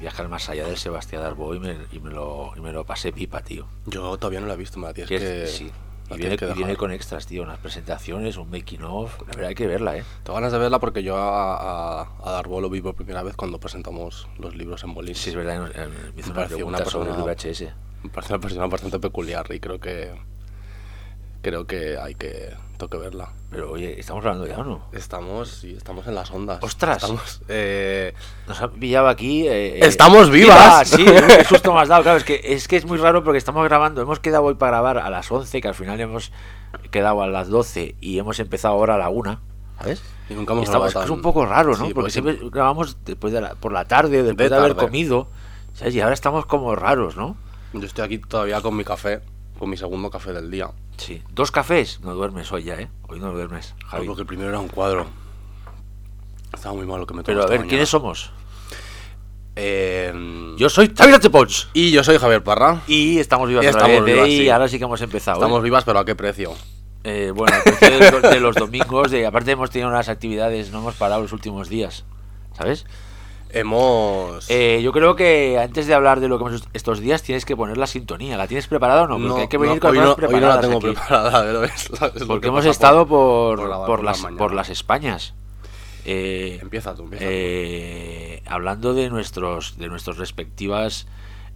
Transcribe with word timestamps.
Viajar 0.00 0.28
más 0.28 0.48
allá 0.48 0.66
del 0.66 0.76
Sebastián 0.76 1.22
Darbo 1.22 1.54
y 1.54 1.60
me, 1.60 1.76
y 1.92 2.00
me 2.00 2.10
lo, 2.10 2.52
y 2.56 2.60
me 2.60 2.72
lo 2.72 2.84
pasé 2.84 3.12
pipa, 3.12 3.42
tío. 3.42 3.66
Yo 3.86 4.16
todavía 4.18 4.40
no 4.40 4.46
la 4.46 4.54
he 4.54 4.56
visto, 4.56 4.80
tienes 4.92 5.08
Que 5.08 5.18
que... 5.18 5.46
sí. 5.46 5.70
Y 6.12 6.16
viene, 6.16 6.36
que 6.36 6.46
viene 6.54 6.74
con 6.74 6.90
extras, 6.90 7.24
tío, 7.28 7.44
unas 7.44 7.58
presentaciones, 7.60 8.36
un 8.36 8.50
making 8.50 8.82
of. 8.82 9.16
La 9.20 9.26
verdad 9.28 9.46
hay 9.50 9.54
que 9.54 9.68
verla, 9.68 9.96
¿eh? 9.96 10.02
Tengo 10.24 10.34
ganas 10.34 10.50
de 10.50 10.58
verla 10.58 10.80
porque 10.80 11.04
yo 11.04 11.16
a, 11.16 12.00
a, 12.00 12.08
a 12.24 12.30
Darbo 12.32 12.60
lo 12.60 12.68
vi 12.68 12.80
por 12.80 12.96
primera 12.96 13.22
vez 13.22 13.36
cuando 13.36 13.60
presentamos 13.60 14.26
los 14.36 14.56
libros 14.56 14.82
en 14.82 14.92
Bolín. 14.92 15.14
Sí, 15.14 15.30
es 15.30 15.36
verdad, 15.36 15.60
me 16.14 16.20
hizo 16.20 16.34
Me 16.34 16.64
una 16.64 16.78
una 16.78 16.84
sobre 16.84 17.10
el 17.10 17.16
persona- 17.22 17.24
VHS. 17.68 17.74
Me 18.02 18.10
parece 18.10 18.32
una 18.32 18.40
persona 18.40 18.66
bastante 18.66 18.98
peculiar 18.98 19.46
y 19.52 19.60
creo 19.60 19.78
que 19.78 20.12
creo 21.42 21.66
que 21.66 21.96
hay 21.98 22.14
que 22.14 22.54
tengo 22.78 22.90
que 22.90 22.96
verla. 22.98 23.32
Pero 23.50 23.72
oye, 23.72 23.98
¿estamos 24.00 24.24
hablando 24.24 24.46
ya 24.46 24.58
o 24.58 24.64
no? 24.64 24.86
Estamos 24.92 25.48
sí, 25.50 25.74
estamos 25.76 26.06
en 26.06 26.14
las 26.14 26.30
ondas. 26.30 26.58
¡Ostras! 26.62 26.98
Estamos, 27.02 27.42
eh, 27.48 28.14
Nos 28.48 28.60
ha 28.62 28.70
pillado 28.70 29.08
aquí. 29.08 29.46
eh, 29.46 29.76
eh, 29.78 29.86
¡Estamos 29.86 30.30
vivas! 30.30 30.96
¡Viva! 30.96 31.12
Sí, 31.18 31.26
qué 31.38 31.44
susto 31.44 31.76
has 31.78 31.88
dado. 31.88 32.02
Claro, 32.02 32.18
es 32.18 32.24
que, 32.24 32.40
es 32.42 32.68
que 32.68 32.76
es 32.76 32.86
muy 32.86 32.96
raro 32.98 33.22
porque 33.24 33.38
estamos 33.38 33.64
grabando. 33.64 34.00
Hemos 34.00 34.20
quedado 34.20 34.44
hoy 34.44 34.54
para 34.54 34.70
grabar 34.78 34.98
a 34.98 35.10
las 35.10 35.30
11, 35.30 35.60
que 35.60 35.68
al 35.68 35.74
final 35.74 36.00
hemos 36.00 36.32
quedado 36.90 37.20
a 37.22 37.26
las 37.26 37.48
12 37.48 37.96
y 38.00 38.18
hemos 38.18 38.38
empezado 38.40 38.74
ahora 38.74 38.94
a 38.94 38.98
la 38.98 39.08
1. 39.10 39.40
¿Sabes? 39.78 40.02
y 40.28 40.34
nunca 40.34 40.52
hemos 40.52 40.64
Estamos- 40.66 40.94
es 40.94 41.10
un 41.10 41.22
poco 41.22 41.44
raro, 41.46 41.76
¿no? 41.76 41.86
Sí, 41.86 41.92
porque 41.94 42.10
siempre 42.10 42.38
grabamos 42.52 42.98
después 43.04 43.32
de 43.32 43.40
la, 43.40 43.54
por 43.56 43.72
la 43.72 43.86
tarde, 43.86 44.22
después 44.22 44.48
de, 44.48 44.54
De 44.54 44.60
haber 44.60 44.74
tarde. 44.74 44.86
comido. 44.86 45.28
¿Sabes? 45.74 45.94
Y 45.94 46.00
ahora 46.00 46.14
estamos 46.14 46.46
como 46.46 46.74
raros, 46.76 47.16
¿no? 47.16 47.36
Yo 47.72 47.84
estoy 47.84 48.04
aquí 48.04 48.18
todavía 48.18 48.60
con 48.60 48.76
mi 48.76 48.84
café, 48.84 49.20
con 49.60 49.68
mi 49.68 49.76
segundo 49.76 50.10
café 50.10 50.32
del 50.32 50.50
día. 50.50 50.70
Sí. 50.96 51.22
¿Dos 51.32 51.50
cafés? 51.50 52.00
No 52.02 52.14
duermes 52.14 52.50
hoy 52.50 52.64
ya, 52.64 52.76
¿eh? 52.80 52.88
Hoy 53.08 53.20
no 53.20 53.30
duermes, 53.30 53.74
Javi. 53.86 54.06
Porque 54.06 54.22
el 54.22 54.26
primero 54.26 54.48
era 54.48 54.58
un 54.58 54.68
cuadro. 54.68 55.06
Estaba 56.52 56.74
muy 56.74 56.86
mal 56.86 56.98
lo 56.98 57.06
que 57.06 57.12
me 57.12 57.22
tomé 57.22 57.34
Pero 57.36 57.42
a 57.42 57.46
ver, 57.46 57.58
mañana. 57.60 57.68
¿quiénes 57.68 57.88
somos? 57.90 58.32
Eh, 59.56 60.54
Yo 60.56 60.70
soy 60.70 60.90
Xavier 60.96 61.20
Pons 61.30 61.68
y 61.74 61.90
yo 61.90 62.02
soy 62.02 62.16
Javier 62.16 62.42
Parra. 62.42 62.80
Y 62.86 63.18
estamos 63.18 63.48
vivas 63.50 63.64
Y 63.64 63.68
estamos 63.68 63.88
vez, 63.88 64.00
¿eh? 64.00 64.12
vivas, 64.14 64.28
y 64.28 64.38
sí. 64.38 64.48
ahora 64.48 64.66
sí 64.68 64.78
que 64.78 64.84
hemos 64.84 65.02
empezado. 65.02 65.36
¿eh? 65.36 65.40
Estamos 65.40 65.62
vivas, 65.62 65.84
pero 65.84 65.98
¿a 65.98 66.04
qué 66.06 66.14
precio? 66.14 66.54
Eh, 67.04 67.30
bueno, 67.34 67.54
el 67.66 67.72
precio 67.74 68.20
de, 68.22 68.28
de 68.30 68.40
los 68.40 68.56
domingos, 68.56 69.10
de, 69.10 69.26
aparte 69.26 69.50
hemos 69.50 69.70
tenido 69.70 69.90
unas 69.90 70.08
actividades, 70.08 70.70
no 70.72 70.78
hemos 70.78 70.94
parado 70.94 71.20
los 71.20 71.32
últimos 71.34 71.68
días, 71.68 72.04
¿sabes? 72.56 72.86
Hemos... 73.52 74.48
Eh, 74.50 74.80
yo 74.82 74.92
creo 74.92 75.16
que 75.16 75.58
antes 75.58 75.86
de 75.86 75.94
hablar 75.94 76.20
de 76.20 76.28
lo 76.28 76.38
que 76.38 76.44
hemos 76.44 76.60
hecho 76.60 76.70
estos 76.72 77.00
días 77.00 77.22
tienes 77.22 77.44
que 77.44 77.56
poner 77.56 77.76
la 77.78 77.86
sintonía. 77.86 78.36
¿La 78.36 78.46
tienes 78.46 78.66
preparada 78.66 79.02
o 79.02 79.06
no? 79.06 79.18
Porque 79.18 79.42
hay 79.42 79.48
que 79.48 79.58
venir 79.58 79.76
no, 79.76 79.80
con 79.80 79.90
hoy, 79.90 79.98
cosas 79.98 80.18
no, 80.18 80.28
hoy 80.28 80.40
no 80.40 80.48
la 80.48 80.60
preparadas 80.60 80.60
tengo 80.60 80.76
aquí. 80.78 80.86
preparada, 80.86 81.42
pero 81.44 81.64
es, 81.64 81.90
es 81.90 82.20
lo 82.20 82.26
Porque 82.26 82.40
que 82.42 82.48
hemos 82.48 82.64
estado 82.66 83.06
por, 83.06 83.58
por 83.58 83.66
grabar 83.68 83.86
por, 83.86 83.96
por 83.96 84.04
la 84.04 84.10
las, 84.12 84.20
por 84.36 84.54
las 84.54 84.70
Españas. 84.70 85.34
Eh, 86.04 86.58
Empieza 86.62 86.94
tú, 86.94 87.02
empieza 87.02 87.24
eh, 87.28 88.42
hablando 88.46 88.94
de 88.94 89.10
nuestros 89.10 89.76
de 89.78 89.88
nuestras 89.88 90.16
respectivas 90.16 91.06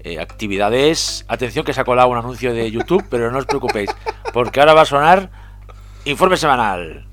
eh, 0.00 0.20
actividades. 0.20 1.24
Atención 1.28 1.64
que 1.64 1.72
se 1.72 1.80
ha 1.80 1.84
colado 1.84 2.08
un 2.08 2.18
anuncio 2.18 2.52
de 2.52 2.70
YouTube, 2.70 3.04
pero 3.08 3.30
no 3.30 3.38
os 3.38 3.46
preocupéis, 3.46 3.90
porque 4.34 4.60
ahora 4.60 4.74
va 4.74 4.82
a 4.82 4.86
sonar 4.86 5.30
informe 6.04 6.36
semanal. 6.36 7.06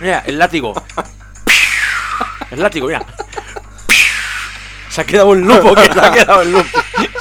Mira, 0.00 0.22
el 0.26 0.38
látigo. 0.38 0.74
El 2.50 2.60
látigo, 2.60 2.86
mira. 2.86 3.04
Se 4.90 5.00
ha 5.00 5.04
quedado 5.04 5.32
en 5.34 5.46
loop, 5.46 5.64
¿o 5.64 5.74
qué? 5.74 5.84
Se 5.92 6.00
ha 6.00 6.12
quedado 6.12 6.42
en 6.42 6.52
loop. 6.52 6.66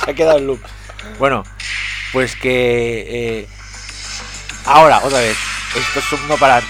Se 0.03 0.11
ha 0.11 0.13
quedado 0.13 0.37
en 0.37 0.47
loop. 0.47 0.59
Bueno, 1.17 1.43
pues 2.11 2.35
que. 2.35 3.05
eh, 3.41 3.47
ahora, 4.65 4.99
otra 5.03 5.19
vez. 5.19 5.37
Esto 5.75 5.99
es 5.99 6.13
un 6.13 6.27
no 6.27 6.37
parar. 6.37 6.61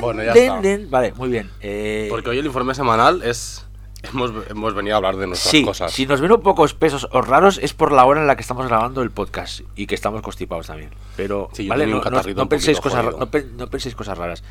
Bueno, 0.00 0.22
ya 0.24 0.32
está. 0.32 0.60
Vale, 0.88 1.12
muy 1.12 1.28
bien. 1.28 1.50
Eh, 1.60 2.08
Porque 2.10 2.30
hoy 2.30 2.38
el 2.38 2.46
informe 2.46 2.74
semanal 2.74 3.22
es... 3.22 3.64
Hemos, 4.12 4.32
hemos 4.48 4.74
venido 4.74 4.94
a 4.94 4.98
hablar 4.98 5.16
de 5.16 5.26
nuestras 5.26 5.50
sí, 5.50 5.64
cosas. 5.64 5.92
si 5.92 6.06
nos 6.06 6.20
ven 6.20 6.32
un 6.32 6.40
poco 6.42 6.64
espesos 6.64 7.08
o 7.12 7.22
raros 7.22 7.58
es 7.62 7.72
por 7.72 7.92
la 7.92 8.04
hora 8.04 8.20
en 8.20 8.26
la 8.26 8.36
que 8.36 8.42
estamos 8.42 8.66
grabando 8.66 9.02
el 9.02 9.10
podcast 9.10 9.60
y 9.76 9.86
que 9.86 9.94
estamos 9.94 10.22
constipados 10.22 10.66
también. 10.66 10.90
Pero 11.16 11.48
Sí, 11.52 11.68
vale, 11.68 11.86
no, 11.86 12.00
no- 12.02 12.22
no 12.34 12.48
penséis 12.48 12.80
cosas, 12.80 13.04
no, 13.18 13.30
pen- 13.30 13.56
no 13.56 13.68
penséis 13.68 13.94
cosas 13.94 14.16
raras. 14.18 14.44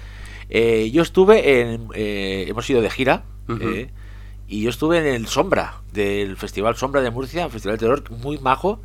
Eh, 0.50 0.90
yo 0.92 1.02
estuve 1.02 1.62
en, 1.62 1.88
eh, 1.94 2.46
hemos 2.48 2.70
ido 2.70 2.82
de 2.82 2.90
gira 2.90 3.24
eh, 3.62 3.90
y 4.48 4.62
yo 4.64 4.70
estuve 4.70 5.00
en 5.00 5.06
el 5.06 5.28
Sombra 5.28 5.82
del 5.92 6.36
Festival 6.38 6.76
Sombra 6.76 7.02
de 7.02 7.12
Murcia, 7.12 7.46
un 7.46 7.52
festival 7.52 7.78
de 7.78 7.86
terror 7.86 8.04
muy 8.12 8.38
majo 8.40 8.82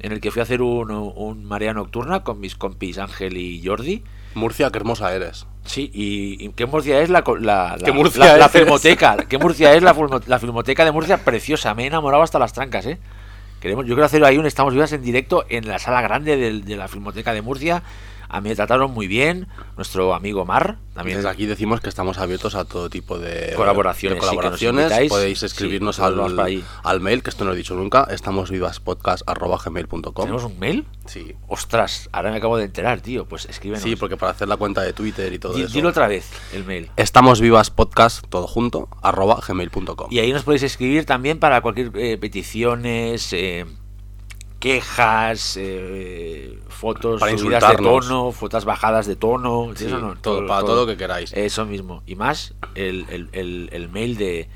en 0.00 0.12
el 0.12 0.20
que 0.20 0.30
fui 0.30 0.40
a 0.40 0.44
hacer 0.44 0.62
un, 0.62 0.90
un 0.90 1.44
marea 1.44 1.74
nocturna 1.74 2.22
con 2.22 2.40
mis 2.40 2.54
compis 2.56 2.98
Ángel 2.98 3.36
y 3.36 3.62
Jordi. 3.64 4.04
Murcia, 4.34 4.70
qué 4.70 4.78
hermosa 4.78 5.14
eres. 5.14 5.46
Sí, 5.66 5.90
y, 5.92 6.44
y 6.44 6.48
¿qué 6.50 6.66
Murcia 6.66 7.00
es 7.00 7.10
la, 7.10 7.24
la, 7.40 7.76
la, 7.76 7.84
¿Qué 7.84 7.92
Murcia 7.92 8.24
la- 8.24 8.36
la 8.38 8.46
es? 8.46 8.52
filmoteca? 8.52 9.16
¿Qué 9.28 9.38
Murcia 9.38 9.74
es 9.74 9.82
la, 9.82 9.94
filmo- 9.94 10.20
la 10.26 10.38
filmoteca 10.38 10.84
de 10.84 10.92
Murcia? 10.92 11.18
Preciosa, 11.18 11.74
me 11.74 11.84
he 11.84 11.86
enamorado 11.86 12.22
hasta 12.22 12.38
las 12.38 12.52
trancas, 12.52 12.86
¿eh? 12.86 12.98
Queremos, 13.60 13.84
yo 13.86 13.94
quiero 13.94 14.04
hacer 14.06 14.22
ahí 14.24 14.38
un 14.38 14.46
Estamos 14.46 14.74
Vivas 14.74 14.92
en 14.92 15.02
directo 15.02 15.44
en 15.48 15.66
la 15.66 15.78
sala 15.78 16.02
grande 16.02 16.36
de, 16.36 16.76
la 16.76 16.88
filmoteca 16.88 17.32
de 17.32 17.42
Murcia. 17.42 17.82
A 18.36 18.40
mí 18.42 18.50
me 18.50 18.54
trataron 18.54 18.90
muy 18.92 19.06
bien, 19.06 19.48
nuestro 19.76 20.12
amigo 20.14 20.44
Mar 20.44 20.76
también. 20.94 21.16
Desde 21.18 21.30
aquí 21.30 21.46
decimos 21.46 21.80
que 21.80 21.88
estamos 21.88 22.18
abiertos 22.18 22.54
a 22.54 22.66
todo 22.66 22.90
tipo 22.90 23.18
de 23.18 23.54
Colaboraciones, 23.56 24.18
de 24.18 24.20
sí, 24.20 24.26
colaboraciones. 24.28 24.82
invitáis. 24.84 25.08
Podéis 25.10 25.42
escribirnos 25.42 26.00
al, 26.00 26.16
para 26.36 26.44
ahí. 26.44 26.62
al 26.84 27.00
mail, 27.00 27.22
que 27.22 27.30
esto 27.30 27.44
no 27.44 27.50
lo 27.50 27.54
he 27.54 27.58
dicho 27.58 27.74
nunca, 27.74 28.06
estamosvivaspodcast.gmail.com 28.10 30.12
¿Tenemos 30.14 30.44
un 30.44 30.58
mail? 30.58 30.86
Sí. 31.06 31.34
Ostras, 31.48 32.08
ahora 32.12 32.30
me 32.30 32.36
acabo 32.36 32.58
de 32.58 32.64
enterar, 32.64 33.00
tío. 33.00 33.26
Pues 33.26 33.46
escríbenos. 33.46 33.82
Sí, 33.82 33.96
porque 33.96 34.16
para 34.18 34.32
hacer 34.32 34.48
la 34.48 34.56
cuenta 34.56 34.82
de 34.82 34.92
Twitter 34.92 35.32
y 35.32 35.38
todo 35.38 35.54
Di- 35.54 35.62
eso. 35.62 35.72
Dilo 35.72 35.88
otra 35.90 36.08
vez, 36.08 36.28
el 36.52 36.64
mail. 36.64 36.90
Estamosvivaspodcast, 36.96 38.26
todo 38.28 38.46
junto, 38.46 38.88
arroba 39.02 39.40
gmail.com. 39.46 40.08
Y 40.10 40.18
ahí 40.18 40.32
nos 40.32 40.42
podéis 40.42 40.62
escribir 40.62 41.06
también 41.06 41.38
para 41.38 41.60
cualquier 41.62 41.90
eh, 41.94 42.18
peticiones, 42.18 43.32
eh, 43.32 43.64
quejas, 44.66 45.56
eh, 45.60 46.58
fotos 46.68 47.20
Para 47.20 47.38
subidas 47.38 47.68
de 47.70 47.76
tono, 47.76 48.32
fotos 48.32 48.64
bajadas 48.64 49.06
de 49.06 49.14
tono, 49.16 49.70
Sí, 49.76 49.84
eso 49.86 49.98
no, 50.00 50.16
todo- 50.16 50.46
para 50.46 50.62
todo 50.62 50.82
lo 50.82 50.86
que 50.86 50.96
queráis. 50.96 51.32
Eso 51.32 51.64
mismo. 51.66 52.02
Y 52.06 52.16
más 52.16 52.54
el, 52.74 53.06
el- 53.10 53.28
el- 53.32 53.68
el 53.72 53.88
mail 53.88 54.16
de, 54.16 54.48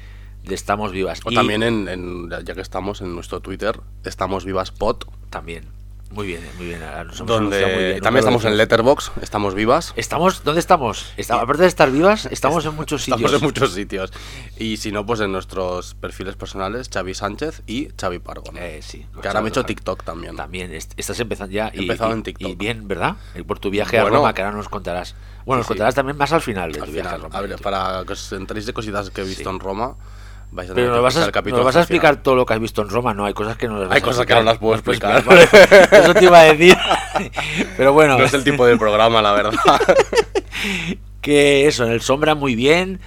de 0.42 0.54
Estamos 0.54 0.90
Vivas. 0.90 1.20
O 1.24 1.30
Y 1.30 1.34
también, 1.36 1.62
en, 1.62 1.86
en- 1.88 2.28
ya 2.44 2.54
que 2.54 2.60
estamos 2.60 3.00
en 3.02 3.14
nuestro 3.14 3.40
Twitter, 3.40 3.80
estamos 4.04 4.44
vivas 4.44 4.72
pod, 4.72 5.04
También. 5.30 5.68
Muy 6.10 6.26
bien, 6.26 6.40
muy 6.56 6.66
bien. 6.66 6.80
nos 6.80 6.90
anunciado 7.20 7.24
muy 7.26 7.34
donde 7.34 7.58
bien, 7.90 8.00
también 8.00 8.18
estamos 8.18 8.44
en. 8.44 8.56
Letterbox, 8.56 9.12
estamos 9.22 9.54
vivas. 9.54 9.92
Estamos, 9.94 10.42
¿Dónde 10.42 10.58
estamos? 10.58 11.06
Aparte 11.30 11.62
de 11.62 11.68
estar 11.68 11.88
vivas, 11.92 12.26
estamos 12.26 12.64
en 12.66 12.74
muchos 12.74 13.02
sitios. 13.02 13.20
Estamos 13.20 13.40
en 13.40 13.46
muchos 13.46 13.72
sitios. 13.74 14.12
Y 14.58 14.78
si 14.78 14.90
no, 14.90 15.06
pues 15.06 15.20
en 15.20 15.30
nuestros 15.30 15.94
perfiles 15.94 16.34
personales, 16.34 16.90
Xavi 16.92 17.14
Sánchez 17.14 17.62
y 17.68 17.90
Xavi 17.96 18.18
Pargon. 18.18 18.56
Eh, 18.58 18.80
sí. 18.82 19.06
que 19.22 19.28
ahora 19.28 19.40
me 19.40 19.48
he 19.48 19.50
hecho 19.50 19.64
TikTok 19.64 20.02
también. 20.02 20.34
También, 20.34 20.74
est- 20.74 20.94
estás 20.96 21.20
empezando 21.20 21.52
ya. 21.52 21.68
He 21.68 21.76
Y, 21.78 21.80
empezado 21.82 22.10
y- 22.10 22.14
en 22.14 22.22
TikTok. 22.24 22.48
Y 22.50 22.54
bien, 22.56 22.88
¿verdad? 22.88 23.14
Y 23.36 23.42
por 23.42 23.60
tu 23.60 23.70
viaje 23.70 23.96
a. 23.98 24.04
Roma, 24.04 24.34
que 24.34 24.42
ahora 24.42 24.56
nos 24.56 24.68
contarás. 24.68 25.14
Bueno, 25.46 25.58
nos 25.58 25.66
sí. 25.66 25.68
contarás 25.68 25.94
también 25.94 26.16
más 26.16 26.32
al 26.32 26.40
final 26.42 26.72
de 26.72 26.80
Al 26.80 26.86
tu 26.86 26.92
viaje 26.92 27.08
a 27.08 27.12
final, 27.12 27.22
Roma. 27.30 27.38
a 27.38 27.40
ver, 27.42 27.56
para 27.62 28.04
que 28.04 28.14
os 28.14 28.32
enteréis 28.32 28.66
de 28.66 28.72
cositas 28.72 29.10
que 29.10 29.20
he 29.20 29.24
visto 29.24 29.44
Sí. 29.44 29.48
en 29.48 29.60
Roma, 29.60 29.94
vais 30.52 30.68
a 30.70 30.74
Pero 30.74 30.90
nos 30.90 31.02
vas, 31.02 31.16
a, 31.16 31.24
el 31.26 31.32
capítulo 31.32 31.58
nos 31.58 31.66
vas 31.66 31.76
a 31.76 31.80
explicar 31.80 32.10
final. 32.14 32.22
todo 32.22 32.36
lo 32.36 32.46
que 32.46 32.54
has 32.54 32.60
visto 32.60 32.82
en 32.82 32.88
Roma, 32.88 33.14
no, 33.14 33.24
hay 33.26 33.34
cosas 33.34 33.56
que 33.56 33.68
no 33.68 33.78
las 33.78 33.88
vas 33.88 33.96
Hay 33.96 34.02
a 34.02 34.04
cosas 34.04 34.26
que 34.26 34.34
no 34.34 34.42
las 34.42 34.58
puedo 34.58 34.80
puedes 34.82 34.98
explicar. 35.00 35.24
Vale, 35.24 35.48
Eso 36.02 36.14
te 36.14 36.24
iba 36.24 36.40
a 36.40 36.44
decir. 36.52 36.76
Pero 37.76 37.92
bueno, 37.92 38.18
No 38.18 38.24
es 38.24 38.34
el 38.34 38.44
tipo 38.44 38.66
de 38.66 38.76
programa, 38.76 39.22
la 39.22 39.32
verdad. 39.32 39.52
que 41.20 41.66
eso, 41.66 41.84
en 41.84 41.92
el 41.92 42.00
Sombra 42.00 42.34
muy 42.34 42.54
bien. 42.54 43.00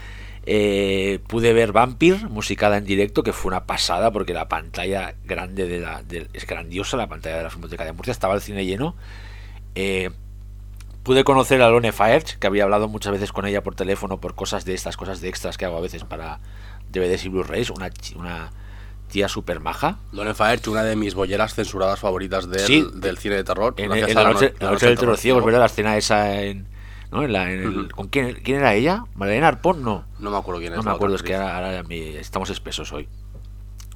Eh, 0.46 1.20
pude 1.28 1.54
ver 1.54 1.72
Vampir, 1.72 2.28
musicada 2.30 2.78
en 2.78 2.84
directo, 2.84 3.24
que 3.24 3.32
fue 3.32 3.50
una 3.50 3.64
pasada 3.66 4.12
porque 4.12 4.34
la 4.34 4.50
pantalla 4.50 5.16
grande 5.24 5.68
de 5.68 5.80
la. 5.80 6.04
de- 6.04 6.28
es 6.34 6.46
grandiosa, 6.46 6.98
la 6.98 7.08
pantalla 7.08 7.38
de 7.38 7.44
la 7.44 7.50
Filmoteca 7.50 7.86
de 7.86 7.94
Murcia, 7.94 8.12
estaba 8.12 8.34
el 8.36 8.42
cine 8.42 8.66
lleno. 8.66 8.96
Eh, 9.76 10.10
pude 11.04 11.24
conocer 11.24 11.62
a 11.62 11.70
Lone 11.70 11.94
Faerch, 11.94 12.38
que 12.40 12.48
había 12.48 12.64
hablado 12.66 12.90
muchas 12.90 13.14
veces 13.14 13.32
con 13.32 13.46
ella 13.46 13.64
por 13.64 13.76
teléfono 13.76 14.20
por 14.20 14.36
cosas 14.36 14.66
de 14.66 14.74
estas, 14.74 14.98
cosas 14.98 15.22
de 15.22 15.30
extras 15.30 15.58
que 15.58 15.64
hago 15.66 15.78
a 15.78 15.82
veces 15.82 16.04
para 16.04 16.40
DVDs 16.94 17.26
y 17.26 17.30
Blu-rays. 17.30 17.70
Una, 17.72 17.90
una 18.16 18.52
tía 19.10 19.28
súper 19.28 19.60
maja. 19.60 19.98
Lone 20.14 20.34
Faerch, 20.34 20.68
una 20.70 20.84
de 20.84 20.96
mis 20.96 21.14
bolleras 21.14 21.54
censuradas 21.54 22.00
favoritas 22.00 22.50
del, 22.50 22.62
Sí. 22.62 22.86
del 22.94 23.18
cine 23.18 23.36
de 23.36 23.44
terror. 23.44 23.74
En, 23.78 23.92
en 23.92 24.14
la, 24.16 24.24
noche, 24.32 24.54
no- 24.60 24.66
la 24.68 24.72
noche 24.74 24.86
del 24.88 24.98
terror 24.98 25.18
ciego. 25.18 25.42
¿verdad? 25.44 25.60
La 25.60 25.66
escena 25.68 25.98
esa 25.98 26.42
en. 26.42 26.68
¿no? 27.12 27.24
En 27.24 27.32
la- 27.34 27.52
en 27.52 27.60
el- 27.60 27.68
Ujú. 27.80 27.90
¿Con 27.90 28.08
quién, 28.08 28.34
quién 28.44 28.58
era 28.58 28.74
ella? 28.74 29.04
¿Marlene 29.16 29.46
Arpón? 29.46 29.84
No. 29.84 30.04
No 30.20 30.32
me 30.32 30.38
acuerdo 30.38 30.62
quién 30.62 30.74
es. 30.74 30.78
No 30.78 30.84
me 30.84 30.92
acuerdo, 30.92 31.16
es 31.16 31.22
que 31.24 31.36
ahora, 31.36 31.58
ahora 31.78 31.84
estamos 32.20 32.50
espesos 32.50 32.92
hoy. 32.94 33.08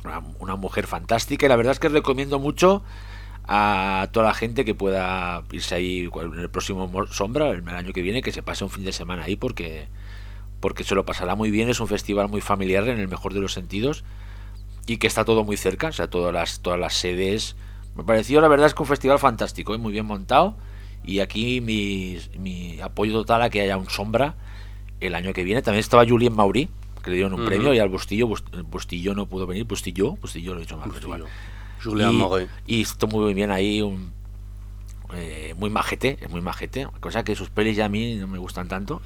Una, 0.04 0.22
una 0.40 0.56
mujer 0.56 0.86
fantástica 0.86 1.46
y 1.48 1.50
la 1.50 1.56
verdad 1.56 1.72
es 1.74 1.80
que 1.80 1.90
recomiendo 1.90 2.38
mucho 2.38 2.84
a 3.48 4.10
toda 4.12 4.28
la 4.28 4.34
gente 4.34 4.66
que 4.66 4.76
pueda 4.76 5.44
irse 5.52 5.74
ahí 5.76 6.10
en 6.14 6.40
el 6.40 6.50
próximo 6.50 6.88
Mo- 6.88 7.08
Sombra, 7.08 7.50
el 7.50 7.68
año 7.70 7.94
que 7.94 8.02
viene, 8.02 8.22
que 8.22 8.32
se 8.32 8.44
pase 8.44 8.64
un 8.64 8.70
fin 8.70 8.84
de 8.84 8.92
semana 8.92 9.24
ahí 9.24 9.36
porque, 9.36 9.88
porque 10.60 10.84
se 10.84 10.96
lo 10.96 11.06
pasará 11.06 11.36
muy 11.36 11.52
bien. 11.52 11.70
Es 11.70 11.80
un 11.80 11.88
festival 11.88 12.30
muy 12.30 12.42
familiar 12.42 12.88
en 12.88 13.00
el 13.00 13.08
mejor 13.08 13.34
de 13.34 13.40
los 13.40 13.54
sentidos 13.54 14.04
y 14.86 14.98
que 14.98 15.08
está 15.08 15.26
todo 15.26 15.44
muy 15.44 15.58
cerca, 15.58 15.88
o 15.88 15.92
sea, 15.92 16.10
todas 16.10 16.34
las, 16.34 16.60
todas 16.62 16.80
las 16.80 16.94
sedes. 16.96 17.56
Me 17.96 18.04
pareció, 18.04 18.42
la 18.42 18.48
verdad 18.48 18.68
es 18.68 18.74
que 18.74 18.82
un 18.84 18.88
festival 18.88 19.20
fantástico, 19.20 19.74
¿eh? 19.76 19.78
muy 19.78 19.92
bien 19.92 20.06
montado. 20.06 20.56
Y 21.04 21.20
aquí 21.20 21.62
mi, 21.62 22.18
mi 22.38 22.80
apoyo 22.82 23.14
total 23.14 23.42
a 23.44 23.50
que 23.50 23.62
haya 23.62 23.78
un 23.78 23.90
Sombra 23.90 24.36
el 25.00 25.16
año 25.16 25.32
que 25.34 25.44
viene. 25.44 25.62
También 25.62 25.80
estaba 25.80 26.06
Julien 26.06 26.36
Mauri, 26.36 26.70
que 27.04 27.10
le 27.12 27.16
dieron 27.18 27.34
un 27.34 27.46
premio, 27.46 27.74
y 27.74 27.80
al 27.80 27.90
Bustillo, 27.90 28.28
Bust- 28.28 28.64
Bustillo 28.70 29.14
no 29.16 29.26
pudo 29.26 29.48
venir, 29.48 29.64
Bustillo, 29.66 30.14
Bustillo 30.18 30.54
lo 30.54 30.60
he 30.60 30.64
dicho 30.64 30.76
mal. 30.78 30.90
Julian 31.84 32.12
y, 32.14 32.18
y 32.66 32.82
estuvo 32.82 33.22
muy 33.22 33.34
bien 33.34 33.52
ahí, 33.52 33.82
un, 33.82 34.12
eh, 35.14 35.54
muy 35.58 35.70
majete, 35.70 36.18
es 36.22 36.30
muy 36.30 36.42
majete, 36.42 36.88
cosa 37.00 37.24
que 37.24 37.36
sus 37.36 37.50
pelis 37.50 37.78
ya 37.78 37.86
a 37.86 37.90
mí 37.90 38.16
no 38.16 38.28
me 38.28 38.38
gustan 38.38 38.68
tanto. 38.68 39.02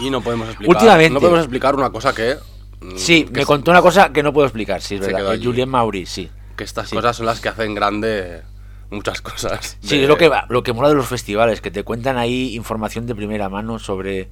Y 0.00 0.10
no 0.10 0.20
podemos 0.20 0.48
explicar. 0.50 0.76
Últimamente. 0.76 1.14
No 1.14 1.20
podemos 1.20 1.40
explicar 1.40 1.74
una 1.74 1.90
cosa 1.90 2.14
que. 2.14 2.36
mm, 2.80 2.96
Sí, 2.96 3.24
que 3.24 3.40
me 3.40 3.46
contó 3.46 3.70
una 3.70 3.82
cosa 3.82 4.12
que 4.12 4.22
no 4.22 4.32
puedo 4.32 4.46
explicar, 4.46 4.80
sí, 4.80 4.96
es 4.96 5.00
verdad. 5.00 5.38
Julien 5.42 5.68
Mauri, 5.68 6.06
sí. 6.06 6.30
Que 6.56 6.64
estas 6.64 6.88
Sí. 6.90 6.96
cosas 6.96 7.16
son 7.16 7.26
las 7.26 7.40
que 7.40 7.48
hacen 7.48 7.74
grande 7.74 8.42
muchas 8.90 9.22
cosas. 9.22 9.78
Sí, 9.82 10.02
es 10.02 10.08
lo 10.08 10.16
que, 10.18 10.30
lo 10.48 10.62
que 10.62 10.72
mola 10.72 10.88
de 10.88 10.94
los 10.94 11.06
festivales, 11.06 11.60
que 11.60 11.70
te 11.70 11.84
cuentan 11.84 12.18
ahí 12.18 12.54
información 12.56 13.06
de 13.06 13.14
primera 13.14 13.48
mano 13.48 13.78
sobre 13.78 14.28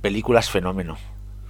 películas 0.00 0.50
fenómeno. 0.50 0.96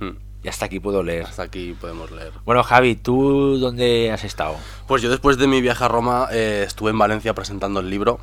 Mm, 0.00 0.10
Y 0.44 0.48
hasta 0.48 0.64
aquí 0.66 0.80
puedo 0.80 1.02
leer. 1.02 1.24
Hasta 1.26 1.42
aquí 1.44 1.76
podemos 1.80 2.10
leer. 2.10 2.32
Bueno, 2.44 2.62
Javi, 2.64 2.96
¿tú 2.96 3.58
dónde 3.58 4.10
has 4.10 4.24
estado? 4.24 4.56
Pues 4.88 5.00
yo 5.02 5.08
después 5.10 5.38
de 5.38 5.46
mi 5.46 5.60
viaje 5.60 5.84
a 5.84 5.88
Roma 5.88 6.28
eh, 6.32 6.64
estuve 6.66 6.90
en 6.90 6.98
Valencia 6.98 7.32
presentando 7.34 7.78
el 7.80 7.88
libro 7.90 8.18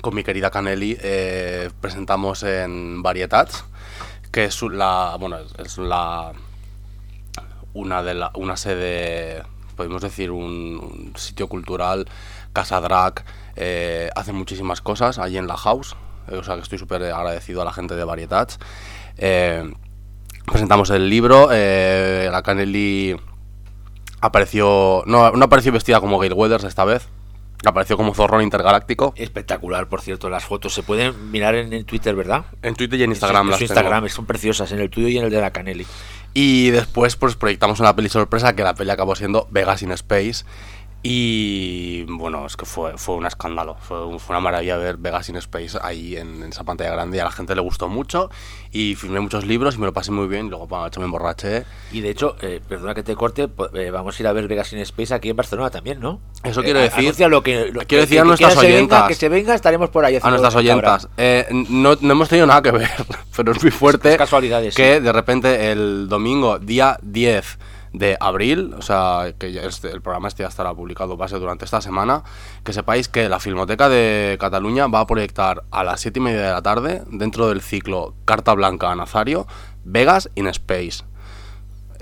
con 0.00 0.14
mi 0.14 0.24
querida 0.24 0.50
Canelli. 0.50 0.96
eh, 1.00 1.70
presentamos 1.80 2.42
en 2.42 3.02
Varietats, 3.02 3.64
que 4.30 4.44
es 4.44 4.62
la, 4.62 5.16
bueno, 5.18 5.38
es 5.58 5.78
la 5.78 6.32
una 7.74 8.02
de 8.02 8.14
la, 8.14 8.30
una 8.34 8.56
sede, 8.56 9.42
podemos 9.76 10.00
decir 10.00 10.30
un, 10.30 11.12
sitio 11.16 11.48
cultural, 11.48 12.06
Casa 12.52 12.80
Drag, 12.80 13.24
eh, 13.56 14.10
hace 14.14 14.32
muchísimas 14.32 14.80
cosas 14.80 15.18
allí 15.18 15.36
en 15.36 15.46
la 15.46 15.56
house. 15.56 15.96
eh, 16.30 16.36
o 16.36 16.44
sea 16.44 16.54
que 16.54 16.62
estoy 16.62 16.78
súper 16.78 17.02
agradecido 17.02 17.62
a 17.62 17.64
la 17.64 17.72
gente 17.72 17.94
de 17.96 18.04
Varietats. 18.04 18.58
Eh, 19.18 19.72
presentamos 20.46 20.90
el 20.90 21.10
libro, 21.10 21.48
la 21.50 22.42
Canelli 22.42 23.16
apareció. 24.20 25.02
No, 25.06 25.32
no 25.32 25.44
apareció 25.44 25.72
vestida 25.72 26.00
como 26.00 26.18
Gail 26.18 26.32
Weathers 26.32 26.64
esta 26.64 26.84
vez. 26.84 27.08
Apareció 27.66 27.96
como 27.96 28.14
zorrón 28.14 28.42
intergaláctico. 28.42 29.14
Espectacular, 29.16 29.88
por 29.88 30.00
cierto, 30.00 30.28
las 30.28 30.44
fotos 30.44 30.74
se 30.74 30.82
pueden 30.82 31.30
mirar 31.30 31.54
en, 31.54 31.72
en 31.72 31.84
Twitter, 31.84 32.14
¿verdad? 32.14 32.44
En 32.62 32.74
Twitter 32.74 33.00
y 33.00 33.04
en 33.04 33.10
Instagram 33.10 33.46
En 33.46 33.50
las 33.50 33.60
su 33.60 33.66
tengo. 33.66 33.80
Instagram, 33.80 34.08
son 34.08 34.26
preciosas, 34.26 34.70
en 34.72 34.80
el 34.80 34.90
tuyo 34.90 35.08
y 35.08 35.18
en 35.18 35.24
el 35.24 35.30
de 35.30 35.40
la 35.40 35.52
Canelli. 35.52 35.86
Y 36.34 36.70
después 36.70 37.16
pues 37.16 37.36
proyectamos 37.36 37.80
una 37.80 37.94
peli 37.94 38.08
sorpresa 38.08 38.56
que 38.56 38.62
la 38.62 38.74
peli 38.74 38.90
acabó 38.90 39.14
siendo 39.14 39.46
Vegas 39.50 39.82
in 39.82 39.92
Space. 39.92 40.44
Y 41.06 42.04
bueno, 42.04 42.46
es 42.46 42.56
que 42.56 42.64
fue, 42.64 42.96
fue 42.96 43.16
un 43.16 43.26
escándalo. 43.26 43.76
Fue, 43.78 43.98
fue 44.18 44.34
una 44.34 44.40
maravilla 44.40 44.78
ver 44.78 44.96
Vegas 44.96 45.28
in 45.28 45.36
Space 45.36 45.78
ahí 45.82 46.16
en, 46.16 46.42
en 46.42 46.48
esa 46.48 46.64
pantalla 46.64 46.92
grande. 46.92 47.18
Y 47.18 47.20
a 47.20 47.24
la 47.24 47.30
gente 47.30 47.54
le 47.54 47.60
gustó 47.60 47.88
mucho. 47.88 48.30
Y 48.72 48.94
firmé 48.94 49.20
muchos 49.20 49.44
libros 49.44 49.74
y 49.74 49.78
me 49.78 49.84
lo 49.84 49.92
pasé 49.92 50.10
muy 50.12 50.26
bien. 50.28 50.46
Y 50.46 50.48
luego 50.48 50.66
para 50.66 50.84
noche 50.84 51.00
me 51.00 51.04
emborraché. 51.04 51.64
Y 51.92 52.00
de 52.00 52.08
hecho, 52.08 52.36
eh, 52.40 52.62
perdona 52.66 52.94
que 52.94 53.02
te 53.02 53.14
corte, 53.16 53.50
eh, 53.74 53.90
vamos 53.90 54.18
a 54.18 54.22
ir 54.22 54.26
a 54.26 54.32
ver 54.32 54.48
Vegas 54.48 54.72
in 54.72 54.78
Space 54.78 55.12
aquí 55.12 55.28
en 55.28 55.36
Barcelona 55.36 55.68
también, 55.68 56.00
¿no? 56.00 56.20
Eso 56.42 56.62
Eh, 56.62 56.64
quiero 56.64 56.80
a- 56.80 56.84
decir- 56.84 57.28
lo 57.28 57.42
que, 57.42 57.66
lo- 57.66 57.80
quiero 57.82 57.86
que- 57.86 57.96
decir 57.98 58.18
a 58.20 58.22
que 58.22 58.28
nuestras 58.28 58.54
quiera 58.54 58.60
se 58.62 58.66
venga, 58.66 58.78
oyentas. 58.96 59.08
que 59.08 59.14
se 59.14 59.28
venga, 59.28 59.54
estaremos 59.54 59.90
por 59.90 60.06
ahí. 60.06 60.18
A 60.22 60.30
nuestras 60.30 60.54
oyentas. 60.56 61.08
eh, 61.18 61.46
no, 61.68 61.96
no 62.00 62.12
hemos 62.12 62.30
tenido 62.30 62.46
nada 62.46 62.62
que 62.62 62.70
ver, 62.70 62.88
pero 63.36 63.52
es 63.52 63.62
muy 63.62 63.70
fuerte 63.70 64.12
Es 64.12 64.16
casualidades, 64.18 64.74
que 64.74 64.96
sí. 64.96 65.02
de 65.02 65.12
repente 65.12 65.70
el 65.70 66.08
domingo, 66.08 66.58
día 66.58 66.98
10 67.02 67.58
de 67.94 68.16
abril, 68.20 68.74
o 68.76 68.82
sea, 68.82 69.32
que 69.38 69.56
este- 69.66 69.88
el 69.90 70.02
programa 70.02 70.26
este 70.28 70.42
ya 70.42 70.48
estará 70.48 70.74
publicado 70.74 71.16
base 71.16 71.38
durante 71.38 71.64
esta 71.64 71.80
semana, 71.80 72.24
que 72.64 72.72
sepáis 72.72 73.08
que 73.08 73.28
la 73.28 73.38
Filmoteca 73.38 73.88
de 73.88 74.36
Cataluña 74.40 74.88
va 74.88 75.00
a 75.00 75.06
proyectar 75.06 75.62
a 75.70 75.84
las 75.84 76.00
7 76.00 76.18
y 76.18 76.22
media 76.22 76.42
de 76.42 76.52
la 76.52 76.60
tarde, 76.62 77.02
dentro 77.10 77.48
del 77.48 77.62
ciclo 77.62 78.14
Carta 78.24 78.52
Blanca 78.52 78.90
a 78.90 78.96
Nazario, 78.96 79.46
Vegas 79.84 80.28
in 80.34 80.48
Space. 80.48 81.04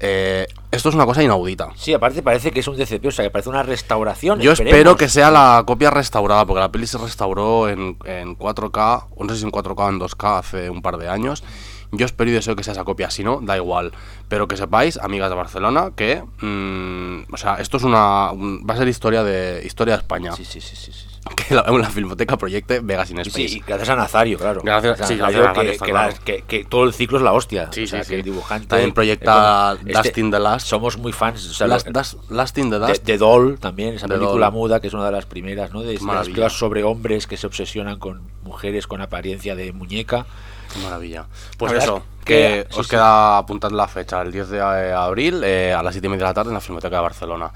Eh, 0.04 0.48
esto 0.72 0.88
es 0.88 0.94
una 0.96 1.04
cosa 1.06 1.22
inaudita. 1.22 1.68
Sí, 1.76 1.92
aparte 1.94 2.22
parece 2.22 2.50
que 2.50 2.60
es 2.60 2.66
un 2.66 2.76
DCP, 2.76 3.06
o 3.06 3.10
sea, 3.12 3.24
que 3.24 3.30
parece 3.30 3.50
una 3.50 3.62
restauración. 3.62 4.40
Yo 4.40 4.52
esperemos. 4.52 4.76
espero 4.76 4.96
que 4.96 5.08
sea 5.08 5.30
la 5.30 5.62
copia 5.64 5.90
restaurada, 5.90 6.44
porque 6.44 6.60
la 6.60 6.72
peli 6.72 6.86
se 6.88 6.98
restauró 6.98 7.68
en, 7.68 7.96
en 8.04 8.36
4K, 8.36 9.06
o 9.14 9.24
no 9.24 9.32
sé 9.32 9.38
si 9.40 9.44
en 9.44 9.52
4K 9.52 9.84
o 9.86 9.88
en 9.90 10.00
2K 10.00 10.38
hace 10.38 10.70
un 10.70 10.82
par 10.82 10.96
de 10.96 11.08
años. 11.08 11.44
Yo 11.94 12.06
espero 12.06 12.30
y 12.30 12.32
deseo 12.32 12.56
que 12.56 12.64
sea 12.64 12.72
esa 12.72 12.84
copia, 12.84 13.10
si 13.10 13.22
no, 13.22 13.40
da 13.42 13.56
igual. 13.56 13.92
Pero 14.28 14.48
que 14.48 14.56
sepáis, 14.56 14.96
amigas 14.96 15.28
de 15.30 15.36
Barcelona, 15.36 15.92
que. 15.94 16.22
mm, 16.40 17.32
o 17.32 17.36
sea, 17.36 17.56
esto 17.56 17.76
es 17.76 17.82
una. 17.82 18.30
un- 18.32 18.64
va 18.68 18.74
a 18.74 18.76
ser 18.78 18.88
historia 18.88 19.22
de 19.22 19.62
historia 19.64 19.94
de 19.96 20.00
España. 20.00 20.32
Sí, 20.32 20.44
sí, 20.44 20.60
sí, 20.60 20.74
sí. 20.76 20.92
sí. 20.92 21.06
Que 21.36 21.54
la, 21.54 21.62
la 21.62 21.88
filmoteca 21.88 22.36
proyecte 22.36 22.80
Vegas 22.80 23.10
in 23.12 23.18
Space. 23.20 23.48
sí, 23.48 23.56
y 23.58 23.60
gracias 23.60 23.88
a 23.90 23.94
Nazario, 23.96 24.38
claro. 24.38 24.60
Gracias- 24.64 24.96
sí, 25.06 25.14
Nazario, 25.14 25.18
gracias 25.42 25.44
a 25.44 25.48
Nazario, 25.52 25.70
que, 25.72 25.78
que 25.78 25.90
claro. 25.92 26.12
la- 26.12 26.18
que- 26.24 26.42
que 26.42 26.64
todo 26.64 26.84
el 26.84 26.92
ciclo 26.94 27.18
es 27.18 27.22
la 27.24 27.32
hostia. 27.32 27.68
Sí, 27.72 27.84
o 27.84 27.86
sea, 27.86 28.02
sí, 28.02 28.10
que 28.10 28.16
el 28.16 28.22
dibujante. 28.24 28.66
También 28.66 28.92
proyecta 28.92 29.74
eh, 29.74 29.78
bueno, 29.84 30.02
Dust 30.02 30.18
in 30.18 30.30
the 30.32 30.40
Last. 30.40 30.66
Somos 30.66 30.98
muy 30.98 31.12
fans. 31.12 31.48
o 31.48 31.52
sea, 31.54 31.68
Last, 31.68 31.86
lo- 31.86 31.92
Dust- 31.92 32.18
Last 32.30 32.54
the 32.56 32.62
de, 32.64 33.00
de 33.04 33.18
Doll 33.18 33.58
también, 33.60 33.94
esa 33.94 34.08
The 34.08 34.14
película 34.14 34.46
Doll. 34.46 34.54
muda 34.54 34.80
que 34.80 34.88
es 34.88 34.94
una 34.94 35.06
de 35.06 35.12
las 35.12 35.26
primeras, 35.26 35.72
¿no? 35.72 35.82
De, 35.82 35.96
de 35.96 36.32
las 36.40 36.52
sobre 36.54 36.82
hombres 36.82 37.26
que 37.28 37.36
se 37.36 37.46
obsesionan 37.46 37.98
con 38.00 38.22
mujeres 38.42 38.86
con 38.88 39.00
apariencia 39.00 39.54
de 39.54 39.72
muñeca. 39.72 40.26
Qué 40.72 40.78
maravilla. 40.80 41.26
Pues 41.58 41.72
eso, 41.72 41.96
es 41.98 42.24
que, 42.24 42.34
que- 42.34 42.66
sí, 42.70 42.80
os 42.80 42.86
sí. 42.86 42.90
queda 42.90 43.38
apuntad 43.38 43.70
la 43.70 43.88
fecha, 43.88 44.20
el 44.22 44.32
10 44.32 44.48
de 44.48 44.60
abril 44.92 45.42
eh, 45.44 45.72
a 45.72 45.82
las 45.82 45.92
7 45.94 46.06
y 46.06 46.10
media 46.10 46.24
de 46.24 46.30
la 46.30 46.34
tarde 46.34 46.50
en 46.50 46.54
la 46.54 46.60
Filmoteca 46.60 46.96
de 46.96 47.02
Barcelona. 47.02 47.50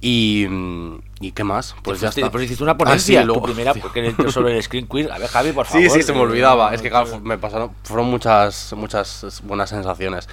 Y, 0.00 0.46
mm, 0.48 0.98
¿y 1.20 1.32
qué 1.32 1.42
más? 1.42 1.74
Pues 1.82 2.00
ya 2.00 2.10
está. 2.10 2.30
Pues 2.30 2.44
hiciste 2.44 2.62
una 2.62 2.72
Ah, 2.72 2.78
ponencia, 2.78 3.20
sí, 3.20 3.26
luego- 3.26 3.40
tu 3.40 3.46
primera 3.46 3.74
porque 3.74 4.14
sobre 4.30 4.56
el 4.56 4.62
Screen 4.62 4.86
Quiz. 4.86 5.10
A 5.10 5.18
ver, 5.18 5.28
Javi, 5.28 5.52
por 5.52 5.66
favor. 5.66 5.82
Sí, 5.82 5.90
sí, 5.90 6.02
se 6.02 6.12
me 6.12 6.20
olvidaba. 6.20 6.72
Es 6.74 6.82
que 6.82 6.90
claro, 6.90 7.20
me 7.20 7.36
pasaron, 7.38 7.72
fueron 7.82 8.06
muchas, 8.08 8.72
muchas 8.76 9.42
buenas 9.44 9.70
sensaciones. 9.70 10.28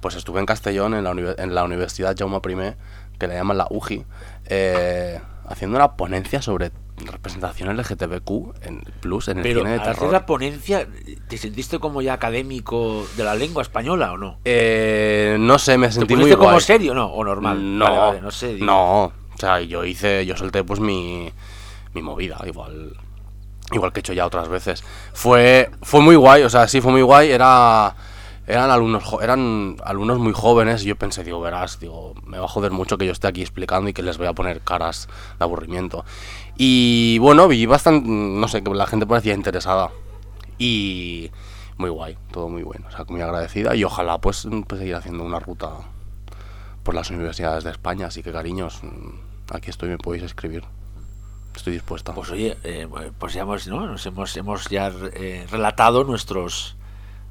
Pues 0.00 0.14
estuve 0.14 0.40
en 0.40 0.46
Castellón, 0.46 0.94
en 0.94 1.04
la, 1.04 1.10
en 1.36 1.54
la 1.54 1.64
Universidad 1.64 2.16
Jaume 2.18 2.38
I, 2.38 2.74
que 3.18 3.26
le 3.28 3.34
llaman 3.34 3.58
la 3.58 3.66
UJI, 3.68 4.06
eh, 4.46 5.20
haciendo 5.46 5.76
una 5.76 5.92
ponencia 5.96 6.40
sobre 6.40 6.70
representación 7.06 7.76
LGTBQ 7.76 8.30
en 8.62 8.82
Plus 9.00 9.28
en 9.28 9.38
el 9.38 9.42
Pero 9.42 9.60
cine 9.60 9.72
de 9.72 9.80
terror. 9.80 10.12
la 10.12 10.26
ponencia, 10.26 10.86
¿te 11.28 11.36
sentiste 11.38 11.78
como 11.78 12.02
ya 12.02 12.14
académico 12.14 13.06
de 13.16 13.24
la 13.24 13.34
lengua 13.34 13.62
española 13.62 14.12
o 14.12 14.16
no? 14.18 14.38
Eh, 14.44 15.36
no 15.40 15.58
sé, 15.58 15.78
me 15.78 15.86
¿Te 15.88 15.94
sentí 15.94 16.14
muy 16.14 16.22
pusiste 16.24 16.38
como 16.38 16.50
guay. 16.50 16.60
serio 16.60 16.94
no? 16.94 17.06
¿O 17.06 17.24
normal? 17.24 17.78
No, 17.78 17.84
Vale, 17.84 17.98
vale, 17.98 18.20
no 18.20 18.30
sé. 18.30 18.54
digo. 18.54 18.66
no. 18.66 19.02
O 19.04 19.38
sea, 19.40 19.60
yo 19.62 19.84
hice, 19.84 20.26
yo 20.26 20.36
solté 20.36 20.62
pues 20.64 20.80
mi, 20.80 21.32
mi 21.94 22.02
movida, 22.02 22.36
igual, 22.46 22.94
igual 23.72 23.90
que 23.92 24.00
he 24.00 24.02
hecho 24.02 24.12
ya 24.12 24.26
otras 24.26 24.48
veces. 24.48 24.84
Fue, 25.14 25.70
fue 25.80 26.00
muy 26.02 26.14
guay, 26.16 26.42
o 26.42 26.50
sea, 26.50 26.68
sí, 26.68 26.82
fue 26.82 26.92
muy 26.92 27.00
guay. 27.00 27.30
Era, 27.30 27.94
eran 28.50 28.70
alumnos, 28.70 29.04
eran 29.22 29.76
alumnos 29.84 30.18
muy 30.18 30.32
jóvenes 30.32 30.82
y 30.82 30.86
yo 30.86 30.96
pensé, 30.96 31.24
digo, 31.24 31.40
verás, 31.40 31.78
digo, 31.80 32.14
me 32.24 32.38
va 32.38 32.44
a 32.44 32.48
joder 32.48 32.72
mucho 32.72 32.98
que 32.98 33.06
yo 33.06 33.12
esté 33.12 33.28
aquí 33.28 33.40
explicando 33.40 33.88
y 33.88 33.92
que 33.92 34.02
les 34.02 34.18
voy 34.18 34.26
a 34.26 34.32
poner 34.32 34.60
caras 34.60 35.08
de 35.38 35.44
aburrimiento. 35.44 36.04
Y 36.56 37.18
bueno, 37.18 37.48
vi 37.48 37.66
bastante, 37.66 38.08
no 38.08 38.48
sé, 38.48 38.62
que 38.62 38.70
la 38.74 38.86
gente 38.86 39.06
parecía 39.06 39.34
interesada 39.34 39.90
y 40.58 41.30
muy 41.78 41.90
guay, 41.90 42.18
todo 42.32 42.48
muy 42.48 42.62
bueno, 42.62 42.86
o 42.88 42.90
sea, 42.90 43.04
muy 43.08 43.22
agradecida 43.22 43.74
y 43.74 43.84
ojalá 43.84 44.18
pues, 44.18 44.46
pues 44.66 44.78
seguir 44.80 44.96
haciendo 44.96 45.24
una 45.24 45.38
ruta 45.38 45.70
por 46.82 46.94
las 46.94 47.10
universidades 47.10 47.64
de 47.64 47.70
España, 47.70 48.06
así 48.06 48.22
que 48.22 48.32
cariños, 48.32 48.80
aquí 49.50 49.70
estoy, 49.70 49.88
me 49.90 49.98
podéis 49.98 50.24
escribir. 50.24 50.64
Estoy 51.54 51.74
dispuesta. 51.74 52.14
Pues 52.14 52.30
oye, 52.30 52.56
eh, 52.62 52.88
pues 53.18 53.34
ya 53.34 53.42
hemos, 53.42 53.66
¿no? 53.66 53.84
Nos 53.86 54.06
hemos, 54.06 54.36
hemos 54.36 54.68
ya 54.68 54.92
eh, 55.14 55.46
relatado 55.50 56.04
nuestros, 56.04 56.76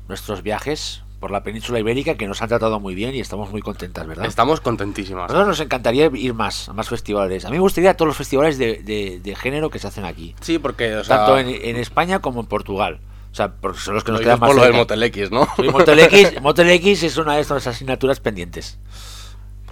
nuestros 0.07 0.43
viajes 0.43 1.03
por 1.19 1.31
la 1.31 1.43
península 1.43 1.79
ibérica 1.79 2.15
que 2.15 2.27
nos 2.27 2.41
han 2.41 2.47
tratado 2.49 2.79
muy 2.79 2.95
bien 2.95 3.13
y 3.13 3.19
estamos 3.19 3.51
muy 3.51 3.61
contentas, 3.61 4.07
¿verdad? 4.07 4.25
Estamos 4.25 4.61
contentísimas. 4.61 5.25
A 5.25 5.33
nosotros 5.33 5.47
nos 5.49 5.59
encantaría 5.59 6.09
ir 6.13 6.33
más, 6.33 6.69
a 6.69 6.73
más 6.73 6.87
festivales. 6.89 7.43
A 7.45 7.49
mí 7.49 7.55
me 7.57 7.61
gustaría 7.61 7.91
a 7.91 7.93
todos 7.95 8.07
los 8.07 8.17
festivales 8.17 8.57
de, 8.57 8.81
de- 8.83 9.19
de 9.21 9.35
género 9.35 9.69
que 9.69 9.79
se 9.79 9.87
hacen 9.87 10.05
aquí. 10.05 10.33
Sí, 10.41 10.59
porque, 10.59 10.95
o 10.95 11.03
sea, 11.03 11.17
tanto 11.17 11.37
en, 11.37 11.49
en 11.49 11.75
España 11.75 12.19
como 12.19 12.39
en 12.39 12.45
Portugal. 12.47 12.99
O 13.31 13.35
sea, 13.35 13.51
porque 13.51 13.79
son 13.79 13.93
los 13.95 14.03
que 14.03 14.11
nos 14.11 14.21
quedan 14.21 14.39
más 14.39 14.47
por 14.47 14.55
lo 14.55 14.63
del. 14.63 14.73
Motel 14.73 15.03
X, 15.03 15.29
¿no? 15.29 15.47
Sí, 15.55 15.63
Motel 15.69 15.99
X, 15.99 16.41
Motel 16.41 16.69
X 16.71 17.03
es 17.03 17.17
una 17.17 17.35
de 17.35 17.41
estas 17.41 17.67
asignaturas 17.67 18.19
pendientes. 18.19 18.79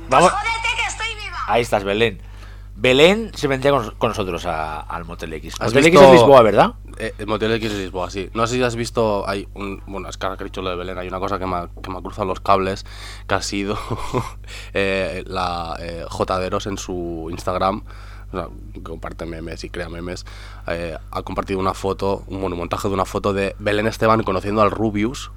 Vamos, 0.09 0.31
Jódete 0.31 0.75
que 0.81 0.87
estoy 0.87 1.07
viva. 1.23 1.37
ahí 1.47 1.61
estás, 1.61 1.83
Belén. 1.83 2.21
Belén 2.79 3.31
se 3.33 3.47
vendría 3.47 3.71
con, 3.71 3.89
con 3.97 4.09
nosotros 4.09 4.45
a- 4.45 4.81
al 4.81 5.03
Motel 5.05 5.33
X. 5.33 5.55
¿Has 5.59 5.69
Motel 5.69 5.85
X 5.87 5.91
visto- 5.99 6.05
es 6.13 6.19
Lisboa, 6.19 6.41
¿verdad? 6.43 6.73
Eh, 6.99 7.13
el 7.17 7.25
Motel 7.27 7.51
X 7.53 7.71
de 7.73 7.77
Lisboa, 7.79 8.09
sí. 8.11 8.29
No 8.33 8.45
sé 8.45 8.55
si 8.55 8.63
has 8.63 8.75
visto, 8.75 9.27
hay 9.27 9.47
un, 9.55 9.81
bueno, 9.87 10.07
es 10.09 10.17
que 10.17 10.25
ahora 10.27 10.37
que 10.37 10.43
he 10.43 10.45
dicho 10.45 10.61
lo 10.61 10.69
de 10.69 10.75
Belén, 10.75 10.97
hay 10.97 11.07
una 11.07 11.19
cosa 11.19 11.39
que 11.39 11.45
me, 11.47 11.55
ha- 11.55 11.69
que 11.81 11.89
me 11.89 11.97
ha 11.97 12.01
cruzado 12.01 12.25
los 12.27 12.39
cables, 12.39 12.85
que 13.27 13.33
ha 13.35 13.41
sido 13.41 13.77
eh, 14.73 15.23
la 15.27 15.75
eh, 15.79 16.05
Jotaderos 16.07 16.67
en 16.67 16.77
su 16.77 17.27
Instagram, 17.31 17.83
o 18.31 18.37
sea, 18.37 18.47
que 18.73 18.83
comparte 18.83 19.25
memes 19.25 19.63
y 19.63 19.69
crea 19.69 19.89
memes, 19.89 20.25
eh, 20.67 20.97
ha 21.11 21.21
compartido 21.23 21.59
una 21.59 21.73
foto, 21.73 22.23
un 22.27 22.41
monumontaje 22.41 22.87
de 22.87 22.93
una 22.93 23.05
foto 23.05 23.33
de 23.33 23.55
Belén 23.59 23.87
Esteban 23.87 24.21
conociendo 24.23 24.61
al 24.61 24.71
Rubius, 24.71 25.31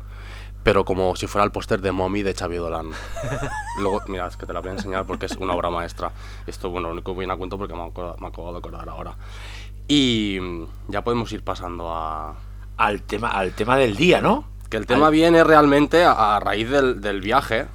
pero 0.62 0.85
como 0.85 1.17
si 1.17 1.26
fuera 1.26 1.45
el 1.45 1.50
póster 1.52 1.81
de 1.81 1.93
Mommy 1.93 2.23
de 2.23 2.35
Xavi 2.35 2.57
Dolan. 2.57 2.90
Luego, 3.79 4.02
mira, 4.09 4.26
es 4.26 4.37
que 4.37 4.47
te 4.47 4.52
la 4.52 4.61
voy 4.61 4.71
a 4.71 4.73
enseñar 4.73 5.07
porque 5.07 5.26
es 5.26 5.37
una 5.37 5.55
obra 5.55 5.71
maestra. 5.71 6.12
Esto, 6.47 6.71
bueno, 6.71 6.88
lo 6.88 6.95
único 6.95 7.12
que 7.14 7.19
viene 7.21 7.33
a 7.33 7.37
cuento 7.37 7.57
porque 7.59 7.75
me, 7.75 7.83
acuerdo- 7.83 8.17
me 8.21 8.26
acabo 8.29 8.52
de 8.52 8.59
acordar 8.59 8.88
ahora. 8.88 9.14
Y 9.88 10.38
mm, 10.40 10.64
ya 10.88 11.02
podemos 11.02 11.33
ir 11.33 11.43
pasando 11.43 11.93
a... 11.93 12.35
Al 12.76 13.02
tema, 13.02 13.29
al 13.31 13.52
tema 13.52 13.76
del 13.76 13.97
día, 13.97 14.21
¿no? 14.21 14.45
Que 14.71 14.76
el 14.76 14.87
tema 14.87 15.07
Al- 15.09 15.12
viene 15.12 15.43
realmente 15.45 16.05
a, 16.05 16.37
a 16.37 16.40
raíz 16.40 16.69
del, 16.71 17.00
del 17.00 17.21
viaje. 17.21 17.67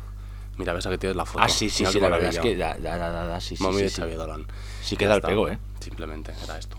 Mira, 0.58 0.72
ves 0.74 0.88
que 0.88 0.98
tienes 0.98 1.16
la 1.18 1.26
foto. 1.26 1.44
Ah, 1.44 1.50
sí, 1.50 1.70
sí, 1.70 1.84
Mira 1.84 1.92
sí, 1.92 2.00
la 2.00 2.10
verdad 2.10 2.30
es 2.30 2.40
que 2.40 2.56
maravilla. 2.56 2.90
da, 2.90 2.98
da, 2.98 3.12
da, 3.12 3.26
da, 3.26 3.42
sí, 3.42 3.56
Mommy 3.60 3.78
sí, 3.78 3.84
de 3.84 3.90
sí. 3.90 4.02
Xavi 4.02 4.14
Dolan. 4.16 4.46
Sí 4.82 4.96
queda 4.96 5.16
el 5.16 5.22
pego, 5.22 5.50
¿eh? 5.50 5.60
Simplemente 5.80 6.34
era 6.44 6.58
esto. 6.58 6.78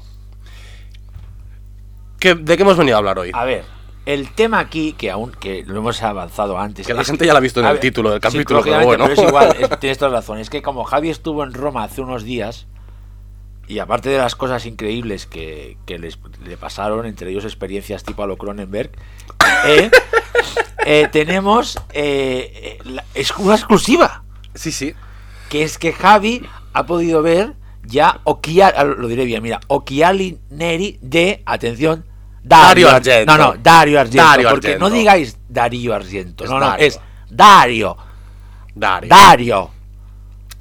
¿Qué- 2.19 2.35
¿De 2.35 2.57
qué 2.57 2.63
hemos 2.63 2.77
venido 2.79 2.97
a 2.97 2.99
hablar 2.99 3.19
hoy? 3.19 3.31
A 3.35 3.45
ver, 3.45 3.65
el 4.07 4.31
tema 4.33 4.61
aquí, 4.61 4.93
que 4.95 5.11
aún 5.11 5.33
que 5.33 5.65
lo 5.67 5.77
hemos 5.79 6.03
avanzado 6.03 6.59
antes. 6.59 6.87
Que 6.87 6.95
la 6.95 7.05
gente 7.05 7.27
ya 7.27 7.33
lo 7.33 7.39
ha 7.39 7.41
visto 7.41 7.61
en 7.61 7.67
a 7.67 7.71
el 7.73 7.81
título 7.81 8.11
del 8.11 8.21
capítulo, 8.21 8.63
pero 8.63 8.85
bueno. 8.85 9.07
es 9.07 9.19
igual, 9.19 9.57
es- 9.59 9.79
tienes 9.81 9.99
toda 9.99 10.13
razón. 10.13 10.39
Es 10.39 10.49
que 10.49 10.63
como 10.63 10.85
Javi 10.85 11.11
estuvo 11.11 11.43
en 11.45 11.53
Roma 11.53 11.85
hace 11.85 12.01
unos 12.01 12.23
días, 12.25 12.67
y 13.69 13.81
aparte 13.81 14.09
de 14.11 14.19
las 14.19 14.37
cosas 14.37 14.65
increíbles 14.65 15.27
que, 15.27 15.77
que 15.87 15.99
les, 15.99 16.19
le 16.45 16.57
pasaron, 16.57 17.05
entre 17.05 17.31
ellos 17.31 17.45
experiencias 17.45 18.05
tipo 18.05 18.23
a 18.23 18.27
lo 18.29 18.37
Cronenberg, 18.39 18.93
eh, 19.67 19.91
eh, 20.87 21.09
tenemos 21.11 21.77
eh, 21.93 22.53
eh, 22.55 22.79
la- 22.85 23.05
es 23.15 23.37
una 23.37 23.57
exclusiva. 23.57 24.23
Sí, 24.55 24.71
sí. 24.73 24.95
que 25.51 25.65
es 25.65 25.79
que 25.79 25.93
Javi 25.93 26.47
ha 26.73 26.87
podido 26.87 27.23
ver 27.23 27.55
ya 27.85 28.21
Occhiali, 28.25 28.77
lo 28.99 29.07
diré 29.09 29.25
bien, 29.25 29.43
mira, 29.43 29.61
Occhiali 29.69 30.39
Neri 30.51 30.99
de, 31.03 31.43
atención, 31.47 32.05
Dario 32.49 32.88
Ar- 32.88 32.95
Argento. 32.97 33.37
No, 33.37 33.45
no, 33.53 33.55
Dario 33.62 34.00
Argento, 34.00 34.23
Dario 34.25 34.50
porque 34.50 34.67
Argento. 34.69 34.88
no 34.88 34.95
digáis 34.95 35.37
Darío 35.49 35.95
Argento, 35.95 36.45
Es 36.45 36.50
no, 36.50 36.59
no, 36.61 36.67
Dario. 36.67 36.87
es 36.87 37.00
Dario, 37.31 37.97
Dario. 38.75 39.09
Dario. 39.09 39.71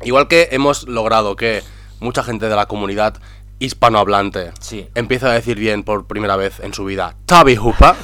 Igual 0.04 0.27
que 0.27 0.50
hemos 0.51 0.88
logrado 0.88 1.36
que 1.36 1.63
mucha 2.00 2.24
gente 2.24 2.50
de 2.50 2.56
la 2.56 2.65
comunidad 2.65 3.15
hispanohablante 3.60 4.51
Sí. 4.60 4.88
empiece 4.96 5.25
a 5.27 5.32
decir 5.32 5.58
bien 5.58 5.84
por 5.84 6.06
primera 6.08 6.36
vez 6.36 6.60
en 6.60 6.74
su 6.74 6.86
vida 6.86 7.15
Tabi 7.25 7.56
Hoopa, 7.56 7.96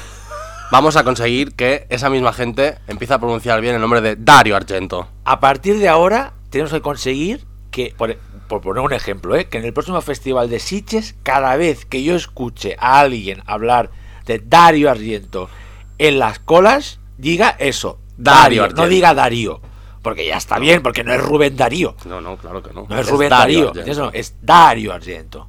vamos 0.70 0.96
a 0.96 1.04
conseguir 1.04 1.54
que 1.54 1.86
esa 1.90 2.08
misma 2.08 2.32
gente 2.32 2.78
empiece 2.86 3.14
a 3.14 3.18
pronunciar 3.18 3.60
bien 3.60 3.74
el 3.74 3.80
nombre 3.80 4.00
de 4.00 4.16
Dario 4.16 4.56
Argento. 4.56 5.08
A 5.24 5.40
partir 5.40 5.78
de 5.78 5.88
ahora 5.88 6.32
tenemos 6.50 6.72
que 6.72 6.80
conseguir 6.80 7.44
que, 7.70 7.94
por, 7.96 8.16
por 8.52 8.60
poner 8.60 8.82
un 8.84 8.92
ejemplo, 8.92 9.34
¿eh? 9.34 9.46
que 9.46 9.56
en 9.56 9.64
el 9.64 9.72
próximo 9.72 9.98
festival 10.02 10.50
de 10.50 10.58
Sitges, 10.58 11.14
cada 11.22 11.56
vez 11.56 11.86
que 11.86 12.02
yo 12.02 12.14
escuche 12.14 12.76
a 12.78 13.00
alguien 13.00 13.42
hablar 13.46 13.88
de 14.26 14.40
Dario 14.44 14.90
Argento 14.90 15.48
en 15.96 16.18
las 16.18 16.38
colas, 16.38 17.00
diga 17.16 17.56
eso, 17.58 17.98
Dario 18.18 18.40
Dario, 18.42 18.62
Argento. 18.64 18.82
no 18.82 18.88
diga 18.88 19.14
Darío, 19.14 19.62
porque 20.02 20.26
ya 20.26 20.36
está 20.36 20.58
bien, 20.58 20.82
porque 20.82 21.02
no 21.02 21.14
es 21.14 21.22
Rubén 21.22 21.56
Darío, 21.56 21.96
No, 22.04 22.20
no, 22.20 22.36
claro 22.36 22.62
que 22.62 22.74
no. 22.74 22.84
no 22.86 22.98
es, 23.00 23.08
Rubén 23.08 23.30
Darío, 23.30 23.68
¿entiendes? 23.68 23.96
No, 23.96 24.10
es 24.12 24.34
Dario 24.42 24.92
Argento. 24.92 25.48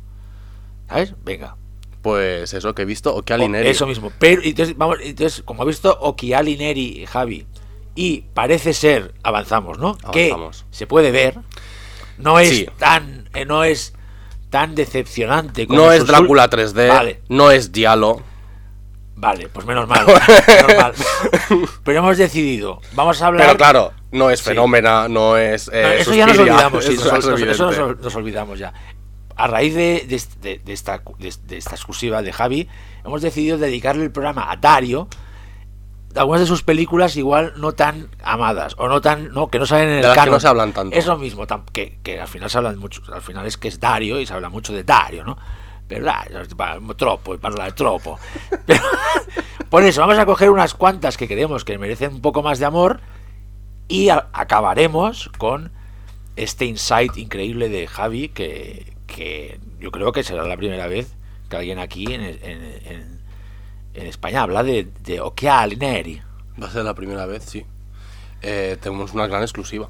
¿Sabes? 0.88 1.14
Venga. 1.26 1.58
Pues 2.02 2.54
eso 2.54 2.74
que 2.74 2.84
he 2.84 2.86
visto, 2.86 3.14
Occhiali 3.14 3.44
O- 3.44 3.50
Neri. 3.50 3.68
Eso 3.68 3.86
mismo. 3.86 4.14
Pero 4.18 4.42
entonces, 4.46 4.78
vamos, 4.78 5.00
entonces, 5.04 5.42
como 5.44 5.64
he 5.64 5.66
visto 5.66 5.98
Occhiali 6.00 6.56
Neri 6.56 7.02
y 7.02 7.06
Javi, 7.06 7.46
y 7.96 8.22
parece 8.34 8.74
ser, 8.74 9.14
avanzamos, 9.24 9.78
¿no? 9.78 9.98
Avanzamos. 10.04 10.64
Que 10.72 10.76
se 10.78 10.88
puede 10.88 11.12
ver, 11.12 11.36
no 12.18 12.40
es 12.40 12.50
Sí. 12.50 12.68
tan, 12.78 13.30
eh, 13.34 13.46
no 13.46 13.64
es 13.64 13.94
tan 14.50 14.76
decepcionante 14.76 15.66
como 15.68 15.80
No 15.80 15.92
es 15.92 16.06
Drácula 16.06 16.46
ul- 16.48 16.50
3D, 16.50 16.88
Vale, 16.90 17.22
no 17.30 17.50
es 17.52 17.72
Diallo. 17.72 18.22
vale, 19.16 19.48
pues 19.50 19.66
menos 19.66 19.88
mal. 19.88 20.06
menos 20.48 20.78
mal. 20.78 20.94
Pero 21.84 22.00
hemos 22.00 22.18
decidido, 22.18 22.80
vamos 22.94 23.22
a 23.22 23.28
hablar. 23.28 23.46
Pero 23.48 23.58
claro, 23.58 23.94
no 24.12 24.30
es 24.30 24.40
Sí. 24.40 24.46
Fenómena, 24.50 25.08
no 25.08 25.38
es. 25.38 25.70
eh, 25.74 25.82
No, 25.84 25.90
eso 25.92 26.14
ya 26.14 26.28
nos 26.28 26.38
olvidamos, 26.38 26.86
sí, 26.86 26.94
eso 26.94 27.06
nos, 27.14 27.26
es 27.26 27.32
nos- 27.32 27.42
eso 27.42 27.66
nos, 27.66 27.78
evidente. 27.78 28.04
nos 28.04 28.16
olvidamos 28.16 28.60
ya. 28.60 28.74
A 29.36 29.48
raíz 29.48 29.74
de, 29.74 30.06
de 30.08 30.16
est- 30.16 30.36
de- 30.42 30.60
de 30.64 30.74
esta, 30.74 31.02
de, 31.18 31.34
de 31.48 31.58
esta 31.58 31.72
exclusiva 31.72 32.22
de 32.22 32.32
Javi, 32.32 32.70
hemos 33.04 33.22
decidido 33.24 33.58
dedicarle 33.58 34.04
el 34.04 34.12
programa 34.12 34.52
a 34.52 34.58
Dario. 34.58 35.08
Algunas 36.16 36.42
de 36.42 36.48
sus 36.48 36.64
películas 36.64 37.16
igual 37.18 37.54
no 37.58 37.72
tan 37.74 38.10
amadas 38.24 38.76
o 38.78 38.88
no 38.88 39.02
tan 39.02 39.34
no 39.34 39.48
que 39.50 39.58
no 39.60 39.66
salen 39.66 39.90
en 39.90 40.02
De 40.02 40.08
el 40.10 40.16
las 40.16 40.26
que 40.26 40.32
no 40.32 40.40
se 40.40 40.48
hablan 40.48 40.72
tanto. 40.74 40.96
Es 40.96 41.06
lo 41.08 41.18
mismo, 41.18 41.46
que, 41.72 42.00
que 42.04 42.20
al 42.22 42.28
final 42.28 42.50
se 42.50 42.58
hablan 42.58 42.78
mucho, 42.78 43.02
al 43.14 43.22
final 43.22 43.46
es 43.48 43.58
que 43.58 43.68
es 43.68 43.80
Dario 43.80 44.20
y 44.20 44.26
se 44.26 44.34
habla 44.34 44.50
mucho 44.50 44.74
de 44.74 44.84
Dario, 44.84 45.24
¿no? 45.24 45.38
Pero 45.88 46.06
pa- 46.56 46.78
troppo, 46.96 47.38
parla 47.38 47.66
de 47.66 47.72
troppo. 47.74 48.20
Pero, 48.66 48.82
por 49.70 49.84
eso 49.84 50.02
vamos 50.02 50.18
a 50.18 50.26
coger 50.26 50.50
unas 50.50 50.74
cuantas 50.74 51.18
que 51.18 51.28
creemos 51.28 51.66
que 51.66 51.78
merecen 51.78 52.14
un 52.14 52.22
poco 52.22 52.42
más 52.44 52.60
de 52.60 52.66
amor 52.66 53.00
y 53.88 54.10
a- 54.10 54.28
acabaremos 54.34 55.30
con 55.38 55.72
este 56.36 56.66
insight 56.66 57.18
increíble 57.18 57.70
de 57.70 57.88
Javi 57.88 58.30
que, 58.30 58.94
que 59.08 59.60
yo 59.80 59.92
creo 59.92 60.12
que 60.12 60.24
será 60.24 60.44
la 60.48 60.58
primera 60.58 60.88
vez 60.88 61.16
que 61.50 61.58
alguien 61.58 61.80
aquí 61.80 62.06
en, 62.14 62.22
en- 62.22 62.38
en- 62.44 63.23
en 63.94 64.08
España 64.08 64.42
habla 64.44 64.64
de, 64.64 64.88
de 65.04 65.22
Occhiali 65.22 65.76
Neri. 65.76 66.22
Va 66.62 66.68
a 66.68 66.72
ser 66.72 66.84
la 66.86 66.94
primera 66.94 67.26
vez, 67.26 67.44
sí. 67.44 67.66
Eh, 68.42 68.78
tenemos 68.82 69.14
una 69.14 69.28
gran 69.28 69.42
exclusiva. 69.42 69.90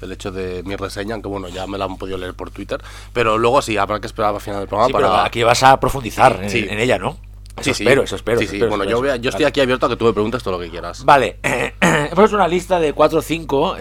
El 0.00 0.10
hecho 0.10 0.32
de 0.32 0.62
mi 0.64 0.74
reseña, 0.76 1.14
aunque 1.14 1.28
bueno, 1.28 1.48
ya 1.48 1.66
me 1.66 1.78
la 1.78 1.84
han 1.84 1.96
podido 1.96 2.18
leer 2.18 2.34
por 2.34 2.50
Twitter. 2.50 2.82
Pero 3.12 3.38
luego 3.38 3.62
sí, 3.62 3.76
habrá 3.76 4.00
que 4.00 4.06
esperar 4.08 4.34
al 4.34 4.40
final 4.40 4.60
del 4.60 4.68
programa 4.68 4.88
Sí, 4.88 4.92
pero 4.94 5.14
aquí 5.14 5.42
vas 5.44 5.62
a 5.62 5.78
profundizar 5.78 6.40
en, 6.42 6.50
Sí. 6.50 6.66
en 6.68 6.78
ella, 6.80 6.98
¿no? 6.98 7.18
Eso 7.56 7.64
Sí, 7.64 7.74
sí. 7.74 7.82
espero, 7.84 8.02
eso 8.02 8.16
espero. 8.16 8.38
Sí, 8.38 8.44
eso 8.44 8.50
sí. 8.52 8.56
espero, 8.56 8.70
Bueno, 8.76 8.84
yo, 8.90 8.98
voy 8.98 9.10
a- 9.10 9.16
yo 9.16 9.28
estoy 9.28 9.44
Vale. 9.44 9.48
aquí 9.50 9.60
abierto 9.60 9.86
a 9.86 9.88
que 9.90 9.96
tú 9.96 10.06
me 10.06 10.12
preguntes 10.12 10.42
todo 10.42 10.54
lo 10.58 10.60
que 10.64 10.70
quieras. 10.70 11.04
Vale, 11.04 11.38
hemos 11.80 12.26
hecho 12.26 12.34
una 12.36 12.48
lista 12.48 12.80
de 12.80 12.92
4 12.94 13.18
o 13.18 13.22
5 13.22 13.76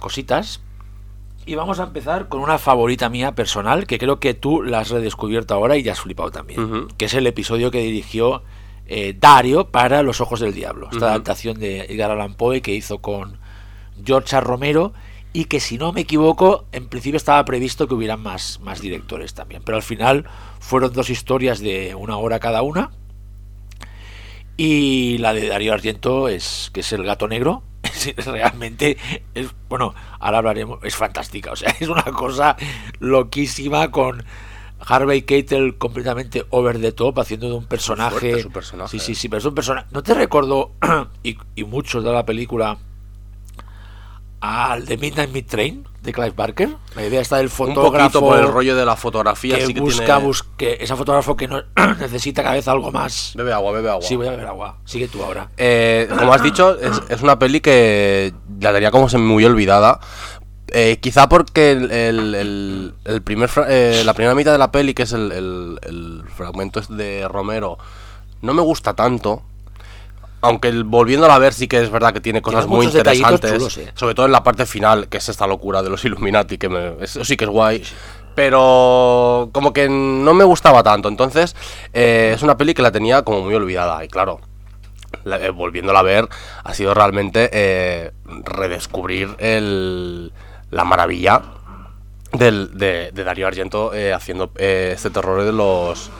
cositas. 0.00 0.60
Y 1.44 1.56
vamos 1.56 1.80
a 1.80 1.82
empezar 1.82 2.28
con 2.28 2.40
una 2.40 2.56
favorita 2.58 3.08
mía 3.08 3.32
personal, 3.34 3.86
que 3.88 3.98
creo 3.98 4.20
que 4.20 4.32
tú 4.34 4.62
la 4.62 4.78
has 4.78 4.90
redescubierto 4.90 5.52
ahora 5.54 5.76
y 5.76 5.82
ya 5.82 5.92
has 5.92 6.00
flipado 6.00 6.30
también. 6.30 6.86
Que 6.96 7.06
es 7.06 7.14
el 7.14 7.26
episodio 7.26 7.72
que 7.72 7.78
dirigió 7.80 8.42
eh, 8.86 9.16
Dario 9.18 9.68
para 9.70 10.02
Los 10.02 10.20
Ojos 10.20 10.40
del 10.40 10.54
Diablo. 10.54 10.88
Esta 10.92 11.06
adaptación 11.06 11.58
de 11.58 11.82
Edgar 11.82 12.10
Allan 12.10 12.34
Poe 12.34 12.62
que 12.62 12.74
hizo 12.74 12.98
con 12.98 13.38
George. 14.04 14.40
Romero 14.40 14.92
y 15.32 15.46
que 15.46 15.60
si 15.60 15.78
no 15.78 15.92
me 15.92 16.02
equivoco, 16.02 16.66
en 16.72 16.88
principio 16.88 17.16
estaba 17.16 17.44
previsto 17.44 17.88
que 17.88 17.94
hubieran 17.94 18.20
más, 18.20 18.60
más 18.60 18.80
directores 18.80 19.32
también. 19.34 19.62
Pero 19.64 19.76
al 19.76 19.82
final 19.82 20.26
fueron 20.60 20.92
dos 20.92 21.08
historias 21.08 21.60
de 21.60 21.94
una 21.94 22.16
hora 22.18 22.38
cada 22.38 22.62
una. 22.62 22.90
Y 24.58 25.16
la 25.18 25.32
de 25.32 25.48
Darío 25.48 25.72
Argento 25.72 26.28
es 26.28 26.70
que 26.74 26.80
es 26.80 26.92
el 26.92 27.04
gato 27.04 27.28
negro. 27.28 27.62
Es 27.92 28.26
realmente 28.26 28.96
es 29.34 29.48
bueno, 29.68 29.94
ahora 30.18 30.38
hablaremos, 30.38 30.78
es 30.82 30.96
fantástica, 30.96 31.52
o 31.52 31.56
sea, 31.56 31.74
es 31.80 31.88
una 31.88 32.04
cosa 32.04 32.56
loquísima 33.00 33.90
con 33.90 34.24
Harvey 34.86 35.22
Keitel 35.22 35.78
completamente 35.78 36.44
over 36.50 36.80
the 36.80 36.92
top 36.92 37.18
haciendo 37.20 37.48
de 37.48 37.54
un 37.54 37.66
personaje. 37.66 38.18
fuerte 38.18 38.42
su 38.42 38.50
personaje, 38.50 38.90
Sí, 38.90 38.98
sí, 38.98 39.14
sí, 39.14 39.28
pero 39.28 39.38
es 39.38 39.44
un 39.44 39.54
personaje. 39.54 39.86
¿No 39.92 40.02
te 40.02 40.14
recuerdo 40.14 40.72
y, 41.22 41.36
y 41.54 41.64
muchos 41.64 42.02
de 42.04 42.12
la 42.12 42.24
película 42.26 42.76
al 44.40 44.84
de 44.86 44.96
Midnight 44.96 45.30
Mid 45.32 45.46
Train 45.46 45.86
de 46.02 46.12
Clive 46.12 46.32
Barker? 46.34 46.68
La 46.96 47.06
idea 47.06 47.20
está 47.20 47.36
del 47.36 47.46
Un 47.46 47.50
fotógrafo 47.52 47.92
poquito 47.92 48.20
por 48.20 48.38
el 48.40 48.48
rollo 48.48 48.74
de 48.74 48.84
la 48.84 48.96
fotografía, 48.96 49.56
que 49.56 49.66
sí 49.66 49.74
que 49.74 49.80
busca, 49.80 50.04
tiene... 50.04 50.20
bus- 50.20 50.42
que 50.56 50.78
ese 50.80 50.96
fotógrafo 50.96 51.36
que 51.36 51.46
no 51.46 51.62
necesita 52.00 52.42
cada 52.42 52.56
vez 52.56 52.66
algo 52.66 52.90
más. 52.90 53.34
Bebe 53.36 53.52
agua, 53.52 53.70
bebe 53.70 53.88
agua. 53.90 54.02
Sí, 54.02 54.16
voy 54.16 54.26
a 54.26 54.30
beber 54.32 54.46
agua. 54.48 54.78
Sigue 54.84 55.06
tú 55.06 55.22
ahora. 55.22 55.48
Eh, 55.56 56.08
como 56.18 56.34
has 56.34 56.42
dicho, 56.42 56.76
es, 56.80 57.00
es 57.08 57.22
una 57.22 57.38
peli 57.38 57.60
que 57.60 58.34
la 58.60 58.72
tenía 58.72 58.90
como 58.90 59.06
muy 59.18 59.44
olvidada. 59.44 60.00
Eh, 60.74 60.98
quizá 61.00 61.28
porque 61.28 61.72
el, 61.72 61.90
el- 61.92 62.34
el- 62.34 62.94
el 63.04 63.22
primer 63.22 63.50
eh, 63.68 64.02
la 64.06 64.14
primera 64.14 64.34
mitad 64.34 64.52
de 64.52 64.58
la 64.58 64.72
peli, 64.72 64.94
que 64.94 65.02
es 65.02 65.12
el, 65.12 66.24
fragmento 66.34 66.80
de 66.88 67.28
Romero, 67.28 67.76
no 68.40 68.54
me 68.54 68.62
gusta 68.62 68.94
tanto. 68.94 69.42
aunque 70.40 70.72
volviéndola 70.82 71.34
a 71.36 71.38
ver 71.38 71.52
sí 71.52 71.68
que 71.68 71.80
es 71.80 71.90
verdad 71.90 72.12
que 72.12 72.20
tiene 72.20 72.40
cosas 72.42 72.66
muy 72.66 72.86
interesantes, 72.86 73.52
chulos, 73.52 73.76
eh. 73.78 73.92
sobre 73.94 74.14
todo 74.14 74.26
en 74.26 74.32
la 74.32 74.42
parte 74.42 74.66
final, 74.66 75.08
que 75.08 75.18
es 75.18 75.28
esta 75.28 75.46
locura 75.46 75.82
de 75.82 75.90
los 75.90 76.04
Illuminati, 76.04 76.58
que 76.58 76.68
me- 76.68 76.94
eso 77.04 77.24
sí 77.24 77.36
que 77.36 77.44
es 77.44 77.50
guay. 77.50 77.84
Pero 78.34 79.50
como 79.52 79.72
que 79.72 79.88
no 79.90 80.32
me 80.34 80.42
gustaba 80.44 80.82
tanto. 80.82 81.08
Entonces, 81.08 81.54
eh, 81.92 82.32
es 82.34 82.42
una 82.42 82.56
peli 82.56 82.72
que 82.74 82.82
la 82.82 82.90
tenía 82.90 83.22
como 83.22 83.42
muy 83.42 83.54
olvidada. 83.54 84.02
Y 84.04 84.08
claro, 84.08 84.40
la- 85.24 85.50
volviéndola 85.50 85.98
a 86.00 86.02
ver, 86.02 86.28
ha 86.64 86.74
sido 86.74 86.94
realmente 86.94 88.10
redescubrir 88.44 89.36
el, 89.38 90.32
la 90.72 90.84
maravilla 90.84 91.40
del, 92.32 92.76
de, 92.76 93.12
de 93.12 93.24
Darío 93.24 93.46
Argento 93.46 93.94
eh, 93.94 94.12
haciendo 94.12 94.50
eh, 94.56 94.92
este 94.94 95.10
terror 95.10 95.44
de 95.44 95.52
los 95.52 96.10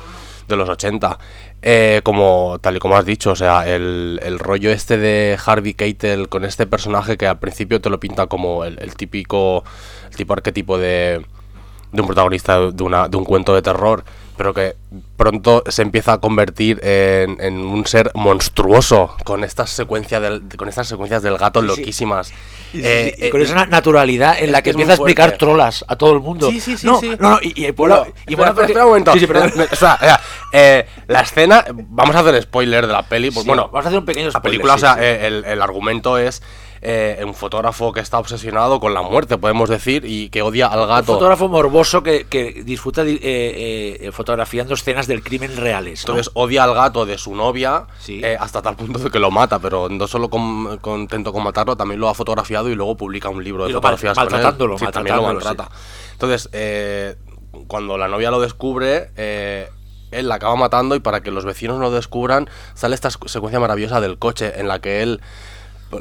de 0.47 0.57
los 0.57 0.69
80. 0.69 1.19
Eh, 1.65 2.01
como 2.03 2.59
tal 2.61 2.77
y 2.77 2.79
como 2.81 2.97
has 2.97 3.07
dicho, 3.07 3.31
o 3.31 3.37
sea, 3.37 3.67
el, 3.69 4.19
el 4.23 4.39
rollo 4.41 4.71
este 4.71 4.99
de 4.99 5.39
Harvey 5.45 5.75
Keitel 5.75 6.29
con 6.29 6.45
este 6.45 6.67
personaje 6.67 7.17
que 7.17 7.27
al 7.27 7.39
principio 7.39 7.81
te 7.81 7.89
lo 7.89 8.01
pinta 8.01 8.27
como 8.27 8.65
el, 8.65 8.79
el 8.81 8.97
típico 8.97 9.63
el 10.11 10.17
tipo 10.17 10.33
arquetipo 10.33 10.77
de, 10.77 11.25
de 11.93 12.01
un 12.01 12.07
protagonista 12.07 12.59
de, 12.73 12.83
una, 12.83 13.09
de 13.09 13.17
un 13.17 13.25
cuento 13.25 13.55
de 13.55 13.63
terror, 13.63 14.05
pero 14.43 14.53
que 14.55 14.75
pronto 15.17 15.63
se 15.69 15.83
empieza 15.83 16.15
a 16.15 16.19
convertir 16.19 16.81
en, 16.83 17.41
en 17.41 17.59
un 17.59 17.87
ser 17.87 18.11
monstruoso 18.15 19.15
con 19.23 19.45
estas 19.45 19.71
secuencias 19.71 20.21
del, 20.21 20.43
con 20.57 20.69
estas 20.69 20.89
secuencias 20.89 21.23
del 21.23 21.39
gato 21.39 21.61
Sí, 21.63 21.69
sí. 21.69 21.81
loquísimas. 21.81 22.33
Y, 22.73 22.81
Eh, 22.85 23.15
y 23.17 23.31
con 23.31 23.41
eh, 23.41 23.45
esa 23.45 23.55
na- 23.55 23.67
naturalidad 23.67 24.37
en 24.41 24.51
la 24.51 24.63
que 24.63 24.71
empieza 24.71 24.93
a 24.93 24.95
explicar 24.97 25.39
trolas 25.39 25.85
a 25.87 25.95
todo 25.95 26.13
el 26.15 26.19
mundo. 26.21 26.51
Sí, 26.51 26.59
sí, 26.61 26.77
sí, 26.77 26.85
No, 26.87 26.99
sí. 26.99 27.11
no, 27.21 27.31
no, 27.31 27.39
y, 27.41 27.71
Bueno, 27.71 27.99
la- 27.99 28.07
y 28.27 28.35
la- 28.35 28.47
espera, 28.49 28.67
espera 28.67 28.85
un 28.85 28.91
momento. 28.91 29.13
Sí, 29.13 29.19
sí, 29.21 29.25
espera, 29.27 29.47
espera. 29.71 30.21
Eh, 30.53 30.87
la 31.07 31.21
escena, 31.21 31.65
vamos 31.73 32.17
a 32.17 32.19
hacer 32.21 32.43
spoiler 32.43 32.87
de 32.89 32.93
la 32.93 33.05
peli. 33.05 33.31
Pues 33.31 33.45
Sí, 33.45 33.49
bueno, 33.49 33.69
vamos 33.71 33.85
a 33.87 33.89
hacer 33.91 34.01
un 34.01 34.05
pequeño 34.07 34.27
la 34.27 34.33
spoiler, 34.33 34.61
película, 34.61 34.73
sí, 34.75 34.79
o 34.79 34.81
sea, 34.81 34.95
sí. 34.95 35.01
eh, 35.03 35.27
el, 35.29 35.45
el 35.45 35.63
argumento 35.63 36.19
es 36.19 36.43
eh, 36.85 37.23
un 37.25 37.33
fotógrafo 37.33 37.93
que 37.93 38.01
está 38.01 38.19
obsesionado 38.19 38.81
con 38.81 38.93
la 38.93 39.03
muerte, 39.03 39.39
podemos 39.39 39.69
decir, 39.69 40.05
y 40.05 40.31
que 40.31 40.43
odia 40.43 40.67
al 40.67 40.81
Un 40.81 40.89
gato. 40.89 41.13
fotógrafo 41.13 41.49
morboso 41.49 42.03
que, 42.03 42.27
que 42.29 42.65
disfruta 42.65 43.05
di- 43.05 43.21
eh, 43.23 43.99
eh, 44.01 44.11
fotografiando 44.13 44.75
escenas 44.75 45.07
del 45.07 45.23
crimen 45.23 45.57
reales. 45.57 46.01
¿no? 46.07 46.13
Entonces 46.15 46.33
odia 46.35 46.65
al 46.65 46.75
gato 46.75 47.07
de 47.07 47.19
su 47.19 47.37
novia 47.37 47.87
Sí. 48.01 48.21
hasta 48.25 48.63
tal 48.63 48.75
punto 48.75 48.99
de 48.99 49.11
que 49.11 49.21
lo 49.21 49.31
mata, 49.31 49.61
pero 49.61 49.89
no 49.89 50.09
solo 50.09 50.29
con- 50.29 50.79
contento 50.79 51.33
con 51.33 51.45
matarlo, 51.45 51.77
también 51.77 52.01
lo 52.01 52.09
ha 52.09 52.15
fotografiado 52.15 52.69
y 52.69 52.75
luego 52.75 52.97
publica 52.97 53.29
un 53.29 53.45
libro 53.45 53.63
de 53.65 53.71
Y 53.71 53.73
lo 53.75 53.81
mal- 53.81 53.97
fotografías 53.97 54.15
con 54.19 54.27
él. 54.27 54.33
maltratándolo, 54.33 54.77
también 54.91 55.17
lo 55.17 55.23
maltratándolo, 55.23 55.55
maltrata. 55.55 55.77
Entonces, 56.15 57.17
cuando 57.69 57.97
la 57.99 58.09
novia 58.09 58.31
lo 58.31 58.41
descubre, 58.41 59.11
él 59.17 60.29
la 60.29 60.35
acaba 60.35 60.57
matando 60.57 60.95
y 60.95 61.01
para 61.01 61.23
que 61.23 61.31
los 61.31 61.45
vecinos 61.45 61.77
no 61.79 61.85
lo 61.85 61.91
descubran, 61.91 62.49
sale 62.75 62.95
esta 62.95 63.11
secuencia 63.11 63.61
maravillosa 63.61 64.01
del 64.01 64.19
coche 64.19 64.59
en 64.61 64.69
la 64.69 64.81
que 64.81 65.03
él 65.03 65.21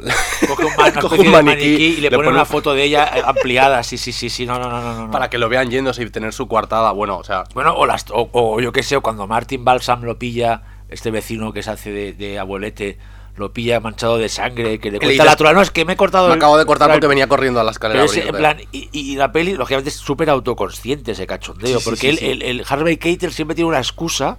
Coge 0.48 0.64
un, 0.64 0.72
ma- 0.76 0.84
una 0.90 1.00
coge 1.00 1.20
un 1.20 1.30
maniquí, 1.30 1.66
maniquí 1.66 1.84
y 1.84 1.96
le, 2.00 2.10
pone 2.10 2.16
pone 2.24 2.28
una 2.30 2.40
un- 2.40 2.46
foto 2.46 2.74
de 2.74 2.84
ella 2.84 3.10
eh, 3.16 3.22
ampliada. 3.24 3.82
Sí, 3.82 3.98
sí, 3.98 4.12
sí, 4.12 4.30
sí. 4.30 4.46
No, 4.46 4.58
no, 4.58 4.68
no, 4.70 5.06
no. 5.06 5.10
para 5.10 5.28
que 5.30 5.38
lo 5.38 5.48
vean 5.48 5.70
yéndose 5.70 6.02
y 6.02 6.10
tener 6.10 6.32
su 6.32 6.48
coartada. 6.48 6.92
Bueno, 6.92 7.18
o 7.18 7.24
sea, 7.24 7.44
Bueno, 7.54 7.74
o, 7.74 7.86
las, 7.86 8.06
o, 8.10 8.28
o 8.32 8.60
yo 8.60 8.72
qué 8.72 8.82
sé, 8.82 8.96
o 8.96 9.02
cuando 9.02 9.26
Martin 9.26 9.64
Balsam 9.64 10.02
lo 10.02 10.18
pilla, 10.18 10.62
este 10.88 11.10
vecino 11.10 11.52
que 11.52 11.62
se 11.62 11.70
hace 11.70 11.90
de, 11.92 12.12
de 12.12 12.38
abuelete, 12.38 12.98
lo 13.36 13.52
pilla 13.52 13.80
manchado 13.80 14.18
de 14.18 14.28
sangre, 14.28 14.78
que 14.78 14.90
le 14.90 14.98
le 14.98 15.08
dices, 15.08 15.24
la 15.24 15.36
tura. 15.36 15.52
No, 15.54 15.62
es 15.62 15.70
que 15.70 15.84
me 15.86 15.94
he 15.94 15.96
cortado 15.96 16.26
me 16.28 16.34
el- 16.34 16.38
acabo 16.38 16.58
de 16.58 16.66
cortar 16.66 16.90
porque 16.90 17.06
venía 17.06 17.26
corriendo 17.28 17.60
a 17.60 17.64
la 17.64 17.70
escalera. 17.70 18.04
Ese, 18.04 18.28
en 18.28 18.34
plan, 18.36 18.58
y, 18.72 18.88
y 18.92 19.16
la 19.16 19.32
peli, 19.32 19.54
lógicamente, 19.54 19.88
es 19.90 19.96
súper 19.96 20.28
autoconsciente 20.28 21.12
ese 21.12 21.26
cachondeo, 21.26 21.78
Sí, 21.78 21.84
sí, 21.84 21.84
porque 21.84 22.00
sí, 22.00 22.08
él- 22.08 22.18
sí. 22.18 22.26
El, 22.26 22.42
el 22.42 22.64
Harvey 22.68 22.96
Keitel 22.98 23.32
siempre 23.32 23.54
tiene 23.54 23.68
una 23.68 23.78
excusa 23.78 24.36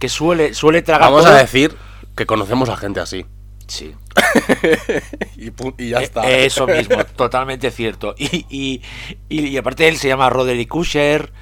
que 0.00 0.08
suele, 0.08 0.54
suele 0.54 0.82
tragar 0.82 1.02
Vamos 1.10 1.24
todo. 1.24 1.34
a 1.34 1.38
decir 1.38 1.76
que 2.16 2.26
conocemos 2.26 2.68
a 2.68 2.76
gente 2.76 2.98
así. 2.98 3.24
Sí. 3.72 3.94
y, 5.36 5.88
ya 5.88 6.00
Eh, 6.00 6.04
está. 6.04 6.28
Eso 6.30 6.66
mismo, 6.66 7.02
totalmente 7.16 7.70
cierto. 7.70 8.14
Y, 8.18 8.44
y, 8.50 8.82
y- 9.28 9.46
y 9.48 9.56
aparte 9.56 9.88
él 9.88 9.96
se 9.96 10.08
llama 10.08 10.28
Roderick 10.30 10.74
Usher. 10.74 11.32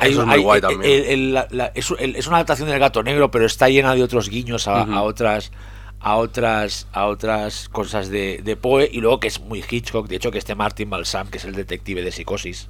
Eso 0.00 0.22
es 0.22 0.26
muy 0.26 0.38
guay 0.38 0.60
también. 0.60 0.82
el- 0.90 1.04
el- 1.04 1.34
la- 1.34 1.46
la- 1.50 1.72
es, 1.74 1.92
el- 1.98 2.16
es 2.16 2.26
una 2.26 2.36
adaptación 2.36 2.68
del 2.68 2.78
gato 2.78 3.02
negro, 3.02 3.30
pero 3.30 3.44
está 3.46 3.68
llena 3.68 3.94
de 3.94 4.02
otros 4.02 4.28
guiños 4.30 4.66
a, 4.66 4.82
a 4.82 5.02
otras 5.02 5.52
a 6.00 6.16
otras 6.16 6.86
a 6.92 7.06
otras 7.06 7.68
cosas 7.70 8.08
de, 8.10 8.40
de 8.42 8.56
Poe 8.56 8.88
y 8.92 9.00
luego 9.00 9.20
que 9.20 9.28
es 9.28 9.40
muy 9.40 9.64
Hitchcock 9.68 10.06
de 10.06 10.16
hecho 10.16 10.30
que 10.30 10.36
este 10.38 10.54
Martin 10.54 10.90
Balsam 10.90 11.28
que 11.28 11.38
es 11.38 11.44
el 11.44 11.54
detective 11.54 12.02
de 12.02 12.12
psicosis. 12.12 12.68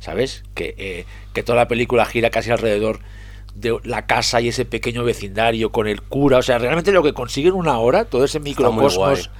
¿sabes? 0.00 0.44
Que, 0.54 0.74
eh, 0.78 1.04
que 1.32 1.42
toda 1.42 1.56
la 1.56 1.68
película 1.68 2.04
gira 2.06 2.30
casi 2.30 2.50
alrededor 2.50 3.00
de 3.56 3.78
la 3.84 4.06
casa 4.06 4.40
y 4.40 4.48
ese 4.48 4.64
pequeño 4.64 5.02
vecindario 5.04 5.72
con 5.72 5.88
el 5.88 6.02
cura. 6.02 6.38
O 6.38 6.42
sea, 6.42 6.58
realmente 6.58 6.92
lo 6.92 7.02
que 7.02 7.12
consigue 7.14 7.48
en 7.48 7.54
una 7.54 7.78
hora, 7.78 8.04
todo 8.04 8.24
ese 8.24 8.38
microcosmos 8.40 9.30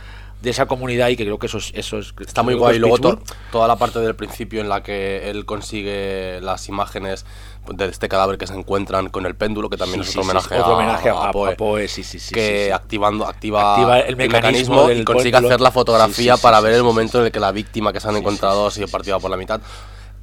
de 0.41 0.51
esa 0.51 0.67
comunidad 0.67 1.09
y 1.09 1.17
que 1.17 1.25
creo 1.25 1.39
que 1.39 1.47
eso 1.47 1.59
es... 1.59 1.73
Eso 1.75 1.99
es 1.99 2.13
Está 2.21 2.43
muy 2.43 2.55
guay. 2.55 2.73
es 2.73 2.77
Y 2.77 2.81
luego 2.81 2.99
to- 2.99 3.19
toda 3.51 3.67
la 3.67 3.77
parte 3.77 3.99
del 4.01 4.15
principio 4.15 4.61
en 4.61 4.69
la 4.69 4.83
que 4.83 5.29
él 5.31 5.45
consigue 5.47 6.41
las 6.43 6.69
imágenes 6.69 7.25
de 7.69 7.87
este 7.87 8.09
cadáver 8.09 8.39
que 8.39 8.47
se 8.47 8.55
encuentran 8.55 9.09
con 9.09 9.27
el 9.27 9.35
péndulo, 9.35 9.69
que 9.69 9.77
también 9.77 10.05
Sí, 10.05 10.11
es 10.11 10.17
otro 10.17 10.23
sí, 10.23 10.29
homenaje, 10.29 10.49
sí, 10.55 10.61
otro 10.61 10.73
a, 10.73 10.77
homenaje 10.77 11.09
a, 11.09 11.13
a 11.15 11.29
a 11.29 11.33
Poe. 11.33 11.57
Poe, 11.57 11.89
sí, 11.89 12.05
sí, 12.05 12.19
sí, 12.21 12.33
que 12.35 12.73
activando 12.73 13.27
activa, 13.27 13.73
Activa 13.75 14.01
el 14.01 14.17
mecanismo 14.17 14.91
y 14.91 15.05
consigue 15.05 15.37
hacer 15.37 15.61
la 15.61 15.71
fotografía 15.73 16.37
para 16.37 16.61
ver 16.61 16.75
el 16.75 16.85
momento 16.85 17.19
en 17.19 17.27
el 17.27 17.33
que 17.33 17.41
la 17.41 17.51
víctima 17.51 17.93
que 17.93 17.99
se 18.01 18.09
han 18.09 18.17
encontrado 18.17 18.67
ha 18.69 18.71
sido 18.71 18.87
partida 18.89 19.19
por 19.19 19.31
la 19.31 19.37
mitad. 19.37 19.61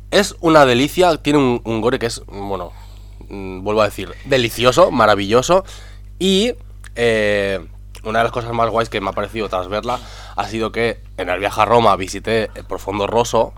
Es 0.10 0.36
una 0.40 0.66
delicia, 0.66 1.18
tiene 1.18 1.40
un, 1.40 1.62
un 1.66 1.82
gore 1.82 2.00
que 2.00 2.06
es, 2.06 2.22
bueno, 2.28 2.72
mm, 3.34 3.64
vuelvo 3.64 3.82
a 3.82 3.86
decir, 3.86 4.14
delicioso, 4.26 4.92
maravilloso. 4.92 5.64
Y 6.20 6.54
eh, 6.96 7.60
una 8.04 8.20
de 8.20 8.24
las 8.24 8.32
cosas 8.32 8.54
más 8.54 8.70
guays 8.70 8.90
que 8.90 9.02
me 9.02 9.10
ha 9.10 9.14
parecido 9.14 9.50
tras 9.50 9.68
verla 9.68 10.00
ha 10.36 10.48
sido 10.48 10.72
que 10.72 11.00
en 11.18 11.30
el 11.30 11.40
viaje 11.40 11.62
a 11.62 11.66
Roma 11.66 11.96
visité 11.96 12.50
el 12.56 12.66
Profondo 12.66 13.08
Rosso 13.08 13.54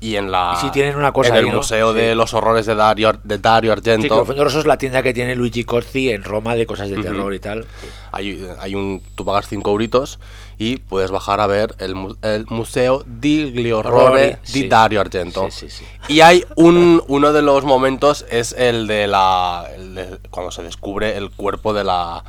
y 0.00 0.16
en 0.16 0.30
la 0.30 0.54
Y 0.56 0.60
sí 0.62 0.70
tienen 0.70 0.96
una 0.96 1.12
cosa 1.12 1.30
en 1.30 1.36
el 1.36 1.44
ahí, 1.44 1.50
¿no? 1.50 1.58
museo 1.58 1.92
Sí. 1.92 1.98
de 2.00 2.14
los 2.14 2.32
horrores 2.34 2.64
de 2.66 2.74
Dario, 2.74 3.12
de 3.22 3.38
Dario 3.38 3.70
Sí, 3.72 3.78
Argento 3.78 4.16
lo 4.16 4.24
Fondo 4.24 4.44
Rosso 4.44 4.60
es 4.60 4.66
la 4.66 4.78
tienda 4.78 5.02
que 5.02 5.12
tiene 5.12 5.36
Luigi 5.36 5.64
Corzi 5.64 6.10
en 6.10 6.24
Roma 6.24 6.54
de 6.54 6.64
cosas 6.66 6.88
de 6.88 6.96
terror 7.02 7.34
y 7.34 7.38
tal. 7.38 7.66
Hay, 8.12 8.46
hay 8.60 8.74
un, 8.74 9.02
tú 9.14 9.24
pagas 9.24 9.46
5 9.48 9.70
euritos 9.70 10.18
y 10.58 10.78
puedes 10.78 11.10
bajar 11.10 11.40
a 11.40 11.46
ver 11.46 11.74
el, 11.78 11.94
el 12.22 12.46
Museo 12.48 13.04
di 13.06 13.50
gli 13.52 13.70
Orrore 13.72 14.38
Sí. 14.42 14.62
di 14.62 14.68
Dario 14.68 15.00
Argento. 15.00 15.48
Sí, 15.50 15.68
sí, 15.68 15.84
sí. 15.84 15.84
Y 16.08 16.20
hay 16.22 16.44
un, 16.56 17.02
uno 17.06 17.32
de 17.32 17.42
los 17.42 17.64
momentos, 17.64 18.24
es 18.30 18.52
el 18.52 18.86
de 18.86 19.06
la. 19.06 19.66
el 19.76 19.94
de 19.94 20.18
cuando 20.30 20.50
se 20.50 20.62
descubre 20.62 21.16
el 21.16 21.30
cuerpo 21.30 21.72
de 21.72 21.84
la, 21.84 22.24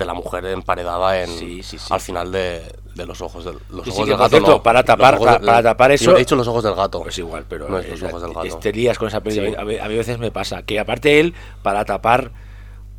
de 0.00 0.04
la 0.06 0.14
mujer 0.14 0.44
emparedada 0.46 1.20
en, 1.22 1.28
Sí, 1.30 1.62
sí, 1.62 1.78
sí. 1.78 1.86
al 1.90 2.00
final 2.00 2.32
de, 2.32 2.60
de 2.96 3.06
los 3.06 3.20
ojos 3.20 3.44
del, 3.44 3.54
los 3.70 3.86
ojos 3.86 4.08
del 4.08 4.16
gato. 4.16 4.28
cierto, 4.30 4.50
no, 4.50 4.62
para 4.62 4.84
tapar- 4.84 5.18
para- 5.18 5.32
del- 5.38 5.46
para 5.46 5.62
tapar 5.62 5.90
yo 5.90 5.94
eso- 5.94 6.16
he 6.16 6.18
dicho 6.18 6.34
los 6.34 6.48
ojos 6.48 6.64
del 6.64 6.74
gato. 6.74 7.00
Pues 7.02 7.16
igual, 7.18 7.44
pero 7.48 7.68
No 7.68 7.78
es 7.78 7.88
los 7.88 8.02
ojos 8.02 8.22
del 8.22 8.32
gato. 8.32 8.46
este 8.46 8.72
lías 8.72 8.98
con 8.98 9.06
esa 9.08 9.20
película. 9.20 9.60
A, 9.60 9.64
mí, 9.64 9.76
a 9.78 9.86
veces 9.88 10.18
me 10.18 10.30
pasa 10.32 10.62
que 10.64 10.80
aparte 10.80 11.20
él, 11.20 11.34
para 11.62 11.84
tapar 11.84 12.32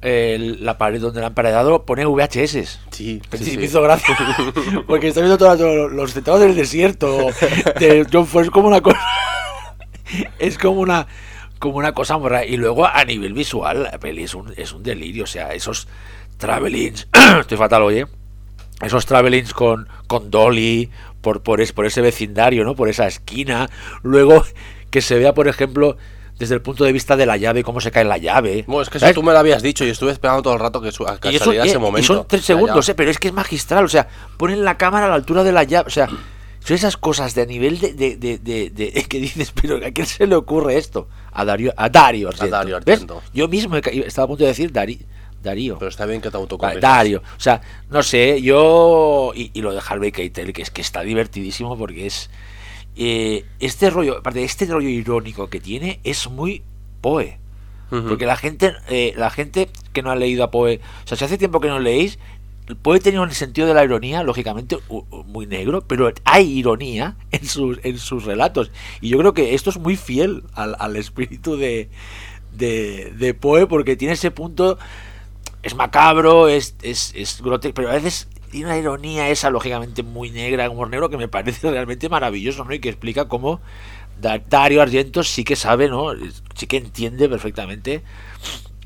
el- 0.02 0.66
la 0.66 0.78
pared 0.80 1.00
donde 1.00 1.22
la 1.22 1.28
han 1.28 1.34
paredado, 1.36 1.84
pone 1.86 2.06
VHS. 2.06 2.80
Sí, 2.92 3.22
sí, 3.38 3.58
me 3.58 3.66
hizo 3.66 3.82
gracia. 3.82 4.18
Porque 4.88 5.10
estoy 5.10 5.24
viendo 5.24 5.38
todos 5.38 5.92
los, 5.92 6.14
centauros 6.14 6.42
del 6.42 6.56
desierto 6.56 7.28
de 7.80 8.08
John 8.12 8.26
Ford. 8.26 8.46
Es 8.46 8.50
como 8.50 8.68
una 8.68 8.82
cosa. 8.82 9.00
Es 10.40 10.58
como 10.58 10.82
una. 10.82 11.08
Como 11.60 11.78
una 11.78 11.94
cosa 11.94 12.18
muy 12.18 12.30
rara. 12.30 12.44
Y 12.46 12.58
luego 12.58 12.86
a 12.88 13.06
nivel 13.06 13.34
visual, 13.34 13.84
la 13.84 14.00
peli 14.00 14.24
es 14.24 14.34
un, 14.34 14.52
es 14.58 14.74
un 14.74 14.82
delirio. 14.82 15.26
O 15.26 15.28
sea, 15.28 15.54
esos 15.54 15.88
travelings. 16.42 17.08
Estoy 17.40 17.58
fatal, 17.58 17.84
oye. 17.84 18.06
Esos 18.82 19.06
travelings 19.06 19.54
con, 19.54 19.88
con 20.08 20.30
Dolly, 20.32 20.90
por, 21.22 21.42
por, 21.44 21.62
es, 21.62 21.72
por 21.72 21.86
ese 21.86 22.02
vecindario, 22.02 22.66
¿no? 22.66 22.76
Por 22.76 22.90
esa 22.90 23.08
esquina. 23.08 23.70
Luego 24.04 24.44
que 24.90 25.02
se 25.02 25.18
vea, 25.20 25.34
por 25.34 25.48
ejemplo, 25.48 25.98
desde 26.40 26.56
el 26.56 26.62
punto 26.64 26.84
de 26.84 26.92
vista 26.92 27.16
de 27.16 27.28
la 27.28 27.38
llave, 27.38 27.64
cómo 27.64 27.80
se 27.80 27.92
cae 27.92 28.04
la 28.04 28.18
llave. 28.18 28.64
Bueno, 28.68 28.82
es 28.82 28.90
que 28.90 28.98
¿sabes? 29.00 29.12
eso 29.14 29.22
tú 29.22 29.26
me 29.26 29.32
lo 29.32 29.38
habías 29.40 29.62
dicho 29.62 29.86
y 29.86 29.90
estuve 29.90 30.12
esperando 30.12 30.42
todo 30.42 30.56
el 30.56 30.60
rato 30.60 30.82
que, 30.82 30.92
su, 30.92 31.06
que 31.22 31.32
Y, 31.32 31.36
eso, 31.36 31.46
saliera 31.46 31.66
eh, 31.66 31.68
ese 31.70 31.78
y 31.78 31.80
momento. 31.80 32.08
son 32.16 32.26
tres 32.28 32.44
segundos, 32.44 32.90
eh, 32.90 32.96
pero 32.96 33.12
es 33.12 33.20
que 33.20 33.28
es 33.28 33.34
magistral. 33.36 33.86
O 33.86 33.90
sea, 33.90 34.08
ponen 34.38 34.66
la 34.66 34.78
cámara 34.78 35.06
a 35.06 35.10
la 35.10 35.16
altura 35.16 35.44
de 35.44 35.52
la 35.52 35.64
llave. 35.64 35.86
O 35.88 35.92
sea, 35.92 36.08
son 36.08 36.76
esas 36.76 36.98
cosas 36.98 37.36
de 37.36 37.44
a 37.44 37.46
nivel 37.46 37.80
de, 37.80 37.94
de, 37.94 38.16
de, 38.18 38.40
de- 38.72 39.06
que 39.10 39.20
dices, 39.20 39.52
pero 39.52 39.78
¿a 39.78 39.92
quién 39.92 40.08
se 40.08 40.26
le 40.26 40.34
ocurre 40.36 40.78
esto? 40.78 41.08
A 41.32 41.46
Dario, 41.46 41.72
a 41.78 41.88
Dario 41.90 42.30
Argento. 42.30 42.50
Dario 42.56 42.80
¿Ves? 42.84 42.94
Argento. 43.02 43.22
Yo 43.32 43.48
mismo 43.48 43.76
he 43.78 43.82
estaba 44.08 44.26
a 44.26 44.28
punto 44.28 44.44
de 44.44 44.50
decir 44.50 44.74
Dari- 44.74 45.06
Darío. 45.44 45.78
Pero 45.80 45.90
está 45.90 46.06
bien 46.06 46.22
que 46.22 46.30
te 46.30 46.34
Da- 46.34 46.40
autocompensas. 46.40 46.82
Dario. 46.82 47.22
O 47.38 47.40
sea, 47.40 47.62
no 47.90 48.04
sé, 48.04 48.42
yo. 48.42 49.32
Y, 49.36 49.52
y 49.54 49.62
lo 49.62 49.74
de 49.74 49.82
Harvey 49.88 50.12
Keitel, 50.12 50.54
que 50.54 50.62
es 50.62 50.72
que 50.72 50.82
está 50.82 51.02
divertidísimo 51.02 51.78
porque 51.78 52.06
es. 52.08 52.30
eh, 52.96 53.46
este 53.60 53.90
rollo, 53.90 54.18
aparte 54.20 54.44
este 54.44 54.66
rollo 54.66 54.90
irónico 54.90 55.50
que 55.50 55.60
tiene, 55.60 56.00
es 56.04 56.30
muy 56.30 56.64
Poe. 57.02 57.40
Porque 58.08 58.26
la 58.26 58.38
gente, 58.38 58.72
eh, 58.88 59.14
la 59.18 59.30
gente 59.30 59.68
que 59.92 60.02
no 60.02 60.12
ha 60.12 60.16
leído 60.16 60.46
a 60.46 60.52
Poe, 60.52 60.80
o 61.04 61.08
sea, 61.08 61.18
si 61.18 61.26
hace 61.26 61.38
tiempo 61.38 61.60
que 61.60 61.68
no 61.68 61.78
leéis, 61.80 62.20
Poe 62.84 63.02
tenía 63.02 63.20
un 63.20 63.32
sentido 63.32 63.68
de 63.68 63.74
la 63.74 63.84
ironía, 63.84 64.24
lógicamente, 64.24 64.78
muy 65.26 65.46
negro, 65.46 65.82
pero 65.82 66.10
hay 66.24 66.50
ironía 66.58 67.18
en 67.32 67.46
sus, 67.46 67.80
en 67.84 67.98
sus 67.98 68.24
relatos. 68.24 68.72
Y 69.02 69.10
yo 69.10 69.18
creo 69.18 69.34
que 69.34 69.56
esto 69.56 69.70
es 69.72 69.78
muy 69.78 69.98
fiel 69.98 70.44
al, 70.54 70.78
al 70.80 70.96
espíritu 70.96 71.58
de, 71.58 71.90
de, 72.54 73.12
de 73.18 73.34
Poe, 73.34 73.68
porque 73.68 73.98
tiene 73.98 74.14
ese 74.14 74.32
punto, 74.32 74.78
es 75.64 75.76
macabro, 75.76 76.48
es, 76.48 76.76
es, 76.82 77.14
es 77.16 77.42
grotesco, 77.42 77.76
pero 77.76 77.90
a 77.90 77.94
veces 77.94 78.28
tiene 78.50 78.66
una 78.68 78.78
ironía 78.78 79.30
esa, 79.30 79.50
lógicamente, 79.50 80.04
muy 80.04 80.30
negra, 80.32 80.70
humor 80.70 80.90
negro, 80.90 81.10
que 81.10 81.18
me 81.18 81.28
parece 81.28 81.70
realmente 81.72 82.10
maravilloso, 82.10 82.64
¿no? 82.66 82.74
Y 82.74 82.80
que 82.80 82.90
explica 82.90 83.28
cómo 83.28 83.62
Da- 84.20 84.42
Dario 84.50 84.82
Argento 84.82 85.24
sí 85.24 85.44
que 85.44 85.56
sabe, 85.56 85.88
¿no? 85.90 86.10
Sí 86.56 86.68
que 86.68 86.78
entiende 86.78 87.28
perfectamente 87.30 88.04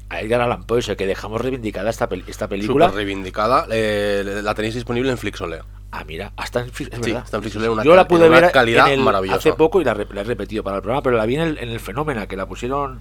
a 0.10 0.22
Edgar 0.22 0.42
Allan 0.42 0.66
Poe, 0.66 0.80
o 0.80 0.82
sea, 0.82 0.96
que 0.96 1.08
dejamos 1.08 1.42
reivindicada 1.42 1.90
esta, 1.90 2.08
pel- 2.08 2.24
esta 2.28 2.48
película. 2.48 2.90
Reivindicada. 2.90 3.66
eh, 3.72 4.42
la 4.44 4.54
tenéis 4.54 4.76
disponible 4.76 5.10
en 5.12 5.18
Flixolé. 5.18 5.62
Ah, 5.92 6.04
mira, 6.06 6.32
hasta 6.36 6.60
en, 6.60 6.68
es 6.68 6.76
Sí, 6.76 6.84
está 7.12 7.38
en 7.38 7.70
una 7.70 7.84
Yo 7.84 7.96
la 7.96 8.08
pude 8.08 8.28
ver 8.30 8.52
calidad 8.52 8.88
en 8.88 9.00
el- 9.00 9.06
maravillosa. 9.06 9.38
hace 9.40 9.54
poco 9.54 9.82
y 9.82 9.84
la 9.84 9.92
he 9.94 10.24
repetido 10.24 10.62
para 10.64 10.76
el 10.78 10.82
programa, 10.84 11.02
pero 11.02 11.18
la 11.18 11.26
vi 11.26 11.36
en 11.36 11.42
el, 11.42 11.58
en 11.58 11.70
el 11.70 11.80
Fenómena, 11.80 12.28
que 12.28 12.36
la 12.36 12.46
pusieron 12.48 13.00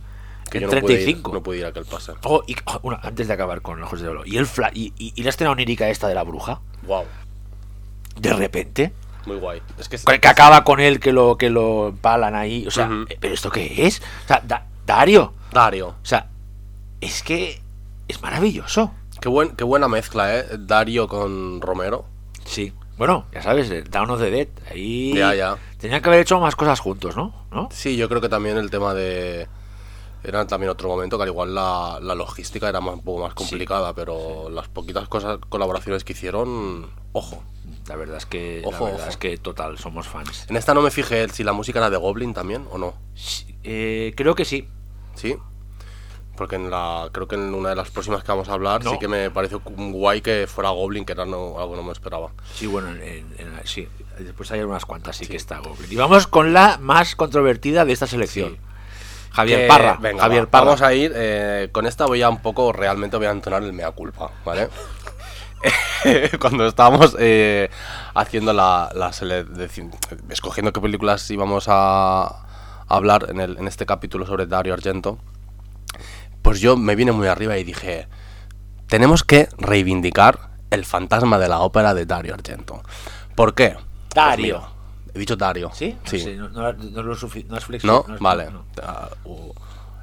Que 0.51 0.59
en 0.59 0.63
yo 0.63 0.67
no 0.75 0.81
pude, 0.81 0.93
ir, 0.93 0.99
35. 0.99 1.33
no 1.33 1.43
pude 1.43 1.59
ir 1.59 1.65
a. 1.67 1.73
Oh, 2.25 2.43
y, 2.47 2.55
oh, 2.67 2.81
una- 2.83 3.01
antes 3.03 3.27
de 3.29 3.35
acabar 3.35 3.61
con 3.63 3.83
Ojos 3.83 4.01
de 4.01 4.09
Oro. 4.09 4.23
Y, 4.25 4.37
el 4.37 4.47
fla- 4.47 4.71
y, 4.73 4.93
y- 4.99 5.13
y 5.17 5.23
la 5.23 5.31
escena 5.31 5.51
onírica 5.51 5.89
esta 5.89 6.09
de 6.09 6.15
la 6.15 6.23
bruja, 6.23 6.61
Wow, 6.87 7.05
de 8.21 8.33
repente, 8.33 8.93
muy 9.27 9.37
guay. 9.37 9.61
Es 9.79 9.89
que, 9.89 9.97
que, 9.99 10.21
que 10.21 10.29
acaba 10.29 10.63
con 10.65 10.81
él, 10.81 11.01
que 11.01 11.13
lo, 11.13 11.37
que 11.39 11.51
lo 11.51 11.89
empalan 11.89 12.35
ahí. 12.35 12.67
O 12.67 12.71
sea, 12.71 12.89
¿pero 13.21 13.35
esto 13.35 13.51
qué 13.51 13.87
es? 13.87 14.01
O 14.25 14.29
sea, 14.29 14.43
Da- 14.47 14.67
Dario. 14.87 15.33
Dario. 15.53 15.89
O 15.89 16.05
sea, 16.07 16.29
es 17.01 17.23
que 17.23 17.61
es 18.07 18.21
maravilloso. 18.23 18.93
Qué, 19.21 19.29
buen, 19.29 19.51
qué 19.57 19.65
buena 19.65 19.89
mezcla, 19.89 20.37
¿eh? 20.39 20.45
Dario 20.59 21.09
con 21.09 21.61
Romero. 21.63 22.05
Sí. 22.45 22.73
Bueno, 22.99 23.25
ya 23.33 23.43
sabes, 23.43 23.71
eh, 23.71 23.83
Down 23.83 24.11
of 24.11 24.21
the 24.21 24.31
Dead. 24.31 24.49
Ahí 24.71 25.15
Ya, 25.17 25.35
ya. 25.35 25.57
tenían 25.79 26.01
que 26.03 26.09
haber 26.11 26.21
hecho 26.21 26.39
más 26.39 26.55
cosas 26.55 26.79
juntos, 26.79 27.17
¿no? 27.17 27.35
¿No? 27.51 27.69
Sí, 27.73 27.97
yo 27.97 28.09
creo 28.09 28.21
que 28.21 28.29
también 28.29 28.57
el 28.59 28.71
tema 28.71 28.93
de... 28.95 29.49
Era 30.25 30.47
también 30.47 30.71
otro 30.71 30.89
momento 30.89 31.17
que 31.19 31.25
al 31.25 31.29
igual 31.29 31.55
la, 31.55 31.99
la 32.01 32.15
logística 32.15 32.69
era 32.69 32.81
más- 32.81 32.95
un 32.95 33.03
poco 33.03 33.23
más 33.23 33.35
complicada, 33.35 33.93
pero 33.95 34.49
las 34.51 34.69
poquitas 34.69 35.07
cosas, 35.09 35.39
colaboraciones 35.51 36.03
que 36.03 36.15
hicieron, 36.15 36.89
ojo. 37.13 37.43
La 37.87 37.97
verdad 37.97 38.17
es 38.17 38.25
que, 38.27 38.63
Ojo, 38.65 38.85
la 38.87 38.91
verdad 38.93 39.01
ojo. 39.03 39.11
es 39.11 39.17
que 39.19 39.37
total, 39.37 39.79
somos 39.79 40.09
fans. 40.09 40.47
En 40.49 40.57
esta 40.57 40.73
no 40.73 40.81
me 40.81 40.91
fijé 40.91 41.29
si 41.29 41.45
la 41.45 41.53
música 41.53 41.79
era 41.79 41.91
de 41.91 41.99
Goblin 41.99 42.33
también 42.33 42.67
o 42.71 42.79
no. 42.79 42.95
Sí, 43.15 43.55
eh, 43.63 44.15
creo 44.17 44.35
que 44.35 44.47
sí. 44.47 44.67
¿Sí? 45.15 45.37
Porque 46.37 46.57
en 46.57 46.71
la 46.71 47.11
creo 47.13 47.29
que 47.29 47.37
en 47.37 47.55
una 47.55 47.69
de 47.69 47.77
las 47.77 47.91
próximas 47.91 48.25
que 48.25 48.33
vamos 48.33 48.49
a 48.49 48.55
hablar 48.55 48.83
No. 48.83 48.91
sí 48.93 48.99
que 48.99 49.07
me 49.07 49.31
pareció 49.31 49.61
guay 49.65 50.21
que 50.23 50.47
fuera 50.49 50.71
Goblin, 50.71 51.05
que 51.05 51.13
era 51.13 51.27
no, 51.27 51.59
algo 51.61 51.73
que 51.73 51.77
no 51.77 51.83
me 51.85 51.93
esperaba. 51.93 52.33
Sí, 52.55 52.67
bueno, 52.67 52.89
en- 52.91 53.03
en- 53.03 53.35
en- 53.39 53.61
sí. 53.67 53.87
Después 54.19 54.51
hay 54.51 54.61
unas 54.63 54.85
cuantas, 54.87 55.17
sí, 55.17 55.27
que 55.27 55.37
está 55.37 55.59
Goblin. 55.59 55.93
Y 55.93 55.97
vamos 55.97 56.27
con 56.27 56.53
la 56.55 56.79
más 56.79 57.15
controvertida 57.15 57.85
de 57.85 57.93
esta 57.93 58.07
selección. 58.07 58.57
Javier 59.35 59.61
Que- 59.63 59.67
Parra. 59.67 59.99
venga, 60.01 60.23
Javier 60.23 60.47
va, 60.47 60.51
Parra. 60.51 60.65
Vamos 60.67 60.83
a 60.83 60.95
ir, 60.95 61.13
eh, 61.15 61.69
con 61.73 61.87
esta 61.87 62.07
voy 62.07 62.23
a 62.23 62.29
un 62.31 62.41
poco, 62.41 62.73
realmente 62.73 63.17
voy 63.17 63.27
a 63.27 63.31
entonar 63.31 63.63
el 63.63 63.73
mea 63.73 63.91
culpa, 63.91 64.31
¿vale? 64.45 64.69
Cuando 66.41 66.67
estábamos 66.67 67.17
eh, 67.19 67.71
haciendo 68.15 68.53
la, 68.53 68.91
la 68.95 69.11
sele- 69.13 69.47
deci- 69.47 69.91
escogiendo 70.29 70.73
qué 70.73 70.81
películas 70.81 71.29
íbamos 71.31 71.67
a 71.69 72.47
hablar 72.89 73.27
en, 73.31 73.41
el, 73.41 73.57
en 73.59 73.67
este 73.67 73.87
capítulo 73.87 74.27
sobre 74.27 74.47
Dario 74.47 74.75
Argento, 74.75 75.19
pues 76.43 76.61
yo 76.61 76.77
me 76.77 76.95
vine 76.95 77.13
muy 77.13 77.27
arriba 77.29 77.57
y 77.57 77.65
dije, 77.65 78.07
tenemos 78.89 79.25
que 79.25 79.49
reivindicar 79.57 80.51
el 80.71 80.85
fantasma 80.85 81.39
de 81.39 81.49
la 81.49 81.61
ópera 81.61 81.95
de 81.95 82.05
Dario 82.05 82.35
Argento. 82.35 82.83
¿Por 83.35 83.55
qué? 83.55 83.71
Pues 83.75 84.15
Dario. 84.15 84.63
He 85.15 85.19
dicho 85.19 85.37
Dario. 85.37 85.71
¿Sí? 85.73 85.97
Sí. 86.05 86.19
Sí, 86.21 86.35
no, 86.37 86.49
no, 86.49 86.73
no 86.73 87.03
lo 87.03 87.15
no 87.15 87.57
es 87.57 87.65
flexible. 87.65 87.87
No? 88.07 88.15
es- 88.15 88.21
vale. 88.21 88.51
no. 88.51 88.65
Uh. 89.25 89.53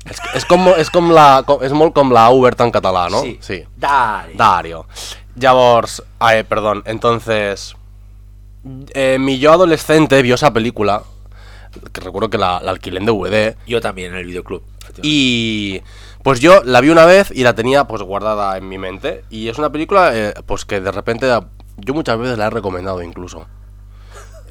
És, 0.06 0.18
és, 0.34 0.46
com, 0.50 0.66
és, 0.78 0.90
com 0.90 1.12
la, 1.14 1.44
com, 1.46 1.62
és 1.62 1.72
molt 1.78 1.94
com 1.94 2.10
la 2.12 2.24
Ubert 2.34 2.60
en 2.66 2.72
català, 2.74 3.04
no? 3.14 3.22
Sí. 3.22 3.36
sí. 3.40 3.64
Dario. 3.78 4.36
Dario. 4.36 4.86
Llavors, 5.36 6.02
eh, 6.32 6.44
perdón, 6.44 6.82
entonces, 6.86 7.76
eh, 8.96 9.18
mi 9.20 9.38
yo 9.38 9.54
adolescente 9.54 10.22
vio 10.24 10.36
esa 10.36 10.52
película, 10.54 11.04
que 11.94 12.02
recuerdo 12.02 12.30
que 12.32 12.40
la, 12.40 12.60
la 12.62 12.72
alquilé 12.72 13.00
en 13.00 13.06
DVD, 13.06 13.56
Yo 13.68 13.80
también 13.80 14.12
en 14.14 14.18
el 14.18 14.26
videoclub. 14.26 14.64
y 15.04 15.82
pues 16.24 16.40
yo 16.40 16.64
la 16.64 16.82
vi 16.82 16.90
una 16.90 17.06
vez 17.06 17.32
y 17.34 17.44
la 17.44 17.54
tenía 17.54 17.86
pues 17.86 18.02
guardada 18.02 18.58
en 18.58 18.68
mi 18.68 18.78
mente, 18.80 19.24
y 19.30 19.50
es 19.50 19.58
una 19.60 19.72
película 19.72 20.12
eh, 20.18 20.34
pues 20.48 20.66
que 20.66 20.82
de 20.82 20.92
repente 20.92 21.28
yo 21.78 21.94
muchas 21.94 22.18
veces 22.18 22.38
la 22.40 22.48
he 22.48 22.50
recomendado 22.50 23.02
incluso. 23.04 23.46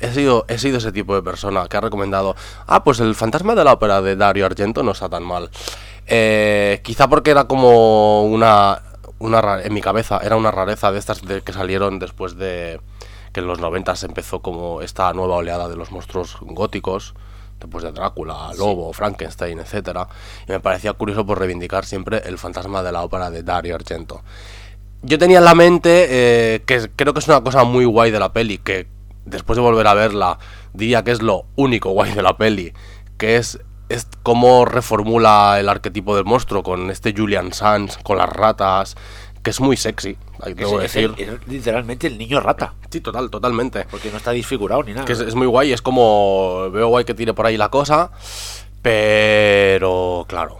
He 0.01 0.13
sido, 0.13 0.47
he 0.49 0.59
sido 0.59 0.79
ese 0.79 0.93
tipo 0.93 1.15
de 1.15 1.23
persona 1.23 1.67
que 1.69 1.77
ha 1.77 1.81
recomendado, 1.81 2.35
ah, 2.67 2.83
pues 2.83 3.01
el 3.01 3.15
fantasma 3.15 3.55
de 3.55 3.65
la 3.65 3.75
ópera 3.75 4.01
de 4.01 4.17
Dario 4.17 4.47
Argento 4.47 4.83
no 4.83 4.93
está 4.93 5.09
tan 5.09 5.23
mal. 5.23 5.51
Eh, 6.07 6.81
quizá 6.83 7.09
porque 7.09 7.31
era 7.31 7.45
como 7.45 8.25
una, 8.25 8.83
una 9.19 9.63
en 9.63 9.73
mi 9.73 9.81
cabeza, 9.81 10.19
era 10.23 10.37
una 10.37 10.51
rareza 10.51 10.91
de 10.91 10.99
estas 10.99 11.23
de, 11.23 11.43
que 11.43 11.53
salieron 11.53 11.99
después 11.99 12.37
de 12.37 12.81
que 13.33 13.41
en 13.41 13.47
los 13.47 13.61
90 13.61 13.95
se 13.95 14.07
empezó 14.07 14.41
como 14.41 14.83
esta 14.83 15.13
nueva 15.13 15.37
oleada 15.37 15.69
de 15.69 15.77
los 15.77 15.93
monstruos 15.93 16.37
góticos, 16.41 17.15
después 17.61 17.85
de 17.85 17.93
Drácula, 17.93 18.51
Lobo, 18.59 18.93
Frankenstein, 18.93 19.61
etcétera, 19.61 20.09
y 20.49 20.53
me 20.53 20.61
parecía 20.61 20.95
curioso 20.95 21.25
por 21.25 21.39
reivindicar 21.39 21.85
siempre 21.85 22.23
el 22.25 22.39
fantasma 22.39 22.83
de 22.83 22.93
la 22.93 23.03
ópera 23.03 23.31
de 23.31 23.43
Dario 23.43 23.75
Argento. 23.75 24.23
Yo 25.03 25.19
tenía 25.19 25.39
en 25.39 25.45
la 25.45 25.55
mente 25.55 26.07
eh, 26.11 26.63
que 26.67 26.91
creo 26.97 27.13
que 27.15 27.21
es 27.21 27.29
una 27.29 27.43
cosa 27.43 27.65
muy 27.65 27.85
guay 27.85 28.11
de 28.11 28.19
la 28.19 28.33
peli, 28.33 28.59
que 28.59 28.87
después 29.25 29.57
de 29.57 29.63
volver 29.63 29.87
a 29.87 29.95
verla 29.95 30.39
diría 30.73 31.03
que 31.05 31.11
es 31.11 31.23
lo 31.23 31.47
único 31.57 31.91
guay 31.91 32.13
de 32.13 32.23
la 32.23 32.37
peli, 32.37 32.73
que 33.19 33.37
es, 33.37 33.59
es 33.89 34.07
cómo 34.23 34.65
reformula 34.65 35.59
el 35.61 35.69
arquetipo 35.69 36.15
del 36.17 36.25
monstruo 36.25 36.63
con 36.63 36.91
este 36.91 37.13
Julian 37.17 37.53
Sands, 37.53 37.99
con 37.99 38.19
las 38.19 38.29
ratas, 38.29 38.97
que 39.43 39.51
es 39.51 39.61
muy 39.61 39.77
sexy, 39.77 40.17
hay 40.43 40.55
que 40.55 40.65
decir. 40.67 41.15
el- 41.19 41.29
es 41.29 41.49
literalmente 41.49 42.07
el 42.07 42.19
niño 42.19 42.41
rata. 42.41 42.75
Sí, 42.91 43.01
total, 43.01 43.31
totalmente. 43.31 43.87
Porque 43.91 44.11
no 44.11 44.17
está 44.19 44.33
disfigurado 44.33 44.83
ni 44.83 44.93
nada. 44.93 45.05
Que 45.07 45.13
es, 45.15 45.21
es 45.21 45.35
muy 45.35 45.47
guay, 45.47 45.73
es 45.73 45.81
como 45.83 46.71
veo 46.71 46.89
guay 46.89 47.05
que 47.05 47.15
tire 47.15 47.33
por 47.35 47.47
ahí 47.47 47.57
la 47.57 47.69
cosa, 47.71 48.11
pero 48.83 50.25
claro. 50.29 50.59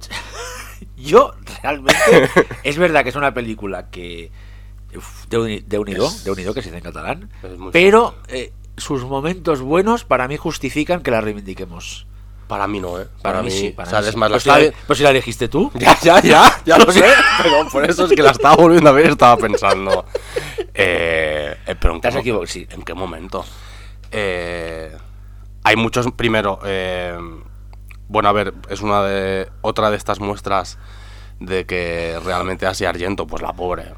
Yo 0.96 1.32
realmente 1.62 2.30
es 2.64 2.78
verdad 2.78 3.02
que 3.02 3.10
es 3.10 3.16
una 3.16 3.34
película 3.34 3.90
que 3.90 4.30
de, 5.30 5.62
de 5.66 5.78
unido, 5.78 6.06
Es- 6.06 6.24
de 6.24 6.30
unido 6.30 6.54
que 6.54 6.62
se 6.62 6.68
dice 6.70 6.78
en 6.78 6.84
catalán, 6.84 7.30
pero 7.72 8.14
eh, 8.28 8.52
sus 8.76 9.04
momentos 9.04 9.60
buenos 9.60 10.04
para 10.04 10.28
mí 10.28 10.36
justifican 10.36 11.02
que 11.02 11.10
la 11.10 11.20
reivindiquemos. 11.20 12.06
Para 12.48 12.68
mí 12.68 12.78
no, 12.78 13.00
¿eh? 13.00 13.08
Para, 13.22 13.42
mí, 13.42 13.50
sí, 13.50 13.70
para 13.70 13.88
o 13.88 13.90
sea, 13.90 14.00
mí 14.02 14.10
sí. 14.12 14.16
más, 14.16 14.30
la 14.30 14.34
pues, 14.36 14.42
si 14.44 14.48
la, 14.48 14.72
pues 14.86 14.96
si 14.98 15.02
la 15.02 15.10
elegiste 15.10 15.48
tú. 15.48 15.72
Ya, 15.78 15.98
ya, 16.00 16.20
ya, 16.22 16.62
ya 16.64 16.78
lo 16.78 16.92
sé, 16.92 17.04
pero 17.42 17.68
por 17.72 17.84
eso 17.90 18.04
es 18.04 18.12
que 18.12 18.22
la 18.22 18.30
estaba 18.30 18.54
volviendo 18.54 18.88
a 18.88 18.92
ver 18.92 19.06
y 19.06 19.08
estaba 19.08 19.36
pensando. 19.36 20.04
Eh, 20.72 21.56
eh, 21.66 21.74
pero 21.80 21.94
¿en 21.94 22.00
Te 22.00 22.06
has 22.08 22.14
equivocado, 22.16 22.46
sí. 22.46 22.64
¿En 22.70 22.82
qué 22.82 22.94
momento? 22.94 23.44
Eh, 24.12 24.96
hay 25.64 25.74
muchos. 25.76 26.06
Primero, 26.12 26.60
eh, 26.64 27.18
bueno, 28.08 28.28
a 28.28 28.32
ver, 28.32 28.54
es 28.68 28.80
una 28.80 29.02
de. 29.02 29.48
Otra 29.62 29.90
de 29.90 29.96
estas 29.96 30.20
muestras 30.20 30.78
de 31.40 31.66
que 31.66 32.18
realmente 32.24 32.66
Asia 32.66 32.90
Argento, 32.90 33.26
pues 33.26 33.42
la 33.42 33.52
pobre. 33.54 33.92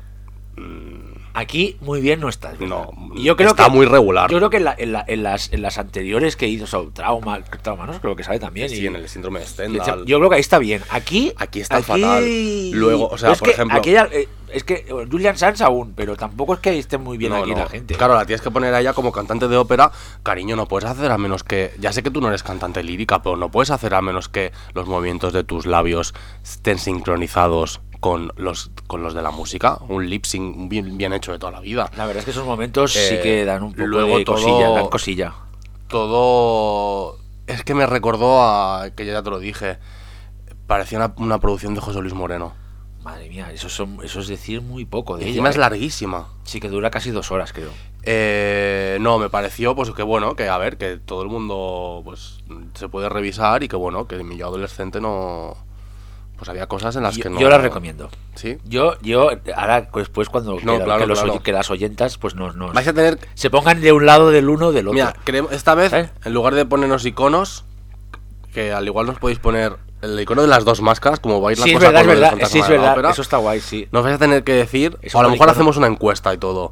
Aquí 1.35 1.77
muy 1.81 2.01
bien 2.01 2.18
no 2.21 2.29
está. 2.29 2.53
es 2.53 2.59
verdad. 2.59 2.88
No, 2.92 3.14
yo 3.14 3.37
creo 3.37 3.51
está 3.51 3.66
que- 3.66 3.71
muy 3.71 3.87
regular. 3.87 4.29
Yo 4.31 4.38
creo 4.38 4.51
que 4.51 4.57
en, 4.57 4.64
la- 4.64 4.75
en 4.77 4.92
la- 4.92 5.05
en 5.07 5.23
las, 5.23 5.53
en 5.53 5.62
las 5.62 5.79
anteriores 5.79 6.35
que 6.35 6.49
hizo 6.49 6.66
so, 6.66 6.90
Trauma, 6.92 7.40
Trauma, 7.62 7.87
¿no? 7.87 8.01
Creo 8.01 8.16
que 8.16 8.25
sale 8.25 8.40
también. 8.40 8.68
Sí, 8.68 8.81
y- 8.81 8.87
en 8.87 8.97
el 8.97 9.09
síndrome 9.09 9.40
de 9.40 9.47
Stendhal. 9.47 10.05
Yo 10.05 10.18
creo 10.18 10.31
que 10.31 10.37
ahí 10.37 10.40
está 10.40 10.59
bien. 10.59 10.83
Aquí. 10.90 11.33
Aquí 11.37 11.61
está 11.61 11.81
fatal. 11.83 12.25
Luego, 12.73 13.09
o 13.09 13.18
sea, 13.18 13.35
por 13.35 13.51
ejemplo- 13.51 13.79
aquella- 13.79 14.09
eh, 14.11 14.27
es 14.53 14.64
que 14.64 14.87
Julian 15.11 15.37
Sanz 15.37 15.61
aún, 15.61 15.92
pero 15.94 16.16
tampoco 16.16 16.55
es 16.55 16.61
que 16.61 16.77
esté 16.77 16.99
muy 16.99 17.18
bien 17.18 17.31
No, 17.31 17.38
aquí 17.38 17.51
no. 17.53 17.59
la 17.59 17.66
gente. 17.68 17.94
Claro, 17.94 18.14
la 18.14 18.25
tienes 18.25 18.40
que 18.40 18.51
poner 18.51 18.75
a 18.75 18.81
ella 18.81 18.94
como 18.94 19.12
cantante 19.12 19.47
de 19.47 19.57
ópera. 19.59 19.92
Cariño, 20.25 20.57
no 20.57 20.66
puedes 20.66 20.88
hacer 20.88 21.12
a 21.12 21.18
menos 21.18 21.44
que. 21.44 21.73
Ya 21.79 21.92
sé 21.92 22.03
que 22.03 22.11
tú 22.11 22.21
no 22.21 22.29
eres 22.29 22.42
cantante 22.42 22.83
lírica, 22.83 23.23
pero 23.23 23.37
no 23.37 23.51
puedes 23.51 23.71
hacer 23.71 23.94
a 23.94 24.01
menos 24.03 24.29
que 24.29 24.51
los 24.75 24.88
movimientos 24.88 25.33
de 25.35 25.44
tus 25.44 25.66
labios 25.66 26.14
estén 26.42 26.79
sincronizados 26.79 27.81
con 28.00 28.32
los, 28.37 28.70
con 28.87 29.02
los 29.02 29.14
de 29.14 29.22
la 29.22 29.30
música. 29.30 29.78
Un 29.88 30.08
lip 30.08 30.24
sync 30.24 30.68
bien, 30.68 30.96
bien 30.98 31.12
hecho 31.12 31.32
de 31.32 31.38
toda 31.38 31.52
la 31.52 31.61
vida. 31.61 31.90
La 31.96 32.06
verdad 32.06 32.20
es 32.20 32.24
que 32.24 32.30
esos 32.32 32.46
momentos 32.46 32.92
sí 32.92 33.14
Eh, 33.14 33.20
que 33.22 33.44
dan 33.44 33.62
un 33.62 33.72
poco 33.72 33.87
luego 33.87 34.18
de 34.18 34.24
todo- 34.24 34.37
cosilla, 34.37 34.68
dan 34.70 34.88
cosilla. 34.88 35.34
Todo. 35.88 37.18
Es 37.46 37.64
que 37.64 37.74
me 37.74 37.87
recordó 37.87 38.42
a. 38.42 38.90
que 38.94 39.04
ya 39.06 39.22
te 39.22 39.30
lo 39.30 39.38
dije. 39.38 39.78
Parecía 40.66 40.98
una, 40.98 41.14
una 41.16 41.38
producción 41.40 41.74
de 41.74 41.80
José 41.80 42.00
Luis 42.00 42.14
Moreno. 42.14 42.52
Madre 43.02 43.28
mía, 43.28 43.50
eso, 43.52 43.68
son, 43.70 43.98
eso 44.04 44.20
es 44.20 44.28
decir 44.28 44.61
muy 44.61 44.84
poco 44.84 45.16
de 45.16 45.22
Y 45.22 45.24
ella. 45.24 45.30
encima 45.32 45.50
es 45.50 45.56
¿eh? 45.56 45.61
larguísima. 45.61 46.28
Sí 46.44 46.61
que 46.61 46.68
dura 46.68 46.90
casi 46.90 47.11
dos 47.11 47.30
horas, 47.30 47.52
creo. 47.54 47.70
Eh, 48.02 48.98
no, 49.00 49.18
me 49.18 49.30
pareció 49.30 49.74
pues 49.74 49.90
que 49.92 50.02
bueno, 50.02 50.34
que 50.37 50.48
a 50.48 50.58
ver, 50.58 50.76
que 50.76 50.98
todo 50.98 51.22
el 51.22 51.28
mundo 51.28 52.02
pues 52.04 52.38
se 52.74 52.88
puede 52.88 53.08
revisar 53.08 53.62
y 53.62 53.68
que 53.68 53.76
bueno, 53.76 54.06
que 54.06 54.22
mi 54.24 54.37
yo 54.37 54.46
adolescente 54.48 55.00
no 55.00 55.56
pues 56.38 56.48
había 56.48 56.66
cosas 56.68 56.94
en 56.96 57.03
las 57.03 57.16
Yo, 57.16 57.22
que 57.24 57.31
no 57.31 57.40
yo 57.40 57.51
la 57.51 57.59
recomiendo. 57.59 58.09
Sí. 58.37 58.57
Yo, 58.64 58.94
yo, 59.03 59.29
ahora 59.57 59.88
después 59.92 60.29
cuando 60.29 60.53
No, 60.53 60.59
que, 60.74 60.79
la- 60.79 60.85
claro, 60.85 61.01
que 61.01 61.07
los 61.07 61.18
claro. 61.18 61.35
oy- 61.35 61.38
que 61.40 61.53
las 61.53 61.70
oyentas 61.70 62.16
pues 62.16 62.35
nos, 62.37 62.55
nos- 62.55 62.72
Vais 62.72 62.87
a 62.88 62.92
tener 62.94 63.18
se 63.35 63.51
pongan 63.51 63.81
de 63.81 63.92
un 63.92 64.07
lado 64.07 64.31
del 64.31 64.48
uno 64.48 64.68
o 64.68 64.72
del 64.72 64.87
otro. 64.87 64.94
Mira, 64.94 65.14
queremos- 65.24 65.53
esta 65.53 65.74
vez 65.74 65.92
¿Eh? 65.92 66.09
en 66.24 66.33
lugar 66.33 66.55
de 66.55 66.64
ponernos 66.64 67.05
iconos 67.05 67.64
que 68.55 68.72
al 68.72 68.87
igual 68.87 69.07
nos 69.07 69.18
podéis 69.18 69.38
poner 69.40 69.77
el 70.01 70.18
icono 70.20 70.42
de 70.42 70.48
las 70.48 70.64
dos 70.64 70.81
máscaras, 70.81 71.18
como 71.18 71.40
va 71.40 71.48
a 71.51 71.53
ir 71.53 71.59
la 71.59 71.64
Sí, 71.64 71.70
es 71.70 71.74
cosa 71.77 71.87
verdad, 71.88 72.03
es 72.03 72.07
verdad. 72.07 72.31
Sí, 72.48 72.59
es 72.61 73.11
Eso 73.12 73.22
está 73.22 73.37
guay, 73.38 73.61
sí. 73.61 73.88
nos 73.90 74.05
vais 74.05 74.14
a 74.14 74.18
tener 74.18 74.44
que 74.44 74.53
decir, 74.53 74.96
Es 75.03 75.12
o 75.14 75.18
a 75.18 75.22
lo 75.24 75.29
mejor 75.31 75.46
icono. 75.46 75.53
hacemos 75.53 75.77
una 75.77 75.88
encuesta 75.88 76.33
y 76.33 76.38
todo. 76.38 76.70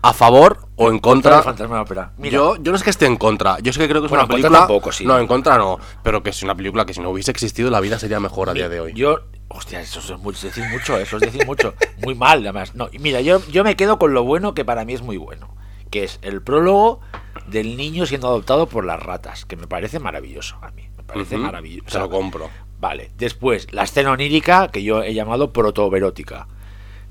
A 0.00 0.12
favor 0.12 0.68
o 0.76 0.90
en 0.90 1.00
Contra 1.00 1.42
fantasma 1.42 1.80
ópera. 1.82 2.12
Yo, 2.18 2.56
yo 2.56 2.70
no 2.70 2.76
es 2.76 2.84
que 2.84 2.90
esté 2.90 3.06
en 3.06 3.16
contra, 3.16 3.58
yo 3.58 3.70
es 3.70 3.78
que 3.78 3.88
creo 3.88 4.00
que 4.00 4.06
es 4.06 4.10
Bueno, 4.10 4.24
una 4.26 4.32
película. 4.32 4.58
tampoco, 4.60 4.92
sí. 4.92 5.04
No, 5.04 5.18
en 5.18 5.26
contra 5.26 5.58
no, 5.58 5.78
pero 6.04 6.22
que 6.22 6.30
es 6.30 6.40
una 6.44 6.54
película 6.54 6.86
que 6.86 6.94
si 6.94 7.00
no 7.00 7.10
hubiese 7.10 7.32
existido 7.32 7.68
la 7.68 7.80
vida 7.80 7.98
sería 7.98 8.20
mejor 8.20 8.48
a 8.48 8.52
día 8.54 8.68
de 8.68 8.80
hoy. 8.80 8.92
Yo, 8.94 9.18
hostia, 9.48 9.80
eso 9.80 9.98
es 9.98 10.20
muy- 10.20 10.34
decir 10.34 10.64
mucho, 10.70 10.96
eso 10.98 11.16
es 11.16 11.22
decir 11.22 11.44
mucho. 11.46 11.74
Muy 12.04 12.14
mal, 12.14 12.38
además. 12.40 12.76
No, 12.76 12.88
mira, 13.00 13.20
yo, 13.22 13.40
yo 13.48 13.64
me 13.64 13.74
quedo 13.74 13.98
con 13.98 14.14
lo 14.14 14.22
bueno 14.22 14.54
que 14.54 14.64
para 14.64 14.84
mí 14.84 14.92
es 14.92 15.02
muy 15.02 15.16
bueno, 15.16 15.48
que 15.90 16.04
es 16.04 16.20
el 16.22 16.42
prólogo 16.42 17.00
del 17.48 17.76
niño 17.76 18.06
siendo 18.06 18.28
adoptado 18.28 18.68
por 18.68 18.84
las 18.84 19.02
ratas, 19.02 19.46
que 19.46 19.56
me 19.56 19.66
parece 19.66 19.98
maravilloso 19.98 20.58
a 20.62 20.70
mí. 20.70 20.88
Me 20.96 21.02
parece 21.02 21.36
maravilloso. 21.38 21.90
Se 21.90 21.98
lo 21.98 22.08
compro. 22.08 22.48
Vale, 22.78 23.10
después, 23.18 23.66
la 23.72 23.82
escena 23.82 24.12
onírica 24.12 24.68
que 24.68 24.84
yo 24.84 25.02
he 25.02 25.12
llamado 25.12 25.52
protoverótica. 25.52 26.46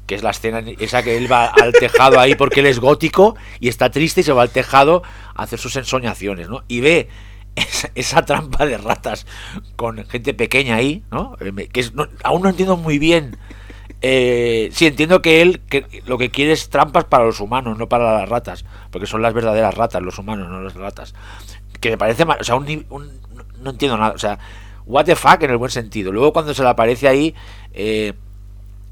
Que 0.08 0.16
es 0.16 0.24
la 0.24 0.32
escena 0.32 0.64
esa 0.80 1.04
que 1.04 1.18
él 1.18 1.32
va 1.32 1.46
al 1.48 1.74
tejado 1.74 2.20
ahí 2.20 2.34
porque 2.34 2.62
él 2.62 2.66
es 2.66 2.80
gótico 2.80 3.36
y 3.60 3.68
está 3.68 3.92
triste 3.92 4.22
y 4.22 4.24
se 4.24 4.32
va 4.32 4.42
al 4.42 4.50
tejado 4.50 5.04
a 5.36 5.44
hacer 5.44 5.60
sus 5.60 5.76
ensoñaciones, 5.76 6.50
¿no? 6.50 6.64
Y 6.68 6.80
ve 6.80 7.10
esa, 7.94 8.24
trampa 8.26 8.66
de 8.66 8.78
ratas 8.78 9.28
con 9.76 10.04
gente 10.08 10.34
pequeña 10.34 10.76
ahí, 10.78 11.04
¿no? 11.12 11.36
Eh, 11.40 11.68
Que 11.72 11.82
es- 11.82 11.94
aún 12.24 12.42
no 12.42 12.50
entiendo 12.50 12.78
muy 12.78 12.98
bien. 13.00 13.38
Eh, 14.02 14.70
sí, 14.74 14.86
entiendo 14.86 15.22
que 15.22 15.42
él 15.42 15.62
que 15.68 15.86
lo 16.06 16.18
que 16.18 16.30
quiere 16.30 16.52
es 16.52 16.70
trampas 16.70 17.06
para 17.06 17.26
los 17.26 17.40
humanos, 17.40 17.78
no 17.78 17.90
para 17.90 18.20
las 18.20 18.30
ratas, 18.30 18.64
porque 18.92 19.08
son 19.08 19.22
las 19.22 19.34
verdaderas 19.34 19.74
ratas, 19.76 20.02
los 20.02 20.18
humanos, 20.20 20.48
no 20.50 20.62
las 20.62 20.76
ratas. 20.76 21.16
Que 21.82 21.90
me 21.92 21.98
parece 21.98 22.24
mal, 22.26 22.38
o 22.40 22.44
sea, 22.44 22.56
un, 22.56 22.86
un- 22.90 23.20
no 23.62 23.72
entiendo 23.72 23.98
nada, 23.98 24.14
o 24.14 24.18
sea, 24.20 24.38
what 24.86 25.06
the 25.06 25.16
fuck 25.16 25.42
en 25.42 25.52
el 25.52 25.58
buen 25.58 25.72
sentido. 25.72 26.12
Luego 26.12 26.32
cuando 26.32 26.54
se 26.54 26.62
le 26.64 26.70
aparece 26.70 27.08
ahí, 27.08 27.34
eh, 27.74 28.14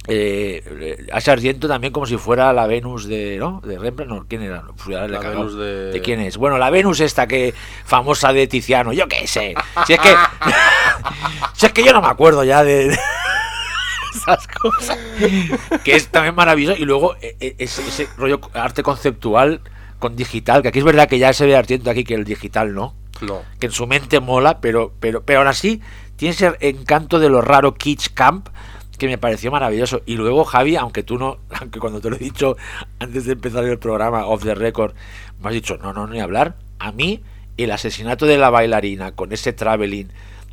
eh, 0.07 1.07
a 1.11 1.19
Sargento 1.21 1.67
también 1.67 1.91
como 1.91 2.05
si 2.05 2.17
fuera 2.17 2.53
la 2.53 2.67
Venus 2.67 3.07
de, 3.07 3.37
¿no? 3.39 3.61
De 3.63 3.77
Rembrandt, 3.79 4.11
no, 4.13 4.25
¿quién 4.27 4.41
era? 4.43 4.63
Pues 4.75 4.87
La. 5.09 5.19
Venus 5.19 5.57
de- 5.57 6.01
quién 6.03 6.19
es? 6.21 6.37
Bueno, 6.37 6.57
la 6.57 6.69
Venus 6.69 6.99
esta 6.99 7.27
que 7.27 7.53
famosa 7.85 8.31
de 8.33 8.47
Tiziano, 8.47 8.93
yo 8.93 9.07
qué 9.07 9.25
sé. 9.27 9.55
Si 9.87 9.93
es 9.93 9.99
que 9.99 10.09
si 11.53 11.65
es 11.65 11.71
que 11.73 11.83
yo 11.83 11.93
no 11.93 12.01
me 12.01 12.07
acuerdo 12.07 12.43
ya 12.43 12.63
de, 12.63 12.89
de 12.89 12.97
esas 14.15 14.47
cosas. 14.47 14.97
Que 15.83 15.95
es 15.95 16.07
también 16.09 16.35
maravilloso 16.35 16.79
y 16.81 16.85
luego 16.85 17.15
eh, 17.21 17.35
eh, 17.39 17.55
ese, 17.59 17.81
ese 17.87 18.07
rollo 18.17 18.39
arte 18.53 18.83
conceptual 18.83 19.61
con 19.99 20.15
digital, 20.15 20.61
que 20.61 20.67
aquí 20.67 20.79
es 20.79 20.85
verdad 20.85 21.07
que 21.07 21.17
ya 21.19 21.33
se 21.33 21.45
ve 21.45 21.55
ardiendo 21.55 21.89
aquí 21.89 22.03
que 22.03 22.13
el 22.15 22.25
digital 22.25 22.73
no 22.75 22.93
No. 23.21 23.41
que 23.59 23.67
en 23.67 23.71
su 23.71 23.87
mente 23.87 24.19
mola, 24.19 24.59
pero, 24.59 24.93
pero, 24.99 25.23
pero 25.23 25.39
aún 25.39 25.47
así 25.47 25.81
tiene 26.17 26.33
ese 26.35 26.53
encanto 26.59 27.17
de 27.19 27.29
lo 27.29 27.41
raro 27.41 27.73
Kitsch 27.75 28.13
Camp 28.13 28.49
que 28.97 29.07
me 29.07 29.17
pareció 29.17 29.51
maravilloso. 29.51 30.01
Y 30.05 30.15
luego, 30.15 30.43
Javi, 30.45 30.75
aunque 30.75 31.03
tú 31.03 31.17
no, 31.17 31.37
aunque 31.59 31.79
cuando 31.79 32.01
te 32.01 32.09
lo 32.09 32.15
he 32.15 32.19
dicho 32.19 32.57
antes 32.99 33.25
de 33.25 33.33
empezar 33.33 33.63
el 33.65 33.79
programa 33.79 34.25
off 34.25 34.43
the 34.43 34.55
record, 34.55 34.93
me 35.41 35.49
has 35.49 35.53
dicho, 35.53 35.77
no, 35.77 35.93
no, 35.93 36.07
ni 36.07 36.19
hablar, 36.19 36.55
a 36.79 36.91
mí 36.91 37.21
el 37.57 37.71
asesinato 37.71 38.25
de 38.25 38.37
la 38.37 38.49
bailarina 38.49 39.13
con 39.13 39.31
ese 39.31 39.53
traveling 39.53 40.09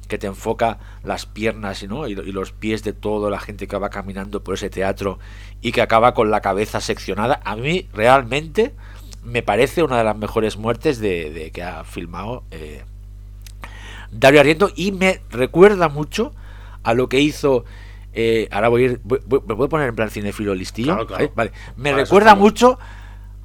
que 0.08 0.18
te 0.18 0.26
enfoca 0.26 0.78
las 1.04 1.24
piernas 1.26 1.82
¿no? 1.84 2.06
y, 2.06 2.14
lo- 2.14 2.22
y 2.22 2.32
los 2.32 2.52
pies 2.52 2.84
de 2.84 2.92
toda 2.92 3.30
la 3.30 3.40
gente 3.40 3.66
que 3.66 3.76
va 3.78 3.88
caminando 3.90 4.42
por 4.44 4.54
ese 4.54 4.68
teatro 4.70 5.18
y 5.62 5.72
que 5.72 5.80
acaba 5.80 6.12
con 6.14 6.30
la 6.30 6.40
cabeza 6.42 6.80
seccionada, 6.80 7.40
a 7.44 7.56
mí 7.56 7.88
realmente 7.94 8.72
me 9.24 9.42
parece 9.42 9.82
una 9.82 9.98
de 9.98 10.04
las 10.04 10.16
mejores 10.16 10.56
muertes 10.58 10.98
de, 10.98 11.50
que 11.54 11.62
ha 11.62 11.84
filmado 11.84 12.42
eh, 12.50 12.82
Dario 14.10 14.40
Argento 14.40 14.70
y 14.74 14.92
me 14.92 15.20
recuerda 15.30 15.88
mucho 15.88 16.32
a 16.82 16.94
lo 16.94 17.08
que 17.08 17.20
hizo 17.20 17.64
eh, 18.12 18.48
ahora 18.50 18.68
voy 18.68 18.82
a 18.82 18.84
ir 18.86 19.00
voy- 19.04 19.20
voy- 19.26 19.40
me 19.46 19.54
puedo 19.56 19.68
poner 19.68 19.88
en 19.88 19.96
plan 19.96 20.10
cinefilo 20.10 20.54
listillo 20.54 20.92
Claro, 20.94 21.06
claro. 21.06 21.24
¿Eh? 21.24 21.32
vale 21.34 21.52
me 21.76 21.92
recuerda 21.92 22.34
mucho 22.34 22.78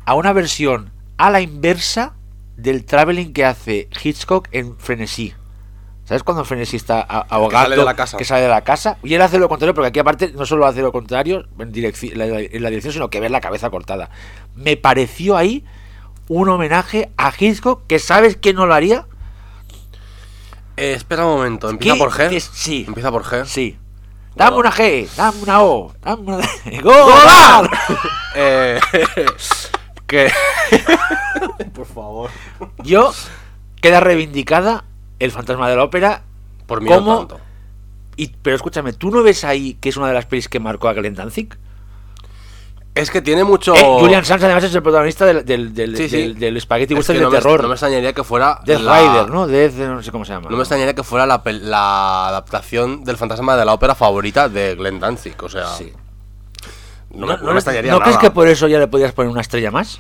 a 0.06 0.14
una 0.16 0.34
versión 0.34 0.92
a 1.18 1.30
la 1.32 1.42
inversa 1.42 2.14
del 2.58 2.86
traveling 2.86 3.34
que 3.34 3.46
hace 3.46 3.88
Hitchcock 4.04 4.48
en 4.52 4.78
Frenesí 4.78 5.34
¿Sabes 6.06 6.24
cuando 6.24 6.46
Frenesí 6.46 6.78
está 6.78 7.02
ahogado? 7.02 7.64
sale 7.66 7.76
de 7.76 7.84
la 7.84 7.94
casa. 7.94 8.18
que 8.18 8.24
sale 8.24 8.44
de 8.44 8.48
la 8.48 8.62
casa? 8.64 8.98
Y 9.04 9.14
él 9.14 9.22
hace 9.22 9.40
lo 9.40 9.50
contrario, 9.50 9.74
porque 9.74 9.90
aquí 9.90 10.00
aparte 10.00 10.32
no 10.32 10.46
solo 10.46 10.66
hace 10.66 10.82
lo 10.82 10.94
contrario 10.94 11.46
en, 11.60 11.74
la, 12.18 12.40
en 12.40 12.64
la 12.64 12.70
dirección, 12.70 12.94
sino 12.94 13.10
que 13.10 13.20
ve 13.20 13.28
la 13.30 13.42
cabeza 13.42 13.70
cortada. 13.70 14.10
Me 14.56 14.78
pareció 14.78 15.36
ahí 15.36 15.66
un 16.30 16.48
homenaje 16.48 17.12
a 17.18 17.34
Hitchcock 17.38 17.86
que 17.88 18.00
sabes 18.00 18.38
que 18.38 18.54
no 18.54 18.66
lo 18.68 18.74
haría. 18.74 19.06
Eh, 20.78 20.94
espera 20.94 21.26
un 21.26 21.36
momento, 21.38 21.70
¿empieza 21.70 21.96
¿Qué? 21.96 22.00
por 22.00 22.12
G? 22.12 22.40
Sí. 22.40 22.86
¿Empieza 22.88 23.12
por 23.12 23.24
G? 23.24 23.44
Sí. 23.46 23.78
Dame 24.38 24.58
una 24.58 24.72
G, 24.72 25.10
dame 25.16 25.42
una 25.42 25.64
O, 25.64 25.94
dame 26.02 26.22
una 26.22 26.38
D. 26.38 26.80
¡Gol! 26.82 27.70
Eh, 28.40 28.80
que... 30.06 30.32
por 31.74 31.88
favor. 31.88 32.30
Yo 32.84 33.12
queda 33.82 34.00
reivindicada 34.00 34.84
el 35.18 35.32
fantasma 35.32 35.68
de 35.68 35.76
la 35.76 35.84
ópera. 35.84 36.22
Por 36.68 36.82
mí 36.82 36.90
no 36.92 36.98
¿Cómo? 36.98 37.18
tanto. 37.20 37.40
Y, 38.16 38.28
pero 38.28 38.56
escúchame, 38.56 38.94
¿tú 38.94 39.10
no 39.10 39.24
ves 39.24 39.44
ahí 39.44 39.74
que 39.82 39.90
es 39.90 39.98
una 39.98 40.10
de 40.10 40.14
las 40.14 40.28
pelis 40.28 40.50
que 40.50 40.60
marcó 40.60 40.88
a 40.88 40.94
Glenn 40.94 41.16
Danzig? 41.16 41.58
Es 42.98 43.12
que 43.12 43.22
tiene 43.22 43.44
mucho... 43.44 43.76
Eh, 43.76 43.98
Julian 44.00 44.26
Sands 44.26 44.44
además 44.44 44.64
es 44.64 44.74
el 44.76 44.82
protagonista 44.84 45.26
del, 45.26 45.46
del, 45.46 45.74
del, 45.74 45.96
Sí, 45.98 46.10
sí. 46.10 46.18
del, 46.18 46.40
del 46.40 46.62
Spaghetti 46.62 46.94
Es 46.94 46.98
Western 47.00 47.20
de 47.20 47.24
no 47.26 47.30
me- 47.32 47.38
terror. 47.38 47.62
no 47.62 47.68
me 47.68 47.74
extrañaría 47.76 48.14
que 48.14 48.24
fuera... 48.24 48.60
Death 48.66 48.82
la- 48.82 49.00
Rider, 49.00 49.30
¿no? 49.30 49.48
Death, 49.48 49.74
no 49.74 50.02
sé 50.04 50.12
cómo 50.12 50.26
se 50.26 50.34
llama. 50.34 50.50
No 50.50 50.56
me 50.58 50.64
extrañaría 50.64 50.94
que 50.96 51.04
fuera 51.04 51.26
la, 51.26 51.42
adaptación 52.28 53.04
del 53.04 53.18
fantasma 53.18 53.56
de 53.56 53.66
la 53.66 53.74
ópera 53.74 53.96
favorita 53.96 54.50
de 54.50 54.76
Glenn 54.76 55.00
Danzig. 55.00 55.36
O 55.44 55.50
sea, 55.50 55.68
Sí. 55.68 55.94
no, 57.12 57.28
me, 57.28 57.38
no 57.38 57.52
me 57.52 57.54
extrañaría 57.54 57.92
¿no 57.92 58.00
nada. 58.00 58.12
crees 58.12 58.22
que 58.22 58.32
por 58.32 58.48
eso 58.48 58.68
ya 58.68 58.80
le 58.80 58.88
podías 58.88 59.12
poner 59.14 59.32
una 59.32 59.42
estrella 59.42 59.72
más? 59.72 60.00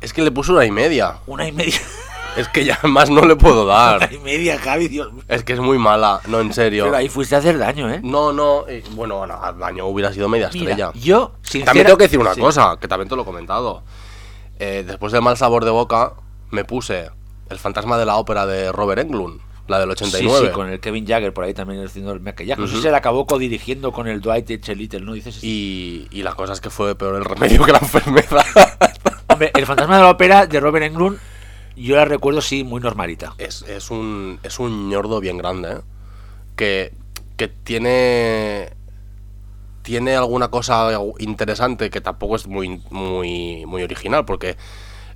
Es 0.00 0.12
que 0.12 0.22
le 0.22 0.30
puso 0.32 0.52
una 0.52 0.64
y 0.64 0.70
media. 0.70 1.14
Una 1.26 1.46
y 1.46 1.52
media. 1.52 1.78
Es 2.36 2.48
que 2.48 2.64
ya 2.64 2.78
más 2.84 3.10
no 3.10 3.22
le 3.26 3.36
puedo 3.36 3.66
dar. 3.66 4.10
y 4.12 4.18
media, 4.18 4.58
Javi, 4.58 4.88
Dios 4.88 5.12
mío. 5.12 5.22
Es 5.28 5.44
que 5.44 5.52
es 5.52 5.60
muy 5.60 5.78
mala, 5.78 6.20
no, 6.28 6.40
en 6.40 6.52
serio. 6.54 6.84
Pero 6.84 6.96
ahí 6.96 7.08
fuiste 7.08 7.34
a 7.34 7.38
hacer 7.38 7.58
daño, 7.58 7.90
¿eh? 7.90 8.00
No, 8.02 8.32
no, 8.32 8.64
eh, 8.68 8.82
bueno, 8.92 9.18
bueno, 9.18 9.38
al 9.42 9.58
daño 9.58 9.86
hubiera 9.86 10.12
sido 10.12 10.28
media 10.28 10.48
Mira, 10.52 10.70
estrella. 10.70 10.92
yo, 10.94 11.32
sincera- 11.42 11.66
También 11.66 11.86
tengo 11.86 11.98
que 11.98 12.04
decir 12.04 12.18
una 12.18 12.34
Sí. 12.34 12.40
cosa, 12.40 12.78
que 12.80 12.88
también 12.88 13.08
te 13.08 13.16
lo 13.16 13.22
he 13.22 13.24
comentado. 13.26 13.82
Eh, 14.58 14.84
después 14.86 15.12
del 15.12 15.20
mal 15.22 15.36
sabor 15.36 15.64
de 15.64 15.70
boca, 15.72 16.14
me 16.50 16.64
puse 16.64 17.10
El 17.50 17.58
fantasma 17.58 17.98
de 17.98 18.06
la 18.06 18.16
ópera 18.16 18.46
de 18.46 18.72
Robert 18.72 19.02
Englund, 19.02 19.38
la 19.68 19.78
del 19.78 19.88
Sí, 19.90 20.04
89. 20.04 20.46
sí, 20.48 20.52
con 20.54 20.70
el 20.70 20.80
Kevin 20.80 21.06
Jagger 21.06 21.34
por 21.34 21.44
ahí 21.44 21.52
también 21.52 21.84
haciendo 21.84 22.12
el 22.12 22.20
maquillaje. 22.20 22.58
No 22.58 22.66
sé 22.66 22.72
Ujú. 22.72 22.78
si 22.78 22.82
se 22.84 22.90
le 22.90 22.96
acabó 22.96 23.26
codirigiendo 23.26 23.92
con 23.92 24.08
el 24.08 24.22
Dwight 24.22 24.48
Little, 24.68 25.00
¿no? 25.00 25.12
Dices. 25.12 25.38
y, 25.44 26.08
y 26.10 26.22
la 26.22 26.32
cosa 26.34 26.54
es 26.54 26.62
que 26.62 26.70
fue 26.70 26.94
peor 26.94 27.16
el 27.16 27.24
remedio 27.26 27.62
que 27.64 27.72
la 27.72 27.78
enfermedad. 27.78 28.46
Hombre, 29.28 29.50
el 29.54 29.66
fantasma 29.66 29.96
de 29.96 30.02
la 30.02 30.08
ópera 30.10 30.46
de 30.46 30.60
Robert 30.60 30.86
Englund, 30.86 31.18
yo 31.76 31.96
la 31.96 32.04
recuerdo, 32.04 32.40
sí, 32.40 32.64
muy 32.64 32.80
normalita. 32.80 33.34
es, 33.38 33.62
es 33.62 33.90
un 33.90 34.38
es 34.42 34.58
un 34.58 34.88
ñordo 34.88 35.20
bien 35.20 35.38
grande, 35.38 35.72
¿eh? 35.72 35.80
Que, 36.56 36.92
que 37.36 37.48
tiene 37.48 38.70
tiene 39.82 40.14
alguna 40.14 40.48
cosa 40.48 40.90
interesante 41.18 41.90
que 41.90 42.00
tampoco 42.00 42.36
es 42.36 42.46
muy 42.46 42.80
muy 42.90 43.64
muy 43.66 43.82
original 43.82 44.24
porque 44.24 44.56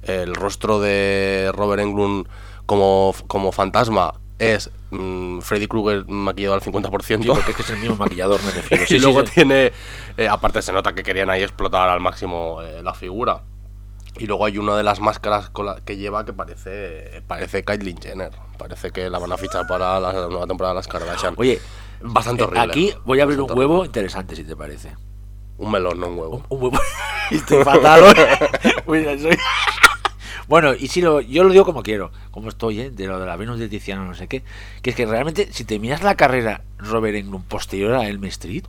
el 0.03 0.35
rostro 0.35 0.81
de 0.81 1.51
Robert 1.55 1.83
Englund 1.83 2.27
como, 2.67 3.15
como 3.29 3.53
fantasma 3.53 4.15
es 4.39 4.71
mm, 4.91 5.41
Freddy 5.41 5.67
Krueger 5.67 6.07
maquillado 6.09 6.55
al 6.55 6.61
50%. 6.61 7.23
Sí, 7.23 7.29
porque 7.29 7.51
es 7.53 7.57
que 7.57 7.63
es 7.63 7.71
el 7.71 7.79
mismo 7.79 7.97
maquillador, 7.97 8.43
me 8.45 8.51
refiero. 8.51 8.85
Sí, 8.89 8.97
y 8.97 8.99
luego 8.99 9.25
sí. 9.25 9.33
tiene, 9.35 9.73
eh, 10.17 10.29
aparte 10.29 10.61
se 10.63 10.73
nota 10.73 10.95
que 10.95 11.03
querían 11.03 11.31
ahí 11.31 11.43
explotar 11.43 11.89
al 11.89 12.01
máximo 12.01 12.61
eh, 12.63 12.83
la 12.83 12.93
figura. 12.93 13.43
Y 14.19 14.27
luego 14.27 14.47
hay 14.47 14.59
una 14.59 14.77
de 14.77 14.83
las 14.83 15.01
máscaras 15.01 15.51
con 15.51 15.67
la 15.67 15.77
que 15.85 15.97
lleva 15.97 16.25
que 16.25 16.33
parece 16.33 17.23
parece 17.27 17.65
Caitlyn 17.65 18.01
Jenner. 18.01 18.33
Parece 18.59 18.91
que 18.91 19.11
la 19.11 19.19
van 19.19 19.33
a 19.33 19.37
fichar 19.37 19.67
para 19.67 20.01
la 20.01 20.13
nueva 20.13 20.47
temporada 20.47 20.75
de 20.75 20.79
las 20.79 20.89
Kardashian. 20.89 21.35
Oye, 21.37 21.61
bastante 22.01 22.43
eh, 22.43 22.47
horrible. 22.47 22.63
aquí 22.63 22.95
voy 23.05 23.21
a 23.21 23.25
abrir 23.25 23.41
un 23.41 23.51
huevo 23.51 23.85
interesante, 23.85 24.35
si 24.35 24.45
te 24.45 24.57
parece. 24.57 24.95
Un 25.59 25.71
melón, 25.71 26.01
no 26.01 26.09
un 26.09 26.19
huevo. 26.19 26.43
Un 26.49 26.63
huevo. 26.63 26.79
Estoy 27.31 27.63
fatal 27.65 28.03
hoy. 28.03 28.15
Mira, 28.87 29.19
soy- 29.19 29.39
Bueno, 30.49 30.75
y 30.75 30.87
si 30.87 31.03
lo, 31.03 31.21
yo 31.21 31.43
lo 31.43 31.51
digo 31.51 31.65
como 31.65 31.83
quiero, 31.83 32.13
como 32.31 32.49
estoy, 32.49 32.81
¿eh? 32.81 32.91
de 32.91 33.07
lo 33.09 33.19
de 33.19 33.27
la 33.27 33.35
Venus 33.37 33.59
de 33.59 33.69
Tiziano, 33.69 34.05
no 34.05 34.15
sé 34.15 34.29
qué, 34.29 34.45
que 34.81 34.91
es 34.91 34.97
que 34.97 35.05
realmente, 35.05 35.53
si 35.53 35.65
te 35.65 35.81
miras 35.81 36.05
la 36.05 36.15
carrera 36.15 36.63
Robert 36.79 37.17
Englund 37.17 37.45
posterior 37.47 37.95
a 37.95 38.07
Elm 38.07 38.25
Street, 38.27 38.63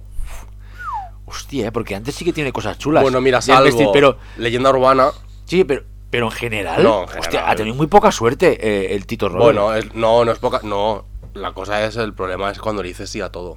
hostia, 1.26 1.68
¿eh? 1.68 1.72
porque 1.72 1.94
antes 1.94 2.16
sí 2.16 2.26
que 2.26 2.34
tiene 2.34 2.52
cosas 2.52 2.80
chulas. 2.80 3.04
Bueno, 3.04 3.22
mira, 3.22 3.42
salvo 3.44 3.68
Street, 3.68 3.90
pero, 3.94 4.18
leyenda 4.38 4.72
urbana. 4.72 5.12
Sí, 5.48 5.64
pero, 5.64 5.84
pero 6.12 6.26
en 6.28 6.32
general, 6.32 6.84
No, 6.84 7.02
en 7.02 7.08
general. 7.08 7.20
hostia, 7.22 7.50
ha 7.50 7.56
tenido 7.56 7.76
muy 7.76 7.88
poca 7.88 8.12
suerte 8.12 8.58
eh, 8.62 8.94
el 8.96 9.06
Tito 9.08 9.28
Robert. 9.30 9.44
Bueno, 9.44 9.74
es- 9.74 9.94
no, 9.96 10.24
no 10.24 10.32
es 10.32 10.38
poca. 10.40 10.60
No, 10.64 11.06
la 11.34 11.54
cosa 11.54 11.84
es 11.86 11.96
el 11.98 12.14
problema 12.14 12.52
es 12.52 12.60
cuando 12.60 12.82
le 12.84 12.90
dices 12.90 13.10
sí 13.10 13.22
a 13.22 13.30
todo. 13.32 13.56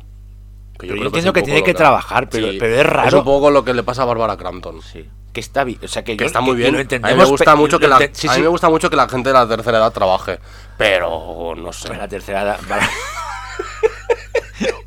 Que 0.78 0.86
Pero 0.86 0.96
yo 0.96 1.04
entiendo 1.06 1.32
que 1.34 1.42
tiene 1.42 1.62
que 1.62 1.74
trabajar, 1.74 2.28
pero- 2.30 2.48
pero 2.58 2.74
es 2.80 2.86
raro. 2.86 3.08
Es 3.08 3.14
un 3.14 3.24
poco 3.24 3.50
lo 3.50 3.64
que 3.64 3.74
le 3.74 3.82
pasa 3.82 4.02
a 4.02 4.06
Bárbara 4.06 4.36
Crampton. 4.38 4.80
sí, 4.80 5.06
que 5.32 5.40
está 5.40 5.62
bien, 5.62 5.78
o 5.84 5.88
sea, 5.88 6.02
que, 6.02 6.16
yo- 6.16 6.24
está 6.26 6.40
muy 6.40 6.56
bien. 6.56 6.72
lo 6.72 6.78
a 6.80 7.10
mí 7.10 7.16
me 7.18 7.24
gusta 7.24 7.54
mucho 7.54 7.78
que 7.78 7.86
la, 7.86 7.98
sí, 8.12 8.26
a 8.28 8.34
mí 8.34 8.40
me 8.42 8.48
gusta 8.48 8.68
mucho 8.70 8.88
que 8.90 8.96
la 8.96 9.08
gente 9.08 9.28
de 9.28 9.34
la 9.34 9.46
tercera 9.46 9.78
edad 9.78 9.92
trabaje, 9.92 10.38
pero 10.78 11.54
no 11.56 11.72
sé. 11.72 11.92
En 11.92 11.98
la 11.98 12.08
tercera 12.08 12.42
edad. 12.42 12.58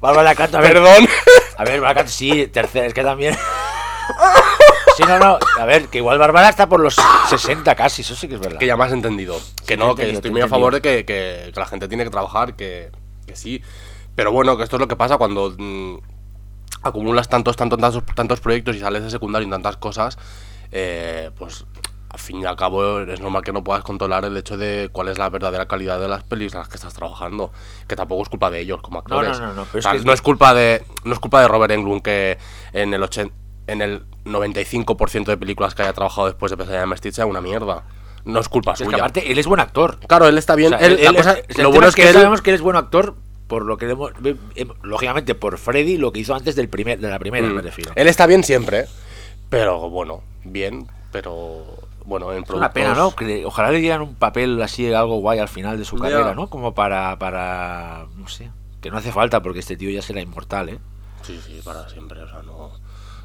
Bárbara 0.02 0.34
ver, 0.36 0.74
Perdón. 0.74 1.08
A 1.58 1.64
ver, 1.64 1.80
Bárbara 1.80 1.94
Canto, 1.96 2.12
sí, 2.12 2.48
tercera, 2.48 2.88
es 2.88 2.94
que 2.94 3.04
también. 3.04 3.36
Sí, 4.98 5.04
no, 5.08 5.18
no. 5.20 5.40
A 5.60 5.66
ver, 5.66 5.88
que 5.88 5.98
igual 6.00 6.20
Bárbara 6.20 6.50
está 6.50 6.70
por 6.70 6.80
los 6.80 6.96
60 7.30 7.74
casi, 7.76 8.04
eso 8.04 8.16
sí 8.16 8.28
que 8.28 8.36
es 8.36 8.40
verdad. 8.40 8.60
Que 8.60 8.68
ya 8.68 8.78
me 8.78 8.84
has 8.84 8.92
entendido. 8.92 9.40
Que 9.66 9.76
no, 9.78 9.96
que 9.96 10.10
estoy 10.12 10.30
muy 10.32 10.42
a 10.42 10.48
favor 10.48 10.74
de 10.74 10.82
que, 10.82 11.04
que- 11.06 11.52
que 11.54 11.60
la 11.60 11.66
gente 11.66 11.88
tiene 11.88 12.04
que 12.04 12.10
trabajar, 12.12 12.56
que, 12.56 12.92
que 13.26 13.36
sí. 13.36 13.62
Pero 14.16 14.32
bueno, 14.32 14.56
que 14.58 14.64
esto 14.64 14.76
es 14.76 14.80
lo 14.80 14.88
que 14.88 14.96
pasa 14.96 15.18
cuando 15.18 15.56
mm, 15.58 15.98
acumulas 16.84 17.28
tantos, 17.30 17.56
tantos, 17.56 17.80
tantos, 17.80 18.04
tantos 18.16 18.40
proyectos 18.40 18.76
y 18.76 18.80
sales 18.80 19.04
de 19.04 19.10
secundario 19.10 19.46
en 19.46 19.52
tantas 19.52 19.78
cosas, 19.78 20.18
eh, 20.72 21.32
pues 21.40 21.66
al 22.10 22.20
fin 22.20 22.42
y 22.42 22.46
al 22.46 22.56
cabo 22.56 23.00
es 23.00 23.20
normal 23.20 23.42
que 23.42 23.52
no 23.52 23.64
puedas 23.64 23.84
controlar 23.84 24.24
el 24.26 24.38
hecho 24.38 24.56
de 24.58 24.90
cuál 24.92 25.08
es 25.08 25.18
la 25.18 25.30
verdadera 25.32 25.68
calidad 25.68 26.00
de 26.00 26.08
las 26.08 26.24
pelis 26.24 26.54
en 26.54 26.60
las 26.60 26.68
que 26.70 26.76
estás 26.76 26.94
trabajando. 26.94 27.52
Que 27.88 27.96
tampoco 27.96 28.22
es 28.22 28.30
culpa 28.30 28.52
de 28.52 28.60
ellos 28.60 28.82
como 28.84 29.02
No, 29.08 29.16
no, 29.16 29.20
actores. 29.22 29.40
no, 29.40 29.48
no, 29.54 29.66
pero 29.66 29.74
O 29.74 29.78
es 29.80 29.84
sea, 29.84 29.94
que- 29.94 30.02
no 30.06 30.14
es 30.14 30.22
culpa 30.22 30.54
de 30.54 30.84
no 31.04 31.14
es 31.14 31.20
culpa 31.20 31.42
de 31.42 31.48
Robert 31.48 31.72
Englund 31.74 32.04
que 32.04 32.38
en 32.74 32.94
el 32.94 33.02
80 33.02 33.34
en 33.66 33.82
el 33.82 34.04
95% 34.26 35.26
de 35.26 35.38
películas 35.38 35.76
que 35.76 35.82
haya 35.84 35.94
trabajado 35.94 36.28
después 36.28 36.50
de 36.50 36.58
Pesadilla 36.58 36.84
en 36.84 36.90
Mestit 36.90 37.14
sea 37.14 37.26
una 37.26 37.42
mierda. 37.42 37.84
No 38.26 38.40
es 38.40 38.48
culpa 38.48 38.72
Es 38.74 38.80
que 38.80 38.86
suya. 38.86 38.98
aparte, 38.98 39.32
él 39.32 39.38
es 39.38 39.48
buen 39.48 39.60
actor. 39.60 40.00
Claro, 40.08 40.28
él 40.28 40.38
está 40.38 40.56
bien. 40.56 40.74
O 40.74 40.78
sea, 40.78 40.88
él- 40.88 40.94
él- 40.94 41.04
la 41.04 41.10
él- 41.10 41.16
cosa- 41.16 41.38
el 41.48 41.64
lo 41.64 41.72
bueno 41.72 41.88
es 41.88 41.96
que 41.96 42.08
él, 42.08 42.14
sabemos 42.14 42.42
que 42.42 42.52
él 42.52 42.56
es 42.56 42.62
buen 42.62 42.78
actor 42.78 43.16
por 43.48 43.66
lo 43.66 43.78
que 43.78 43.90
hemos, 43.90 44.12
ve- 44.20 44.38
em- 44.56 44.70
lógicamente 44.82 45.36
por 45.36 45.58
Freddy 45.58 45.98
lo 45.98 46.14
que 46.14 46.22
hizo 46.22 46.34
antes 46.34 46.56
del 46.56 46.70
primer 46.70 47.00
de 47.00 47.10
la 47.10 47.20
primera 47.20 47.46
Mm. 47.48 47.54
me 47.56 47.62
refiero 47.62 47.92
él 47.96 48.08
está 48.08 48.26
bien 48.26 48.44
siempre, 48.44 48.86
pero 49.50 49.90
bueno, 49.90 50.22
bien, 50.46 50.88
pero 51.12 51.66
bueno, 52.06 52.32
en 52.32 52.44
es 52.44 52.50
una 52.50 52.72
pena 52.72 52.94
productos- 52.94 53.22
no 53.22 53.28
que 53.28 53.46
ojalá 53.46 53.72
le 53.72 53.80
dieran 53.80 54.02
un 54.02 54.16
papel 54.16 54.60
así 54.62 54.92
algo 54.94 55.18
guay 55.18 55.40
al 55.40 55.50
final 55.50 55.78
de 55.78 55.86
su 55.86 55.98
carrera 55.98 56.34
no 56.34 56.48
como 56.50 56.74
para 56.74 57.18
para 57.20 58.06
no 58.18 58.28
sé 58.28 58.50
que 58.82 58.90
no 58.90 58.98
hace 58.98 59.12
falta 59.12 59.42
porque 59.44 59.60
este 59.60 59.76
tío 59.78 59.90
ya 59.90 60.02
será 60.02 60.22
inmortal 60.22 60.70
eh 60.70 60.80
Sí, 61.22 61.40
sí, 61.46 61.62
para 61.64 61.88
siempre, 61.90 62.22
o 62.22 62.28
sea, 62.30 62.42
no, 62.42 62.72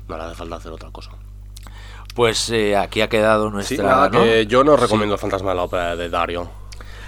no 0.08 0.16
le 0.16 0.24
hace 0.24 0.34
falta 0.34 0.56
hacer 0.56 0.72
otra 0.72 0.90
cosa. 0.90 1.10
pues 2.14 2.50
eh, 2.50 2.76
aquí 2.76 3.00
ha 3.00 3.08
quedado 3.08 3.50
nuestra 3.50 3.76
Sí, 3.76 3.82
nada, 3.82 4.08
¿no? 4.08 4.22
que 4.24 4.46
yo 4.46 4.64
no 4.64 4.76
recomiendo 4.76 5.16
fantasma 5.18 5.50
de 5.50 5.56
la 5.56 5.62
ópera 5.64 5.96
de 5.96 6.08
Dario. 6.08 6.50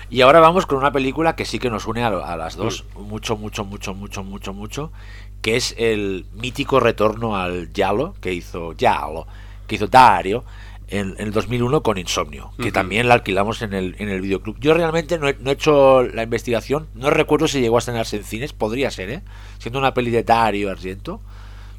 Y 0.08 0.22
ahora 0.22 0.40
vamos 0.40 0.66
con 0.66 0.78
una 0.78 0.92
película 0.92 1.36
que 1.36 1.44
sí 1.44 1.58
que 1.58 1.70
nos 1.70 1.86
une 1.86 2.02
a, 2.02 2.08
a 2.08 2.36
las 2.36 2.56
dos 2.56 2.84
Mm. 2.96 3.02
mucho, 3.02 3.36
mucho, 3.36 3.64
mucho, 3.64 3.94
mucho, 3.94 4.24
mucho, 4.24 4.52
mucho, 4.52 4.92
que 5.40 5.56
es 5.56 5.74
el 5.78 6.26
mítico 6.34 6.80
retorno 6.80 7.36
al 7.36 7.72
Yalo 7.72 8.14
que 8.20 8.32
hizo 8.34 8.72
Yalo, 8.74 9.26
que 9.66 9.76
hizo 9.76 9.86
Dario 9.86 10.44
en, 10.88 11.14
el 11.18 11.30
2001 11.30 11.82
con 11.84 11.96
Insomnio, 11.98 12.50
que 12.60 12.72
también 12.72 13.06
la 13.06 13.14
alquilamos 13.14 13.62
en 13.62 13.72
el, 13.72 13.94
en 14.00 14.08
el 14.08 14.20
videoclub. 14.20 14.58
Yo 14.58 14.74
realmente 14.74 15.16
no 15.18 15.28
he, 15.28 15.36
no 15.38 15.50
he 15.50 15.52
hecho 15.54 16.02
la 16.02 16.24
investigación, 16.24 16.88
no 16.94 17.10
recuerdo 17.10 17.46
si 17.46 17.60
llegó 17.60 17.76
a 17.76 17.78
estrenarse 17.78 18.16
en 18.16 18.24
cines, 18.24 18.52
podría 18.52 18.90
ser, 18.90 19.10
¿eh? 19.10 19.22
Siendo 19.58 19.78
una 19.78 19.94
peli 19.94 20.10
de 20.10 20.24
Dario 20.24 20.68
Argento, 20.70 21.20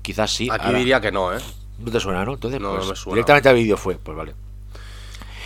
quizás 0.02 0.32
sí. 0.32 0.50
Aquí 0.52 0.66
ahora- 0.68 0.80
diría 0.80 1.02
que 1.02 1.12
no, 1.12 1.34
¿eh? 1.36 1.40
no 1.80 1.92
te 1.92 2.00
suena, 2.00 2.24
¿no? 2.26 2.34
Entonces, 2.34 2.60
No, 2.62 2.70
no 2.72 2.78
pues, 2.78 2.90
me 2.90 2.96
suena. 2.96 3.16
directamente 3.16 3.50
a 3.50 3.54
vídeo 3.54 3.78
fue, 3.78 3.96
pues 3.96 4.16
vale. 4.18 4.34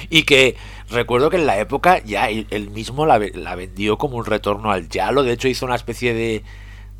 Y 0.10 0.24
que 0.24 0.56
recuerdo 0.89 1.30
que 1.30 1.38
en 1.38 1.46
la 1.46 1.58
época 1.60 2.04
ya 2.04 2.30
él, 2.30 2.70
mismo 2.72 3.06
la, 3.06 3.18
la 3.34 3.56
vendió 3.56 3.98
como 3.98 4.18
un 4.18 4.26
retorno 4.26 4.72
al 4.72 4.89
Yalo. 4.89 5.24
De 5.24 5.32
hecho, 5.34 5.48
hizo 5.48 5.65
una 5.65 5.76
especie 5.76 6.13
de, 6.13 6.44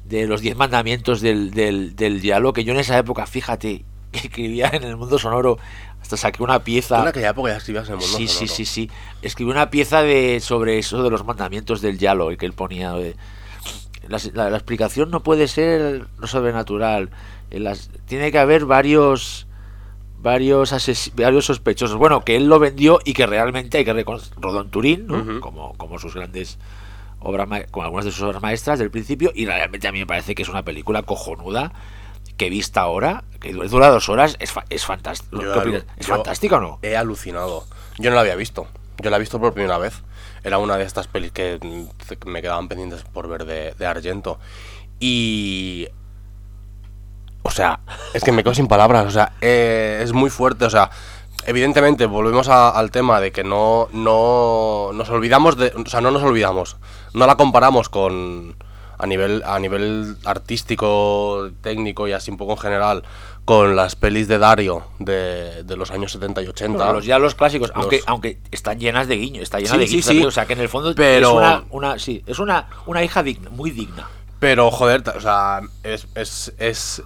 de 0.06 0.28
los 0.28 0.42
diez 0.42 0.56
mandamientos 0.56 1.22
del, 1.22 1.52
del, 1.52 1.96
del 1.96 2.22
Yalo. 2.22 2.54
Que 2.54 2.64
yo 2.64 2.74
en 2.74 2.80
esa 2.80 2.98
época, 2.98 3.26
fíjate, 3.28 3.84
que 4.12 4.20
escribía 4.20 4.70
en 4.74 4.84
el 4.84 4.96
mundo 4.98 5.20
sonoro, 5.20 5.58
hasta 6.02 6.16
saqué 6.18 6.42
una 6.42 6.64
pieza. 6.64 7.02
en 7.02 7.08
aquella 7.10 7.30
época 7.32 7.50
ya 7.52 7.58
escribías 7.58 7.88
en 7.90 7.96
el 7.96 8.00
mundo 8.00 8.18
Sí, 8.18 8.28
sí, 8.28 8.34
sonoro. 8.48 8.56
sí, 8.56 8.66
sí. 8.66 8.90
Escribí 9.22 9.52
una 9.52 9.70
pieza 9.70 10.02
de 10.02 10.40
sobre 10.40 10.80
eso 10.80 11.04
de 11.04 11.10
los 11.10 11.26
mandamientos 11.26 11.82
del 11.82 11.98
Yalo 12.00 12.32
y 12.32 12.38
que 12.38 12.46
él 12.46 12.54
ponía. 12.54 12.94
de- 12.94 13.16
la, 14.08 14.20
la- 14.34 14.50
la 14.50 14.58
explicación 14.58 15.10
no 15.12 15.22
puede 15.22 15.48
ser 15.48 16.06
lo 16.18 16.28
sobrenatural. 16.28 17.10
Las- 17.52 17.90
tiene 18.06 18.32
que 18.32 18.40
haber 18.40 18.66
varios 18.66 19.48
varios 20.20 20.74
varios 21.16 21.46
sospechosos. 21.46 21.98
Bueno, 21.98 22.24
que 22.24 22.36
él 22.36 22.48
lo 22.48 22.60
vendió 22.60 23.00
y 23.06 23.14
que 23.14 23.26
realmente 23.28 23.78
hay 23.78 23.86
que 23.86 23.94
reconocer. 23.94 24.34
Rodó 24.40 24.62
en 24.62 24.70
Turín, 24.70 25.08
como, 25.40 25.74
como 25.78 26.00
sus 26.00 26.16
grandes 26.16 26.58
obras, 27.20 27.48
como 27.72 27.84
algunas 27.86 28.06
de 28.06 28.12
sus 28.12 28.22
obras 28.24 28.42
maestras 28.42 28.80
del 28.80 28.90
principio. 28.92 29.32
Y 29.36 29.46
realmente 29.46 29.88
a 29.88 29.92
mí 29.92 30.00
me 30.00 30.08
parece 30.08 30.34
que 30.36 30.42
es 30.42 30.50
una 30.50 30.64
película 30.64 31.04
cojonuda 31.04 31.74
que 32.38 32.50
vista 32.50 32.82
ahora, 32.82 33.24
que 33.40 33.54
dura 33.54 33.90
dos 33.90 34.10
horas, 34.10 34.36
es, 34.40 34.52
fa- 34.52 34.66
es 34.70 34.86
fantástico. 34.86 35.38
¿Es 35.98 36.08
fantástica 36.08 36.58
o 36.58 36.62
no? 36.62 36.80
He 36.82 36.98
alucinado. 36.98 37.66
Yo 37.98 38.10
no 38.10 38.16
la 38.16 38.22
había 38.22 38.36
visto. 38.36 38.68
Yo 39.02 39.10
la 39.10 39.18
he 39.18 39.20
visto 39.20 39.40
por 39.40 39.54
primera 39.54 39.78
vez. 39.78 40.02
Era 40.46 40.60
una 40.60 40.78
de 40.78 40.86
estas 40.86 41.08
pelis 41.08 41.32
que 41.34 41.60
me 42.26 42.42
quedaban 42.42 42.68
pendientes 42.70 43.04
por 43.04 43.28
ver 43.28 43.46
de, 43.46 43.74
de 43.74 43.86
Argento. 43.86 44.40
Y. 45.00 45.88
O 47.44 47.52
sea, 47.52 47.80
es 48.14 48.24
que 48.24 48.32
me 48.32 48.44
quedo 48.44 48.54
sin 48.54 48.68
palabras. 48.68 49.06
O 49.06 49.12
sea, 49.12 49.34
eh, 49.42 50.00
es 50.04 50.14
muy 50.14 50.30
fuerte. 50.30 50.66
O 50.66 50.70
sea, 50.70 50.90
evidentemente, 51.46 52.06
volvemos 52.06 52.48
a- 52.48 52.70
al 52.70 52.92
tema 52.92 53.20
de 53.20 53.32
que 53.32 53.44
no, 53.44 53.88
no 53.92 54.92
nos 54.94 55.10
olvidamos 55.10 55.58
de. 55.58 55.74
O 55.76 55.90
sea, 55.90 56.02
no 56.02 56.12
nos 56.12 56.24
olvidamos. 56.24 56.78
No 57.14 57.28
la 57.28 57.36
comparamos 57.36 57.90
con. 57.90 58.56
A 58.98 59.08
nivel, 59.08 59.44
a 59.46 59.60
nivel 59.60 60.16
artístico, 60.24 61.50
técnico 61.62 62.08
y 62.08 62.14
así 62.14 62.32
un 62.32 62.38
poco 62.38 62.54
en 62.54 62.58
general, 62.60 63.04
con 63.46 63.76
las 63.76 63.96
pelis 63.96 64.28
de 64.28 64.40
Dario 64.40 64.84
de, 65.00 65.64
de 65.64 65.78
los 65.78 65.92
años 65.92 66.12
70 66.12 66.42
y 66.42 66.48
80. 66.48 66.78
Bueno, 66.78 66.94
los, 66.94 67.06
ya 67.06 67.20
los 67.20 67.36
clásicos, 67.36 67.70
Los- 67.70 67.78
aunque, 67.78 68.02
aunque 68.08 68.40
están 68.52 68.80
llenas 68.80 69.08
de 69.08 69.16
guiños, 69.18 69.44
está 69.44 69.60
llena 69.60 69.74
Sí, 69.74 69.78
de 69.78 69.86
sí, 69.86 69.92
guiños, 69.92 70.04
sí. 70.06 70.10
también, 70.10 70.28
o 70.28 70.32
sea 70.32 70.46
que 70.48 70.54
en 70.54 70.60
el 70.62 70.70
fondo 70.70 70.94
Pero- 70.96 71.30
es 71.30 71.36
una, 71.36 71.64
una 71.70 72.00
sí, 72.00 72.24
es 72.26 72.40
una, 72.40 72.68
una 72.88 73.04
hija 73.04 73.22
digna, 73.24 73.50
muy 73.52 73.70
digna. 73.72 74.08
Pero, 74.40 74.72
joder, 74.72 75.04
o 75.16 75.22
sea, 75.22 75.62
es, 75.84 76.08
es, 76.16 76.54
es 76.58 77.04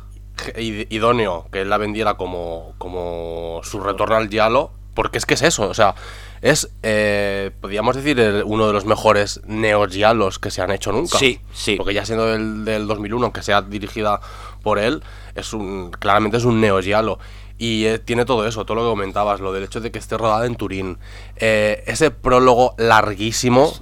id- 0.55 0.87
idóneo 0.89 1.45
que 1.51 1.61
él 1.61 1.69
la 1.69 1.77
vendiera 1.77 2.15
como, 2.15 2.73
como 2.77 3.59
su 3.63 3.79
retorno 3.81 4.15
al 4.15 4.29
Yalo, 4.29 4.71
porque 4.93 5.17
es 5.17 5.25
que 5.25 5.33
es 5.35 5.41
eso, 5.43 5.69
o 5.69 5.73
sea, 5.73 5.95
es, 6.41 6.69
eh, 6.83 7.51
podríamos 7.61 7.95
decir, 7.97 8.17
el- 8.19 8.43
uno 8.45 8.65
de 8.67 8.73
los 8.73 8.85
mejores 8.85 9.41
neo-Yalos 9.45 10.39
que 10.39 10.51
se 10.51 10.61
han 10.61 10.71
hecho 10.71 10.91
nunca. 10.93 11.17
Sí, 11.17 11.39
sí. 11.53 11.75
Porque 11.75 11.93
ya 11.93 12.05
siendo 12.05 12.25
del, 12.27 12.63
del 12.65 12.87
2001, 12.87 13.25
aunque 13.25 13.43
sea 13.43 13.61
dirigida 13.61 14.21
por 14.69 14.79
él, 14.79 15.03
es 15.35 15.53
un 15.53 15.91
claramente 15.91 16.37
es 16.37 16.45
un 16.45 16.61
neo-Yalo. 16.61 17.19
Y 17.57 17.85
eh, 17.85 17.99
tiene 17.99 18.23
todo 18.23 18.47
eso, 18.47 18.63
todo 18.65 18.75
lo 18.75 18.83
que 18.83 18.89
comentabas, 18.89 19.41
lo 19.41 19.51
del 19.51 19.63
hecho 19.65 19.81
de 19.81 19.91
que 19.91 19.99
esté 19.99 20.17
rodada 20.17 20.45
en 20.45 20.55
Turín. 20.55 20.97
Eh, 21.35 21.83
ese 21.87 22.09
prólogo 22.11 22.73
larguísimo. 22.77 23.73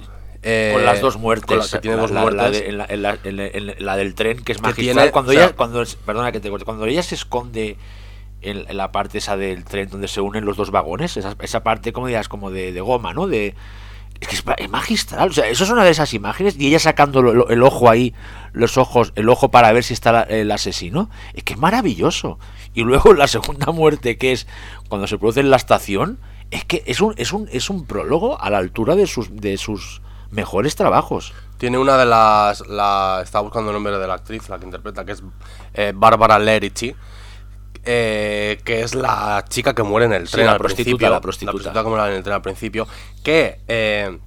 eh, 0.42 0.70
con 0.72 0.84
las 0.84 1.00
dos 1.00 1.16
muertes, 1.16 1.46
con 1.46 1.58
la 1.58 1.64
que 1.68 1.78
tiene 1.78 1.96
la, 1.96 2.02
dos 2.02 2.10
la- 2.12 2.20
muertes. 2.22 2.42
la 2.42 2.50
de- 2.50 2.68
en 2.68 2.78
la- 2.78 2.86
en 2.88 3.02
la- 3.02 3.18
en 3.24 3.36
la- 3.36 3.46
en 3.46 3.86
la 3.86 3.96
del 3.96 4.14
tren 4.14 4.42
que 4.42 4.52
es 4.52 4.58
Que 4.58 4.62
magistral. 4.62 4.94
tiene, 4.96 5.10
cuando 5.12 5.30
o 5.30 5.34
sea- 5.34 5.44
ella, 5.46 5.56
cuando, 5.56 5.84
perdona 6.06 6.30
que 6.32 6.40
te 6.40 6.48
corte, 6.50 6.64
cuando 6.64 6.86
ella 6.86 7.02
se 7.02 7.14
esconde 7.16 7.76
en, 8.40 8.64
la 8.76 8.92
parte 8.92 9.18
esa 9.18 9.36
del 9.36 9.64
tren 9.64 9.88
donde 9.90 10.06
se 10.08 10.20
unen 10.20 10.44
los 10.44 10.56
dos 10.56 10.70
vagones, 10.70 11.16
esa, 11.16 11.34
esa 11.40 11.62
parte 11.64 11.92
como 11.92 12.06
dirías, 12.06 12.28
como 12.28 12.50
de, 12.52 12.72
de 12.72 12.80
goma, 12.80 13.12
¿no? 13.12 13.26
De 13.26 13.54
es 14.20 14.28
que 14.28 14.34
es, 14.34 14.44
ma- 14.46 14.54
es 14.54 14.68
magistral, 14.68 15.30
o 15.30 15.32
sea, 15.32 15.46
eso 15.48 15.64
es 15.64 15.70
una 15.70 15.84
de 15.84 15.90
esas 15.90 16.12
imágenes 16.14 16.56
y 16.58 16.66
ella 16.66 16.78
sacando 16.78 17.20
el 17.20 17.62
ojo 17.62 17.88
ahí, 17.88 18.14
los 18.52 18.76
ojos, 18.78 19.12
el 19.14 19.28
ojo 19.28 19.50
para 19.50 19.72
ver 19.72 19.84
si 19.84 19.94
está 19.94 20.22
el 20.22 20.50
asesino, 20.50 21.08
es 21.34 21.44
que 21.44 21.52
es 21.54 21.58
maravilloso. 21.58 22.38
Y 22.74 22.82
luego 22.82 23.12
la 23.14 23.28
segunda 23.28 23.72
muerte 23.72 24.18
que 24.18 24.32
es 24.32 24.46
cuando 24.88 25.06
se 25.06 25.18
produce 25.18 25.40
en 25.40 25.50
la 25.50 25.56
estación, 25.56 26.18
es 26.50 26.64
que 26.64 26.82
es 26.86 27.00
un 27.00 27.14
es 27.16 27.32
un 27.32 27.48
es 27.52 27.70
un 27.70 27.84
prólogo 27.86 28.40
a 28.40 28.50
la 28.50 28.58
altura 28.58 28.94
de 28.96 29.06
sus 29.06 29.34
de 29.34 29.56
sus 29.58 30.00
mejores 30.30 30.76
trabajos. 30.76 31.32
Tiene 31.58 31.76
una 31.78 31.96
de 31.96 32.06
las. 32.06 32.66
La, 32.68 33.20
estaba 33.24 33.42
buscando 33.42 33.70
el 33.70 33.74
nombre 33.74 33.98
de 33.98 34.06
la 34.06 34.14
actriz, 34.14 34.48
la 34.48 34.58
que 34.58 34.64
interpreta, 34.64 35.04
que 35.04 35.12
es 35.12 35.22
eh, 35.74 35.92
Bárbara 35.94 36.38
Lerici. 36.38 36.94
Eh, 37.90 38.60
que 38.64 38.82
es 38.82 38.94
la 38.94 39.42
chica 39.48 39.74
que 39.74 39.82
muere 39.82 40.04
en 40.04 40.12
el 40.12 40.26
Sí, 40.26 40.32
tren 40.34 40.46
la 40.46 40.52
al 40.52 40.58
prostituta, 40.58 40.84
principio. 40.90 41.10
la 41.10 41.20
prostituta. 41.22 41.82
que 41.82 41.88
muere 41.88 42.10
en 42.10 42.16
el 42.18 42.22
tren 42.22 42.34
al 42.34 42.42
principio. 42.42 42.86
Que 43.22 43.60
eh, 43.66 44.18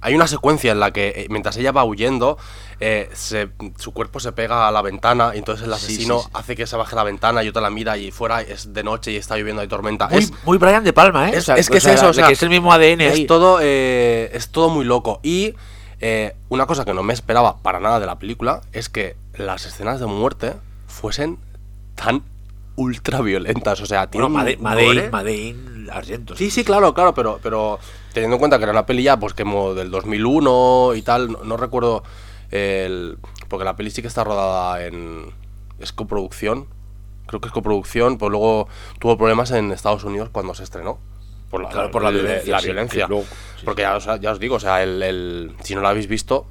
hay 0.00 0.14
una 0.14 0.28
secuencia 0.28 0.70
en 0.70 0.78
la 0.78 0.92
que 0.92 1.08
eh, 1.16 1.26
mientras 1.28 1.56
ella 1.56 1.72
va 1.72 1.82
huyendo, 1.82 2.38
eh, 2.78 3.10
se- 3.14 3.48
su 3.76 3.92
cuerpo 3.92 4.20
se 4.20 4.30
pega 4.30 4.68
a 4.68 4.70
la 4.70 4.82
ventana 4.82 5.32
y 5.34 5.38
entonces 5.38 5.66
el 5.66 5.72
asesino 5.72 6.18
sí, 6.20 6.24
sí. 6.26 6.30
hace 6.34 6.54
que 6.54 6.66
se 6.68 6.76
baje 6.76 6.94
la 6.94 7.02
ventana 7.02 7.42
y 7.42 7.48
otra 7.48 7.60
la 7.60 7.70
mira 7.70 7.98
y 7.98 8.12
fuera 8.12 8.40
es 8.40 8.72
de 8.72 8.84
noche 8.84 9.10
y 9.10 9.16
está 9.16 9.36
lloviendo, 9.36 9.62
hay 9.62 9.68
tormenta. 9.68 10.06
Muy, 10.08 10.18
Es- 10.22 10.32
muy 10.44 10.56
Brian 10.58 10.84
de 10.84 10.92
Palma, 10.92 11.28
¿eh? 11.30 11.32
es, 11.38 11.48
es 11.48 11.68
que 11.68 11.78
es 11.78 11.86
eso, 11.86 12.08
o 12.10 12.12
sea, 12.12 12.28
que 12.28 12.34
es 12.34 12.42
el 12.44 12.50
mismo 12.50 12.72
ADN 12.72 13.00
es 13.00 13.14
ahí. 13.14 13.26
todo, 13.26 13.58
es 13.60 14.48
todo 14.50 14.68
muy 14.68 14.84
loco. 14.84 15.18
Y 15.24 15.54
una 16.50 16.66
cosa 16.66 16.84
que 16.84 16.94
no 16.94 17.02
me 17.02 17.12
esperaba 17.14 17.58
para 17.58 17.80
nada 17.80 17.98
de 17.98 18.06
la 18.06 18.20
película 18.20 18.60
es 18.72 18.88
que 18.88 19.16
las 19.34 19.66
escenas 19.66 19.98
de 19.98 20.06
muerte 20.06 20.52
fuesen 20.86 21.38
tan 21.96 22.22
ultra 22.78 23.20
violentas. 23.20 23.80
O 23.80 23.86
sea, 23.86 24.08
tiene 24.08 24.26
Bueno, 24.28 24.38
Made-. 24.60 25.10
Madein, 25.10 25.88
Argento. 25.92 26.36
Sí, 26.36 26.50
sí, 26.50 26.64
claro, 26.64 26.94
claro, 26.94 27.12
pero, 27.14 27.40
pero 27.42 27.78
teniendo 28.12 28.36
en 28.36 28.38
cuenta 28.38 28.58
que 28.58 28.64
era 28.64 28.72
una 28.72 28.86
peli 28.86 29.02
ya 29.02 29.18
pues 29.18 29.34
como 29.34 29.74
del 29.74 29.90
2001 29.90 30.92
y 30.96 31.02
tal, 31.02 31.32
no, 31.32 31.44
no 31.44 31.56
recuerdo 31.56 32.02
el... 32.50 33.18
Porque 33.48 33.64
la 33.64 33.76
peli 33.76 33.90
sí 33.90 34.02
que 34.02 34.08
está 34.08 34.24
rodada 34.24 34.84
en... 34.84 35.32
Es 35.78 35.92
coproducción, 35.92 36.66
creo 37.26 37.40
que 37.40 37.48
es 37.48 37.52
coproducción, 37.52 38.18
pues 38.18 38.30
luego 38.30 38.68
tuvo 38.98 39.16
problemas 39.16 39.50
en 39.52 39.70
Estados 39.72 40.04
Unidos 40.04 40.28
cuando 40.30 40.54
se 40.54 40.64
estrenó. 40.64 40.98
Por 41.50 41.62
la, 41.62 41.68
Claro, 41.70 41.90
por 41.90 42.02
la 42.02 42.10
violencia, 42.10 42.52
la 42.56 42.60
violencia. 42.60 43.04
que 43.06 43.08
luego- 43.08 43.24
sí, 43.58 43.64
Porque 43.64 43.82
ya, 43.82 43.96
os- 43.96 44.20
ya 44.20 44.32
os 44.32 44.38
digo, 44.38 44.56
o 44.56 44.60
sea, 44.60 44.82
el, 44.82 45.02
el- 45.02 45.54
si 45.62 45.74
no 45.74 45.80
lo 45.80 45.88
habéis 45.88 46.06
visto, 46.08 46.46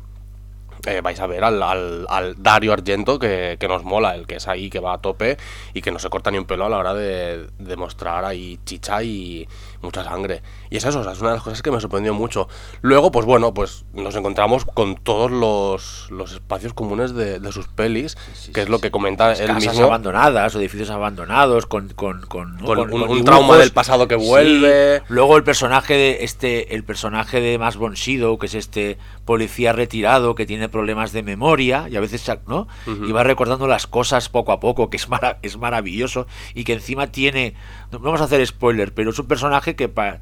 vais 1.01 1.19
a 1.19 1.27
ver 1.27 1.43
al, 1.43 1.61
al- 1.61 2.05
al 2.09 2.35
Dario 2.41 2.73
Argento 2.73 3.19
que, 3.19 3.57
que 3.59 3.67
nos 3.67 3.83
mola, 3.83 4.15
el 4.15 4.25
que 4.27 4.35
es 4.35 4.47
ahí, 4.47 4.69
que 4.69 4.79
va 4.79 4.93
a 4.93 4.97
tope 4.97 5.37
y 5.73 5.81
que 5.81 5.91
no 5.91 5.99
se 5.99 6.09
corta 6.09 6.31
ni 6.31 6.37
un 6.37 6.45
pelo 6.45 6.65
a 6.65 6.69
la 6.69 6.77
hora 6.77 6.93
de, 6.93 7.47
de 7.59 7.75
mostrar 7.77 8.25
ahí 8.25 8.59
chicha 8.65 9.03
y 9.03 9.47
mucha 9.81 10.03
sangre. 10.03 10.41
Y 10.69 10.77
es 10.77 10.85
eso, 10.85 10.99
o 10.99 11.03
sea, 11.03 11.13
es 11.13 11.19
una 11.21 11.29
de 11.29 11.35
las 11.35 11.43
cosas 11.43 11.61
que 11.61 11.71
me 11.71 11.79
sorprendió 11.79 12.13
mucho. 12.13 12.47
Luego, 12.81 13.11
pues 13.11 13.25
bueno, 13.25 13.53
pues 13.53 13.85
nos 13.93 14.15
encontramos 14.15 14.65
con 14.65 14.95
todos 14.95 15.31
los, 15.31 16.07
los 16.11 16.31
espacios 16.33 16.73
comunes 16.73 17.13
de, 17.13 17.39
de 17.39 17.51
sus 17.51 17.67
pelis, 17.67 18.17
que 18.53 18.61
es 18.61 18.69
lo 18.69 18.79
que 18.79 18.91
comenta 18.91 19.31
él 19.33 19.47
casas 19.47 19.73
mismo. 19.73 19.85
abandonadas 19.85 20.55
o 20.55 20.59
edificios 20.59 20.89
abandonados 20.89 21.65
con 21.65 21.89
con, 21.89 22.21
con. 22.25 22.57
Con 22.59 22.79
un- 22.93 23.03
un 23.03 23.23
trauma 23.23 23.57
del 23.57 23.71
pasado 23.71 24.07
que 24.07 24.15
vuelve. 24.15 25.01
luego 25.07 25.37
el 25.37 25.43
personaje 25.43 25.93
de 25.93 26.17
este 26.23 26.75
el 26.75 26.83
personaje 26.83 27.39
de 27.41 27.57
Max 27.57 27.77
von 27.77 27.93
que 27.95 28.45
es 28.45 28.53
este 28.55 28.97
policía 29.25 29.73
retirado 29.73 30.35
que 30.35 30.45
tiene 30.45 30.69
problemas 30.69 31.11
de 31.11 31.23
memoria 31.23 31.87
y 31.89 31.95
a 31.95 31.99
veces 31.99 32.29
no 32.47 32.67
y 32.87 33.11
va 33.11 33.23
recordando 33.23 33.67
las 33.67 33.87
cosas 33.87 34.29
poco 34.29 34.51
a 34.51 34.59
poco 34.59 34.89
que 34.89 34.97
es 34.97 35.09
mara- 35.09 35.39
es 35.41 35.57
maravilloso 35.57 36.27
y 36.53 36.63
que 36.63 36.73
encima 36.73 37.07
tiene 37.07 37.55
no 37.91 37.99
vamos 37.99 38.21
a 38.21 38.25
hacer 38.25 38.45
spoiler 38.45 38.93
pero 38.93 39.09
es 39.11 39.19
un 39.19 39.27
personaje 39.27 39.66
que 39.75 39.89
pa- 39.89 40.19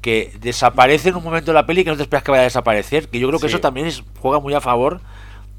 que 0.00 0.32
desaparece 0.40 1.08
en 1.10 1.16
un 1.16 1.24
momento 1.24 1.50
de 1.50 1.54
la 1.54 1.66
peli 1.66 1.82
que 1.84 1.90
no 1.90 1.96
te 1.96 2.02
esperas 2.02 2.22
que 2.22 2.30
vaya 2.30 2.42
a 2.42 2.44
desaparecer 2.44 3.08
que 3.08 3.18
yo 3.18 3.26
creo 3.28 3.40
que 3.40 3.48
Sí. 3.48 3.54
eso 3.54 3.60
también 3.60 3.86
es, 3.86 4.02
juega 4.20 4.38
muy 4.40 4.54
a 4.54 4.60
favor 4.60 5.00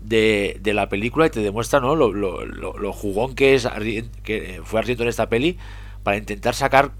de, 0.01 0.57
de 0.61 0.73
la 0.73 0.87
película 0.87 1.25
y 1.25 1.29
te 1.29 1.41
demuestra 1.41 1.79
¿no? 1.81 1.95
lo, 1.95 2.13
lo- 2.13 2.45
lo- 2.45 2.77
lo 2.77 2.93
jugón 2.93 3.35
que 3.35 3.53
es 3.55 3.67
que 4.23 4.61
fue 4.63 4.81
en 4.81 5.07
esta 5.07 5.27
peli 5.27 5.57
para 6.03 6.15
intentar 6.17 6.55
sacar 6.55 6.91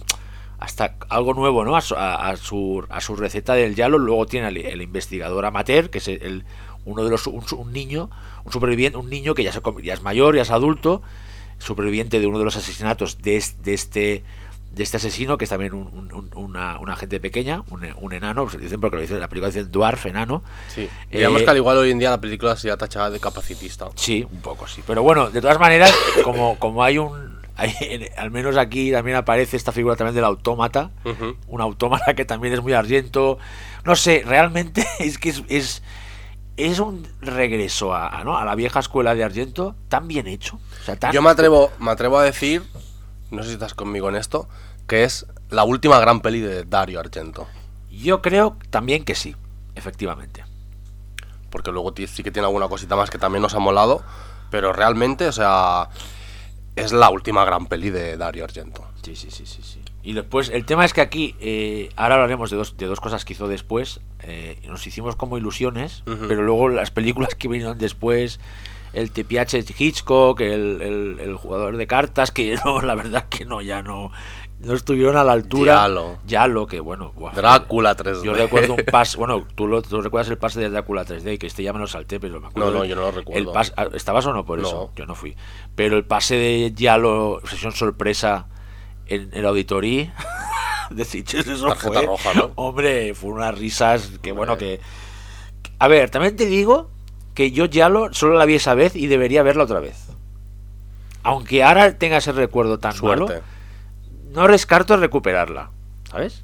hasta 0.60 0.96
algo 1.08 1.34
nuevo 1.34 1.64
¿no? 1.64 1.78
a, 1.78 1.82
su, 1.82 1.96
a- 1.96 2.28
a 2.30 2.36
su, 2.36 2.86
a 2.90 3.00
su 3.00 3.16
receta 3.16 3.54
del 3.54 3.74
Yalo 3.76 3.98
luego 3.98 4.26
tiene 4.26 4.50
el, 4.50 4.58
el 4.58 4.82
investigador 4.82 5.46
amateur 5.46 5.90
que 5.90 6.00
es 6.00 6.08
el, 6.10 6.44
uno 6.86 7.06
de 7.06 7.10
los 7.10 7.26
un, 7.28 7.44
un 7.58 7.72
niño 7.72 8.10
un 8.44 8.52
superviviente 8.52 8.98
un 8.98 9.10
niño 9.10 9.34
que 9.34 9.44
ya, 9.44 9.54
se, 9.54 9.62
com- 9.62 9.80
ya 9.82 9.94
es 9.94 10.02
mayor 10.02 10.36
ya 10.36 10.42
es 10.42 10.52
adulto 10.52 11.02
superviviente 11.58 12.20
de 12.20 12.28
uno 12.28 12.40
de 12.40 12.46
los 12.46 12.58
asesinatos 12.58 13.22
de, 13.22 13.38
es- 13.38 13.64
de 13.64 13.74
este 13.74 14.24
de 14.72 14.84
este 14.84 14.98
asesino 14.98 15.38
que 15.38 15.46
es 15.46 15.50
también 15.50 15.74
un, 15.74 15.88
un- 15.88 16.14
un- 16.14 16.30
una, 16.36 16.78
una 16.80 16.96
gente 16.96 17.20
pequeña 17.20 17.64
un, 17.72 17.88
un 18.00 18.14
enano 18.14 18.46
pues 18.46 18.60
dicen 18.62 18.80
porque 18.80 18.98
lo 18.98 19.02
dicen 19.02 19.16
en 19.18 19.22
la 19.22 19.28
película 19.28 19.48
dicen 19.50 19.72
dwarf 19.72 20.06
enano 20.06 20.44
Sí. 20.74 20.82
Eh, 21.12 21.18
Digamos 21.18 21.42
que 21.42 21.50
al 21.50 21.58
igual 21.58 21.78
hoy 21.78 21.92
en 21.92 22.00
día 22.00 22.12
la 22.12 22.22
película 22.22 22.56
se 22.56 22.70
ha 22.70 22.78
tachada 22.78 23.10
de 23.10 23.20
capacitista. 23.20 23.88
Sí, 23.96 24.28
un 24.32 24.42
poco 24.42 24.68
sí. 24.68 24.84
Pero 24.86 25.02
bueno, 25.02 25.30
de 25.32 25.42
todas 25.42 25.60
maneras, 25.60 25.92
como, 26.24 26.58
como 26.60 26.84
hay 26.84 26.98
un. 27.00 27.40
hay- 27.56 27.76
en- 27.82 28.10
al 28.18 28.30
menos 28.32 28.58
aquí 28.58 28.92
también 28.92 29.18
aparece 29.18 29.58
esta 29.58 29.72
figura 29.72 29.96
también 29.96 30.16
del 30.16 30.24
autómata. 30.26 30.92
Un 31.48 31.62
autómata 31.62 32.14
que 32.14 32.26
también 32.26 32.54
es 32.54 32.62
muy 32.62 32.74
argento. 32.74 33.40
No 33.86 33.96
sé, 33.96 34.24
realmente 34.26 34.86
es 35.00 35.18
que 35.18 35.30
es. 35.30 35.44
es 35.50 35.84
es 36.58 36.80
un 36.80 37.08
regreso 37.22 37.94
a, 37.96 38.10
a, 38.20 38.24
¿no? 38.26 38.38
a 38.38 38.44
la 38.44 38.54
vieja 38.54 38.82
escuela 38.82 39.16
de 39.16 39.24
Argento 39.24 39.78
tan 39.88 40.10
bien 40.10 40.28
hecho. 40.28 40.60
O 40.82 40.84
sea, 40.84 40.98
tan- 40.98 41.14
Yo 41.14 41.22
me 41.22 41.30
atrevo, 41.30 41.72
me 41.80 41.90
atrevo 41.90 42.18
a 42.20 42.24
decir, 42.26 42.64
no 43.32 43.44
sé 43.44 43.50
si 43.50 43.54
estás 43.54 43.74
conmigo 43.74 44.10
en 44.10 44.16
esto, 44.16 44.48
que 44.88 45.04
es 45.04 45.26
la 45.50 45.64
última 45.64 46.00
gran 46.00 46.22
peli 46.22 46.40
de 46.40 46.64
Dario 46.64 47.00
Argento. 47.00 47.48
Yo 47.92 48.22
creo 48.22 48.58
también 48.70 49.04
que 49.04 49.16
sí, 49.16 49.36
efectivamente. 49.76 50.44
Porque 51.50 51.72
luego 51.72 51.94
sí 52.08 52.24
que 52.24 52.32
tiene 52.32 52.48
alguna 52.48 52.68
cosita 52.68 52.96
más 52.96 53.10
que 53.10 53.18
también 53.18 53.42
nos 53.42 53.56
ha 53.56 53.60
molado. 53.60 54.04
Pero 54.52 54.74
realmente, 54.74 55.28
o 55.28 55.32
sea, 55.32 55.90
es 56.76 56.92
la 56.92 57.10
última 57.10 57.46
gran 57.46 57.68
peli 57.68 57.90
de 57.90 58.18
Dario 58.18 58.44
Argento. 58.44 58.86
Sí, 59.04 59.16
sí, 59.16 59.30
sí, 59.32 59.46
sí, 59.46 59.62
sí. 59.64 59.82
Y 60.02 60.14
después, 60.14 60.50
el 60.50 60.66
tema 60.66 60.86
es 60.86 60.94
que 60.94 61.02
aquí, 61.02 61.36
eh, 61.40 61.92
ahora 61.96 62.16
hablaremos 62.16 62.50
de 62.50 62.58
dos, 62.58 62.78
de 62.78 62.86
dos 62.86 63.00
cosas 63.00 63.26
que 63.26 63.34
hizo 63.34 63.48
después. 63.48 64.00
eh, 64.24 64.60
nos 64.68 64.86
hicimos 64.86 65.16
como 65.16 65.38
ilusiones, 65.38 66.04
pero 66.06 66.42
luego 66.44 66.70
las 66.70 66.92
películas 66.92 67.36
que 67.36 67.48
vinieron 67.48 67.78
después, 67.78 68.40
el 68.94 69.12
TPH 69.12 69.80
Hitchcock, 69.80 70.42
el, 70.42 70.82
el- 70.82 71.18
el 71.20 71.36
jugador 71.36 71.78
de 71.78 71.88
cartas, 71.88 72.32
que 72.32 72.56
no, 72.66 72.82
la 72.82 72.96
verdad 72.96 73.26
que 73.30 73.46
no, 73.46 73.62
ya 73.62 73.82
no, 73.82 74.12
no 74.60 74.74
estuvieron 74.74 75.16
a 75.18 75.24
la 75.24 75.32
altura. 75.34 75.76
Yalo. 75.76 76.18
Yalo, 76.26 76.68
que 76.68 76.80
bueno. 76.80 77.14
Drácula 77.36 77.96
3D. 77.96 78.24
Yo 78.24 78.34
recuerdo 78.34 78.74
un 78.76 78.84
pase, 78.84 79.18
bueno, 79.20 79.46
tú, 79.56 79.68
lo, 79.68 79.82
tú 79.82 80.02
recuerdas 80.02 80.30
el 80.30 80.38
pase 80.38 80.60
de 80.60 80.70
Drácula 80.70 81.06
3D, 81.06 81.38
que 81.38 81.48
este 81.48 81.64
ya 81.64 81.72
me 81.74 81.80
lo 81.80 81.88
salté, 81.88 82.20
pero 82.20 82.42
me 82.42 82.48
acuerdo. 82.48 82.72
No, 82.72 82.80
no, 82.80 82.86
yo 82.86 82.96
no 82.96 83.02
lo 83.04 83.12
recuerdo. 83.12 83.50
El 83.52 83.56
pas- 83.56 83.74
ah, 83.78 83.88
¿Estabas 83.94 84.26
o 84.26 84.34
no 84.34 84.44
por 84.46 84.60
No. 84.60 84.68
eso? 84.68 84.92
Yo 84.96 85.06
no 85.06 85.16
fui. 85.16 85.36
Pero 85.76 85.96
el 85.98 86.06
pase 86.06 86.36
de 86.36 86.74
Yalo, 86.76 87.42
sesión 87.46 87.72
sorpresa 87.74 88.48
en 89.08 89.30
el 89.34 89.46
auditorio 89.46 90.12
de 90.90 91.06
Sitges, 91.06 91.48
eso 91.48 91.74
fue. 91.76 92.06
roja, 92.06 92.34
¿no? 92.34 92.52
Hombre, 92.56 93.14
fue 93.14 93.32
unas 93.32 93.58
risas 93.58 94.12
que, 94.22 94.32
bueno, 94.32 94.58
que. 94.58 94.80
A 95.80 95.88
ver, 95.88 96.10
también 96.10 96.36
te 96.36 96.46
digo 96.46 96.90
que 97.40 97.52
yo 97.52 97.64
Yalo 97.68 98.14
solo 98.14 98.38
la 98.38 98.44
vi 98.44 98.56
esa 98.56 98.74
vez 98.74 98.98
y 98.98 99.08
debería 99.08 99.44
verla 99.44 99.64
otra 99.64 99.80
vez. 99.80 100.10
Aunque 101.24 101.64
ahora 101.64 101.98
tenga 101.98 102.18
ese 102.18 102.34
recuerdo 102.34 102.80
tan 102.80 102.92
malo, 103.02 103.28
Suerte. 103.28 103.48
no 104.34 104.46
descarto 104.50 104.98
recuperarla, 104.98 105.70
¿sabes? 106.12 106.44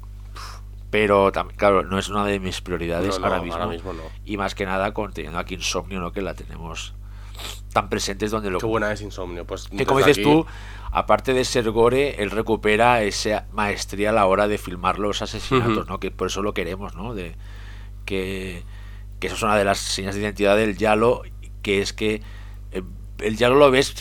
Pero 0.88 1.30
claro, 1.56 1.82
no 1.82 1.98
es 1.98 2.08
una 2.08 2.24
de 2.24 2.40
mis 2.40 2.62
prioridades 2.62 3.16
No, 3.16 3.18
no, 3.18 3.26
ahora, 3.26 3.42
mismo, 3.42 3.56
ahora 3.56 3.66
mismo 3.74 3.92
no. 3.92 4.04
Y 4.24 4.38
más 4.38 4.54
que 4.54 4.64
nada 4.64 4.94
con 4.94 5.12
teniendo 5.12 5.38
aquí 5.38 5.56
Insomnio, 5.56 6.00
¿no? 6.00 6.12
Que 6.12 6.22
la 6.22 6.32
tenemos 6.32 6.94
tan 7.74 7.90
presentes 7.90 8.30
donde 8.30 8.50
lo 8.50 8.58
Qué 8.58 8.64
buena 8.64 8.90
es 8.90 9.02
Insomnio. 9.02 9.44
Pues 9.44 9.68
que 9.68 9.84
como 9.84 9.98
dices 9.98 10.16
aquí- 10.16 10.22
tú, 10.22 10.46
aparte 10.92 11.34
de 11.34 11.44
ser 11.44 11.70
gore, 11.72 12.22
él 12.22 12.30
recupera 12.30 13.02
esa 13.02 13.44
maestría 13.52 14.08
a 14.08 14.12
la 14.14 14.24
hora 14.24 14.48
de 14.48 14.56
filmar 14.56 14.98
los 14.98 15.20
asesinatos. 15.20 15.88
¿no? 15.88 16.00
Que 16.00 16.10
por 16.10 16.28
eso 16.28 16.40
lo 16.40 16.54
queremos, 16.54 16.94
¿no? 16.94 17.12
De 17.12 17.36
que, 18.06 18.62
que 19.20 19.26
eso 19.28 19.36
es 19.36 19.42
una 19.42 19.56
de 19.56 19.64
las 19.64 19.78
señas 19.78 20.14
de 20.14 20.20
identidad 20.22 20.56
del 20.56 20.76
Yalo, 20.76 21.22
que 21.62 21.80
es 21.80 21.92
que 21.92 22.22
eh, 22.72 22.82
el 23.18 23.36
Yalo 23.38 23.54
lo 23.56 23.70
ves 23.70 23.94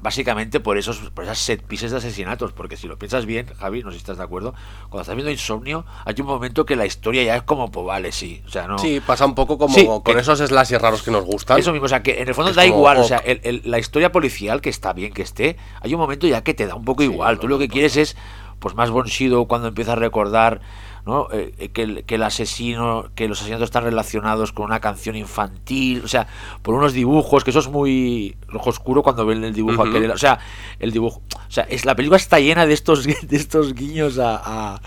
básicamente 0.00 0.58
por 0.60 0.78
esos 0.78 0.96
por 1.10 1.24
esas 1.24 1.38
set 1.38 1.62
pieces 1.62 1.90
de 1.90 1.98
asesinatos, 1.98 2.52
porque 2.52 2.76
si 2.78 2.88
lo 2.88 2.98
piensas 2.98 3.26
bien, 3.26 3.46
Javi, 3.58 3.82
no 3.82 3.90
sé 3.90 3.96
si 3.96 3.98
estás 3.98 4.16
de 4.16 4.24
acuerdo, 4.24 4.54
cuando 4.88 5.02
estás 5.02 5.14
viendo 5.14 5.30
Insomnio, 5.30 5.84
hay 6.06 6.14
un 6.20 6.26
momento 6.26 6.64
que 6.64 6.74
la 6.76 6.86
historia 6.86 7.22
ya 7.22 7.36
es 7.36 7.42
como, 7.42 7.70
pues 7.70 7.84
vale, 7.86 8.12
sí, 8.12 8.42
o 8.46 8.48
sea, 8.48 8.66
no... 8.66 8.78
Sí, 8.78 9.00
pasa 9.06 9.26
un 9.26 9.34
poco 9.34 9.58
como 9.58 9.74
Sí, 9.74 9.84
con 9.86 10.02
que- 10.02 10.18
esos 10.18 10.38
slashers 10.38 10.80
raros 10.80 11.02
que 11.02 11.10
nos 11.10 11.24
gustan. 11.24 11.58
Eso 11.58 11.72
mismo, 11.72 11.84
o 11.84 11.88
sea, 11.88 12.02
que 12.02 12.22
en 12.22 12.28
el 12.28 12.34
fondo 12.34 12.52
da 12.54 12.62
como, 12.62 12.74
igual, 12.78 12.96
o 12.98 13.04
sea, 13.04 13.18
el- 13.18 13.40
el- 13.44 13.62
la 13.66 13.78
historia 13.78 14.10
policial, 14.10 14.60
que 14.62 14.70
está 14.70 14.92
bien 14.94 15.12
que 15.12 15.20
esté, 15.22 15.58
hay 15.82 15.92
un 15.92 16.00
momento 16.00 16.26
ya 16.26 16.42
que 16.42 16.54
te 16.54 16.66
da 16.66 16.74
un 16.74 16.84
poco 16.86 17.02
igual. 17.02 17.38
Tú 17.38 17.48
lo 17.48 17.58
que 17.58 17.68
quieres 17.68 17.96
es, 17.98 18.16
pues 18.58 18.74
más 18.74 18.90
Bonsido 18.90 19.44
cuando 19.46 19.68
empieza 19.68 19.92
a 19.92 19.96
recordar, 19.96 20.60
¿no? 21.06 21.28
Eh, 21.32 21.52
eh, 21.58 21.68
que, 21.70 21.82
el, 21.82 22.04
que 22.04 22.14
el 22.14 22.22
asesino, 22.22 23.06
que 23.14 23.26
los 23.28 23.38
asesinatos 23.40 23.64
están 23.66 23.84
relacionados 23.84 24.52
con 24.52 24.66
una 24.66 24.80
canción 24.80 25.16
infantil, 25.16 26.02
o 26.04 26.08
sea, 26.08 26.26
por 26.62 26.74
unos 26.74 26.92
dibujos, 26.92 27.42
que 27.44 27.50
eso 27.50 27.58
es 27.60 27.68
muy 27.68 28.36
rojo 28.48 28.70
oscuro 28.70 29.02
cuando 29.02 29.26
ven 29.26 29.42
el 29.44 29.52
dibujo 29.52 29.82
Ujú. 29.82 29.90
aquel, 29.96 30.10
o 30.10 30.18
sea, 30.18 30.38
el 30.78 30.92
dibujo, 30.92 31.20
o 31.34 31.50
sea, 31.50 31.64
es, 31.64 31.84
la 31.84 31.94
película 31.96 32.16
está 32.18 32.38
llena 32.38 32.66
de 32.66 32.74
estos, 32.74 33.04
de 33.22 33.36
estos 33.36 33.74
guiños 33.74 34.18
a, 34.18 34.36
a, 34.36 34.80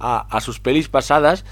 a- 0.00 0.26
a 0.30 0.40
sus 0.40 0.60
pelis 0.60 0.88
pasadas. 0.88 1.44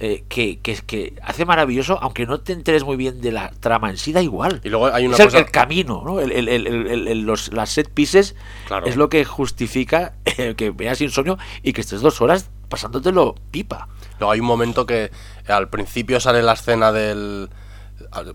eh, 0.00 0.24
que, 0.28 0.58
que, 0.58 0.74
que 0.84 1.14
hace 1.22 1.44
maravilloso, 1.44 2.00
aunque 2.02 2.26
no 2.26 2.40
te 2.40 2.52
enteres 2.52 2.82
muy 2.82 2.96
bien 2.96 3.20
de 3.20 3.30
la 3.30 3.50
trama 3.60 3.90
en 3.90 3.96
sí, 3.96 4.12
da 4.12 4.20
igual. 4.20 4.60
Y 4.64 4.68
luego 4.68 4.86
hay 4.92 5.06
una 5.06 5.14
es 5.14 5.20
el, 5.20 5.26
cosa- 5.26 5.38
el 5.38 5.50
camino, 5.52 6.02
¿no? 6.04 6.18
El, 6.18 6.32
el- 6.32 6.48
el- 6.48 6.66
el- 6.66 6.86
el- 6.88 7.08
el- 7.08 7.20
los, 7.22 7.52
las 7.52 7.70
set 7.70 7.88
pieces 7.94 8.34
Claro. 8.66 8.86
es 8.86 8.96
lo 8.96 9.08
que 9.08 9.24
justifica 9.24 10.14
eh, 10.36 10.54
que 10.56 10.70
veas 10.72 11.00
insomnio 11.00 11.38
y 11.62 11.72
que 11.72 11.80
estés 11.80 12.00
dos 12.00 12.20
horas 12.20 12.50
pasándotelo 12.68 13.34
pipa. 13.50 13.88
Luego 14.18 14.32
hay 14.32 14.40
un 14.40 14.46
momento 14.46 14.86
que 14.86 15.10
al 15.48 15.68
principio 15.68 16.20
sale 16.20 16.42
la 16.42 16.52
escena 16.52 16.92
del. 16.92 17.48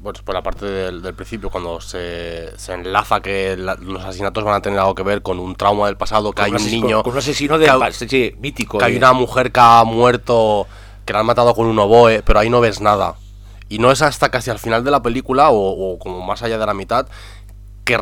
Bueno, 0.02 0.20
por 0.26 0.36
la 0.36 0.42
parte 0.44 0.66
del, 0.66 1.02
del 1.02 1.14
principio, 1.14 1.50
cuando 1.50 1.80
se, 1.80 2.58
se 2.58 2.74
enlaza 2.74 3.22
que 3.22 3.56
la- 3.58 3.76
los 3.76 4.04
asesinatos 4.04 4.44
van 4.44 4.56
a 4.56 4.62
tener 4.62 4.78
algo 4.80 4.94
que 4.96 5.04
ver 5.04 5.22
con 5.22 5.40
un 5.40 5.56
trauma 5.56 5.86
del 5.88 5.96
pasado, 5.96 6.32
que 6.34 6.42
hay 6.42 6.52
un 6.52 6.58
niño. 6.82 6.96
Con, 6.98 7.04
con 7.04 7.14
un 7.14 7.20
asesino 7.20 7.58
de 7.58 7.66
que 7.66 7.72
sí, 8.10 8.36
mítico. 8.40 8.78
que 8.78 8.86
hay 8.86 8.98
una 8.98 9.14
mujer 9.14 9.52
que 9.54 9.60
ha 9.62 9.84
muerto, 9.86 10.68
que 11.06 11.14
la 11.14 11.20
han 11.20 11.26
matado 11.26 11.54
con 11.56 11.68
un 11.68 11.80
oboe, 11.80 12.24
pero 12.24 12.40
ahí 12.40 12.50
no 12.50 12.60
ves 12.62 12.82
nada. 12.82 13.16
Y 13.70 13.80
no 13.80 13.92
es 13.92 14.02
hasta 14.02 14.30
casi 14.30 14.50
al 14.50 14.60
final 14.60 14.84
de 14.84 14.92
la 14.92 15.02
película, 15.02 15.50
o, 15.50 15.94
o 15.94 16.00
como 16.00 16.22
más 16.26 16.42
allá 16.44 16.58
de 16.58 16.66
la 16.66 16.74
mitad, 16.74 17.08
que, 17.86 17.98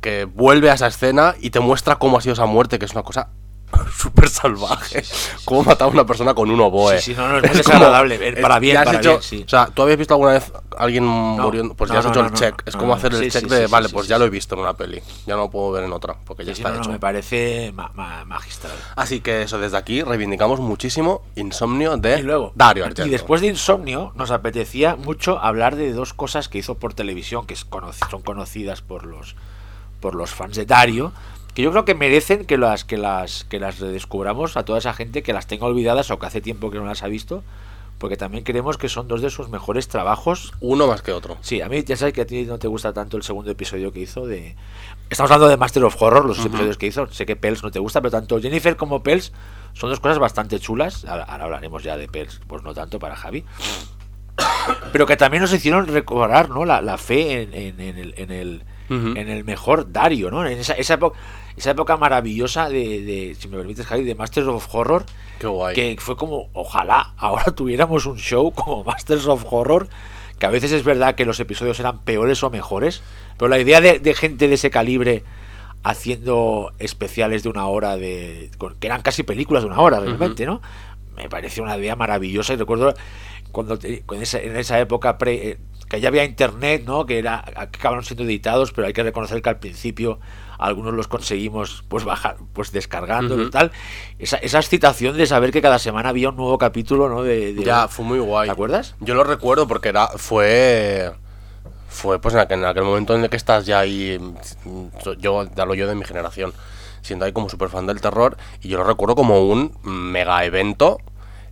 que 0.00 0.24
vuelve 0.24 0.70
a 0.70 0.74
esa 0.74 0.86
escena 0.86 1.34
y 1.40 1.50
te 1.50 1.60
muestra 1.60 1.96
cómo 1.96 2.18
ha 2.18 2.20
sido 2.20 2.34
esa 2.34 2.46
muerte, 2.46 2.78
que 2.78 2.84
es 2.84 2.92
una 2.92 3.02
cosa 3.02 3.30
súper 3.96 4.28
salvaje. 4.28 5.02
Cómo 5.44 5.62
matar 5.62 5.88
a 5.88 5.90
una 5.90 6.04
persona 6.06 6.34
con 6.34 6.50
un 6.50 6.60
oboe. 6.60 6.98
Sí, 7.00 7.12
sí, 7.12 7.18
no, 7.18 7.28
no, 7.28 7.36
es 7.38 7.42
como- 7.42 7.54
desagradable, 7.54 8.14
eh, 8.16 8.28
eh, 8.36 8.40
para 8.40 8.58
bien, 8.58 8.74
ya 8.74 8.80
has 8.80 8.86
para 8.86 8.98
hecho- 8.98 9.10
bien, 9.10 9.22
sí. 9.22 9.42
O 9.46 9.48
sea, 9.48 9.66
¿tú 9.66 9.82
habías 9.82 9.98
visto 9.98 10.14
alguna 10.14 10.32
vez 10.32 10.52
alguien 10.78 11.04
muriendo? 11.04 11.74
Pues 11.74 11.88
ya 11.90 11.94
no, 11.94 11.98
has 12.00 12.04
no, 12.06 12.10
hecho 12.12 12.20
no, 12.20 12.26
el 12.28 12.32
no, 12.32 12.38
check. 12.38 12.62
es 12.66 12.74
no, 12.74 12.80
como 12.80 12.92
no, 12.92 12.98
hacer 12.98 13.14
el 13.14 13.30
check 13.30 13.44
de, 13.46 13.66
vale, 13.66 13.88
pues 13.88 14.08
ya 14.08 14.18
lo 14.18 14.24
he 14.24 14.30
visto 14.30 14.54
en 14.54 14.60
una 14.62 14.74
peli. 14.74 15.00
Ya 15.26 15.34
no 15.36 15.42
lo 15.42 15.50
puedo 15.50 15.72
ver 15.72 15.84
en 15.84 15.92
otra, 15.92 16.16
porque 16.24 16.44
ya 16.44 16.52
está 16.52 16.68
no, 16.70 16.76
no, 16.76 16.80
hecho. 16.82 16.90
me 16.90 16.98
parece 16.98 17.72
ma- 17.74 17.90
ma- 17.94 18.24
magistral. 18.24 18.72
Así 18.96 19.20
que 19.20 19.42
eso, 19.42 19.58
desde 19.58 19.76
aquí 19.76 20.02
reivindicamos 20.02 20.60
muchísimo 20.60 21.22
Insomnio 21.36 21.96
de 21.96 22.20
Y 22.20 22.22
luego, 22.22 22.52
Dario 22.54 22.84
Argento. 22.84 23.06
y 23.06 23.10
después 23.10 23.40
de 23.40 23.48
Insomnio, 23.48 24.12
nos 24.14 24.30
apetecía 24.30 24.96
mucho 24.96 25.38
hablar 25.38 25.76
de 25.76 25.92
dos 25.92 26.14
cosas 26.14 26.48
que 26.48 26.58
hizo 26.58 26.76
por 26.76 26.94
televisión, 26.94 27.46
que 27.46 27.54
es 27.54 27.66
son 28.10 28.22
conocidas 28.22 28.82
por 28.82 29.04
los, 29.04 29.36
por 30.00 30.14
los 30.14 30.30
fans 30.30 30.56
de 30.56 30.64
Dario, 30.64 31.12
que 31.58 31.62
yo 31.64 31.72
creo 31.72 31.84
que 31.84 31.96
merecen 31.96 32.44
que 32.44 32.56
las, 32.56 32.84
que 32.84 32.96
las, 32.96 33.42
que 33.42 33.58
las 33.58 33.80
redescubramos 33.80 34.56
a 34.56 34.64
toda 34.64 34.78
esa 34.78 34.92
gente 34.92 35.24
que 35.24 35.32
las 35.32 35.48
tenga 35.48 35.66
olvidadas 35.66 36.08
o 36.12 36.18
que 36.20 36.26
hace 36.26 36.40
tiempo 36.40 36.70
que 36.70 36.78
no 36.78 36.84
las 36.84 37.02
ha 37.02 37.08
visto, 37.08 37.42
porque 37.98 38.16
también 38.16 38.44
creemos 38.44 38.78
que 38.78 38.88
son 38.88 39.08
dos 39.08 39.22
de 39.22 39.28
sus 39.30 39.48
mejores 39.48 39.88
trabajos. 39.88 40.52
Uno 40.60 40.86
más 40.86 41.02
que 41.02 41.10
otro. 41.10 41.36
Sí, 41.40 41.60
a 41.60 41.68
mí 41.68 41.82
ya 41.82 41.96
sabes 41.96 42.14
que 42.14 42.20
a 42.20 42.26
ti 42.28 42.44
no 42.44 42.60
te 42.60 42.68
gusta 42.68 42.92
tanto 42.92 43.16
el 43.16 43.24
segundo 43.24 43.50
episodio 43.50 43.90
que 43.92 43.98
hizo 43.98 44.24
de... 44.24 44.54
Estamos 45.10 45.32
hablando 45.32 45.48
de 45.48 45.56
Master 45.56 45.82
of 45.82 46.00
Horror, 46.00 46.26
los 46.26 46.38
episodios 46.46 46.78
que 46.78 46.86
hizo. 46.86 47.08
Sé 47.10 47.26
que 47.26 47.34
Pels 47.34 47.64
no 47.64 47.72
te 47.72 47.80
gusta, 47.80 48.00
pero 48.00 48.12
tanto 48.12 48.40
Jennifer 48.40 48.76
como 48.76 49.02
Pels 49.02 49.32
son 49.72 49.90
dos 49.90 49.98
cosas 49.98 50.20
bastante 50.20 50.60
chulas. 50.60 51.06
Ahora, 51.06 51.24
ahora 51.24 51.46
hablaremos 51.46 51.82
ya 51.82 51.96
de 51.96 52.06
Pels, 52.06 52.40
pues 52.46 52.62
no 52.62 52.72
tanto 52.72 53.00
para 53.00 53.16
Javi. 53.16 53.44
Pero 54.92 55.06
que 55.06 55.16
también 55.16 55.40
nos 55.42 55.52
hicieron 55.52 55.86
recobrar 55.88 56.50
¿no? 56.50 56.64
la, 56.64 56.80
la 56.82 56.98
fe 56.98 57.42
en, 57.42 57.54
en- 57.54 57.80
en 57.80 57.98
el, 57.98 58.14
en, 58.16 58.30
el, 58.30 58.62
en 58.88 59.28
el 59.28 59.42
mejor 59.44 59.90
Dario, 59.92 60.30
¿no? 60.30 60.46
En 60.46 60.58
esa, 60.58 60.74
esa, 60.74 60.94
época, 60.94 61.18
esa 61.58 61.70
época 61.72 61.96
maravillosa 61.96 62.68
de, 62.68 63.02
de, 63.02 63.36
si 63.38 63.48
me 63.48 63.56
permites, 63.58 63.86
Javi, 63.86 64.04
de 64.04 64.14
Masters 64.14 64.46
of 64.46 64.66
Horror, 64.74 65.04
Qué 65.38 65.46
guay. 65.46 65.74
que 65.74 65.96
fue 66.00 66.16
como, 66.16 66.48
ojalá 66.52 67.12
ahora 67.16 67.44
tuviéramos 67.54 68.06
un 68.06 68.16
show 68.18 68.50
como 68.52 68.84
Masters 68.84 69.26
of 69.26 69.44
Horror, 69.50 69.88
que 70.38 70.46
a 70.46 70.50
veces 70.50 70.72
es 70.72 70.84
verdad 70.84 71.14
que 71.14 71.24
los 71.24 71.40
episodios 71.40 71.78
eran 71.80 71.98
peores 72.00 72.42
o 72.42 72.50
mejores, 72.50 73.02
pero 73.36 73.48
la 73.48 73.58
idea 73.58 73.80
de, 73.80 73.98
de 73.98 74.14
gente 74.14 74.48
de 74.48 74.54
ese 74.54 74.70
calibre 74.70 75.24
haciendo 75.84 76.72
especiales 76.78 77.42
de 77.42 77.48
una 77.48 77.66
hora, 77.66 77.96
de 77.96 78.50
que 78.80 78.86
eran 78.86 79.02
casi 79.02 79.22
películas 79.22 79.62
de 79.62 79.68
una 79.68 79.80
hora 79.80 80.00
realmente, 80.00 80.44
¿no? 80.46 80.60
Me 81.16 81.28
pareció 81.28 81.62
una 81.62 81.76
idea 81.76 81.96
maravillosa 81.96 82.52
y 82.52 82.56
recuerdo 82.56 82.94
cuando 83.52 83.78
te- 83.78 84.02
con 84.02 84.20
esa- 84.22 84.40
en 84.40 84.56
esa 84.56 84.78
época 84.80 85.18
pre- 85.18 85.50
eh, 85.50 85.58
que 85.88 86.00
ya 86.00 86.08
había 86.08 86.24
internet, 86.24 86.82
¿no? 86.84 87.06
Que 87.06 87.18
era 87.18 87.42
acabaron 87.56 88.04
siendo 88.04 88.24
editados, 88.24 88.72
pero 88.72 88.86
hay 88.86 88.92
que 88.92 89.02
reconocer 89.02 89.40
que 89.40 89.48
al 89.48 89.58
principio 89.58 90.20
algunos 90.58 90.92
los 90.94 91.08
conseguimos 91.08 91.84
pues 91.88 92.04
bajar, 92.04 92.36
pues 92.52 92.72
descargando 92.72 93.40
y 93.40 93.50
tal. 93.50 93.70
Esa, 94.18 94.36
esa 94.38 94.58
excitación 94.58 95.16
de 95.16 95.26
saber 95.26 95.52
que 95.52 95.62
cada 95.62 95.78
semana 95.78 96.08
había 96.10 96.28
un 96.30 96.36
nuevo 96.36 96.58
capítulo, 96.58 97.08
¿no? 97.08 97.22
De, 97.22 97.54
de- 97.54 97.64
Ya, 97.64 97.88
fue 97.88 98.04
muy 98.04 98.18
guay. 98.18 98.48
¿Te 98.48 98.52
acuerdas? 98.52 98.94
Yo 99.00 99.14
lo 99.14 99.24
recuerdo 99.24 99.66
porque 99.68 99.88
era 99.90 100.08
fue 100.08 101.12
fue 101.88 102.18
pues 102.20 102.34
en 102.34 102.40
aquel, 102.40 102.58
en 102.58 102.66
aquel 102.66 102.82
momento 102.84 103.14
en 103.16 103.24
el 103.24 103.30
que 103.30 103.36
estás 103.36 103.64
ya 103.66 103.78
ahí 103.80 104.18
yo 105.18 105.46
hablo 105.56 105.74
yo 105.74 105.88
de 105.88 105.94
mi 105.94 106.04
generación 106.04 106.52
siendo 107.00 107.24
ahí 107.24 107.32
como 107.32 107.48
súper 107.48 107.68
fan 107.70 107.86
del 107.86 108.00
terror 108.00 108.36
y 108.60 108.68
yo 108.68 108.78
lo 108.78 108.84
recuerdo 108.84 109.14
como 109.14 109.48
un 109.48 109.72
mega 109.82 110.44
evento 110.44 110.98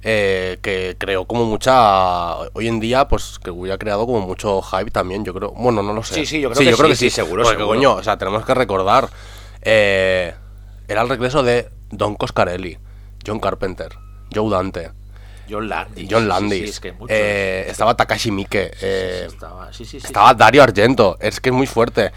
eh, 0.08 0.58
que 0.62 0.94
creó 0.98 1.24
como 1.24 1.44
mucha 1.46 2.36
hoy 2.36 2.68
en 2.68 2.78
día 2.78 3.08
pues 3.08 3.40
que 3.42 3.50
hubiera 3.50 3.76
creado 3.76 4.06
como 4.06 4.20
mucho 4.20 4.62
hype 4.62 4.92
también 4.92 5.24
yo 5.24 5.34
creo 5.34 5.50
bueno 5.50 5.82
no 5.82 5.92
lo 5.92 6.04
sé 6.04 6.14
Sí, 6.14 6.26
sí, 6.26 6.40
yo 6.40 6.50
creo 6.52 6.88
que 6.88 6.94
sí, 6.94 7.10
sí, 7.10 7.10
seguro, 7.10 7.42
porque 7.42 7.58
seguro. 7.58 7.76
coño 7.76 7.94
o 7.94 8.02
sea 8.04 8.16
tenemos 8.16 8.44
que 8.46 8.54
recordar 8.54 9.08
eh, 9.62 10.32
era 10.86 11.02
el 11.02 11.08
regreso 11.08 11.42
de 11.42 11.68
Don 11.90 12.14
Coscarelli 12.14 12.78
John 13.26 13.40
Carpenter 13.40 13.90
Joe 14.32 14.48
Dante 14.48 14.92
John 15.50 15.68
Landis. 15.68 16.08
John 16.10 16.22
sí, 16.22 16.28
Landis. 16.28 16.58
sí, 16.62 16.68
es 16.70 16.80
que 16.80 16.92
muchos- 16.92 17.08
eh, 17.10 17.66
estaba 17.68 17.96
Takashi 17.96 18.30
Miike. 18.30 18.70
eh, 18.80 19.24
estaba, 19.28 19.72
sí, 19.72 19.86
Dario 20.36 20.62
Argento. 20.64 21.16
Es 21.20 21.40
que 21.40 21.50
es 21.50 21.54
muy 21.54 21.68
fuerte. 21.68 22.10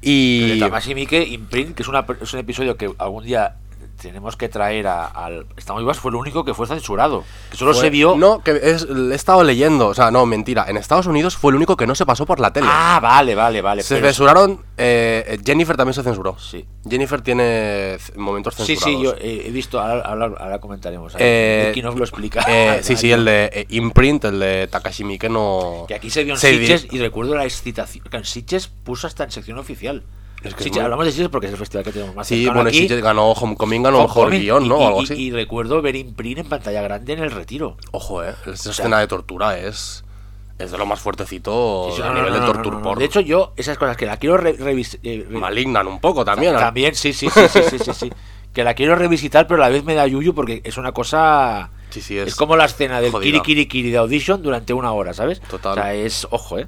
Y... 0.00 0.58
Tamashi 0.58 0.94
Miike 0.94 1.22
Imprint, 1.22 1.74
que 1.76 1.82
es, 1.82 1.88
una, 1.88 2.06
es 2.22 2.32
un 2.32 2.40
episodio 2.40 2.76
que 2.78 2.90
algún 2.96 3.24
día 3.24 3.56
tenemos 4.00 4.36
que 4.36 4.48
traer 4.48 4.86
a- 4.86 5.06
al 5.06 5.46
Estamos 5.56 5.82
Vivas, 5.82 5.98
fue 5.98 6.10
el 6.10 6.16
único 6.16 6.44
que 6.44 6.54
fue 6.54 6.66
censurado. 6.66 7.24
Que 7.50 7.56
solo 7.56 7.72
fue- 7.72 7.82
se 7.82 7.90
vio. 7.90 8.16
No, 8.16 8.42
que 8.42 8.52
es, 8.62 8.86
he 8.90 9.14
estado 9.14 9.44
leyendo. 9.44 9.88
O 9.88 9.94
sea, 9.94 10.10
no, 10.10 10.24
mentira. 10.26 10.64
En 10.68 10.76
Estados 10.76 11.06
Unidos 11.06 11.36
fue 11.36 11.52
el 11.52 11.56
único 11.56 11.76
que 11.76 11.86
no 11.86 11.94
se 11.94 12.06
pasó 12.06 12.26
por 12.26 12.40
la 12.40 12.52
tele. 12.52 12.66
Ah, 12.70 12.98
vale, 13.02 13.34
vale, 13.34 13.60
vale. 13.62 13.82
se 13.82 13.96
pero- 13.96 14.06
censuraron. 14.06 14.60
eh, 14.76 15.38
Jennifer 15.44 15.76
también 15.76 15.94
se 15.94 16.02
censuró. 16.02 16.38
Sí. 16.38 16.64
Jennifer 16.88 17.20
tiene 17.20 17.98
momentos 18.16 18.54
Sí, 18.54 18.64
censurados. 18.76 18.98
sí, 18.98 19.04
yo 19.04 19.14
eh, 19.18 19.44
he 19.46 19.50
visto, 19.50 19.78
ahora, 19.78 20.00
ahora- 20.02 20.32
ahora 20.38 20.58
comentaremos. 20.58 21.14
Eh, 21.18 21.68
Aquí 21.70 21.82
nos 21.82 21.94
lo 21.96 22.04
explica. 22.04 22.44
Eh, 22.48 22.80
sí, 22.82 22.96
sí, 22.96 23.12
el 23.12 23.24
de 23.26 23.50
eh, 23.52 23.66
Imprint, 23.68 24.24
el 24.24 24.40
de 24.40 24.68
Takashi 24.68 25.04
Miike 25.04 25.28
no. 25.28 25.84
Que 25.86 25.94
aquí 25.94 26.08
se 26.10 26.24
vio 26.24 26.34
en 26.34 26.40
di- 26.40 26.88
y 26.92 26.98
recuerdo 26.98 27.34
la 27.34 27.44
excitación. 27.44 28.04
Que 28.10 28.16
en 28.16 28.24
Sitges 28.24 28.68
puso 28.68 29.06
hasta 29.06 29.24
en 29.24 29.30
sección 29.30 29.58
oficial. 29.58 30.02
Es 30.42 30.54
que 30.54 30.60
es 30.62 30.66
Sitges- 30.66 30.74
muy- 30.76 30.80
Hablamos 30.84 31.04
de 31.06 31.12
Sitges 31.12 31.28
porque 31.28 31.46
es 31.48 31.52
el 31.52 31.58
festival 31.58 31.84
que 31.84 31.92
tenemos 31.92 32.14
más 32.14 32.26
Sí, 32.26 32.46
bueno, 32.46 32.62
aquí. 32.62 32.88
sí, 32.88 33.00
ganó 33.00 33.32
Homecoming, 33.32 33.82
ganó 33.82 34.02
mejor 34.02 34.28
Homecoming, 34.28 34.40
guion, 34.42 34.64
y- 34.64 34.68
¿no? 34.68 34.78
y- 34.78 34.82
o 34.82 34.86
algo 34.86 35.00
y- 35.02 35.04
así. 35.04 35.14
Y 35.14 35.30
recuerdo 35.32 35.82
ver 35.82 35.96
Imprint 35.96 36.38
en 36.38 36.48
pantalla 36.48 36.80
grande 36.82 37.12
en 37.12 37.18
el 37.18 37.30
retiro. 37.30 37.76
Ojo, 37.92 38.24
eh. 38.24 38.34
Esa 38.46 38.56
sea- 38.56 38.72
escena 38.72 38.98
de 39.00 39.06
tortura 39.06 39.58
es. 39.58 40.04
Es 40.58 40.70
de 40.70 40.76
lo 40.78 40.84
más 40.84 41.00
fuertecito 41.00 41.86
Sí, 41.90 41.96
sí, 41.96 42.02
a 42.02 42.06
no, 42.10 42.14
nivel 42.14 42.34
no, 42.34 42.40
de 42.40 42.46
torture 42.52 42.76
porn. 42.82 42.98
De 42.98 43.06
hecho, 43.06 43.20
yo, 43.20 43.54
esas 43.56 43.78
cosas 43.78 43.96
que 43.96 44.04
la 44.04 44.18
quiero 44.18 44.36
re- 44.36 44.58
revis- 44.58 44.98
eh, 45.02 45.26
re- 45.28 45.38
malignan 45.38 45.86
un 45.86 46.00
poco 46.00 46.22
también. 46.24 46.54
También, 46.54 46.94
sí, 46.94 47.14
sí, 47.14 47.28
sí, 47.30 47.40
sí, 47.48 47.60
sí, 47.70 47.78
sí, 47.78 47.92
sí. 47.94 48.12
Que 48.52 48.64
la 48.64 48.74
quiero 48.74 48.96
revisitar, 48.96 49.46
pero 49.46 49.62
a 49.62 49.66
la 49.68 49.72
vez 49.72 49.84
me 49.84 49.94
da 49.94 50.06
yuyu 50.08 50.34
porque 50.34 50.60
es 50.64 50.76
una 50.76 50.90
cosa. 50.92 51.70
Sí, 51.90 52.00
sí, 52.02 52.18
es 52.18 52.28
Es 52.28 52.34
como 52.34 52.56
la 52.56 52.64
escena 52.64 53.00
del 53.00 53.12
jodida. 53.12 53.24
Kiri 53.30 53.40
Kiri 53.42 53.66
Kiri 53.66 53.90
de 53.92 53.98
Audition 53.98 54.42
durante 54.42 54.72
una 54.74 54.90
hora, 54.92 55.14
¿sabes? 55.14 55.40
Total. 55.40 55.72
O 55.72 55.74
sea, 55.76 55.94
es. 55.94 56.26
Ojo, 56.30 56.58
¿eh? 56.58 56.66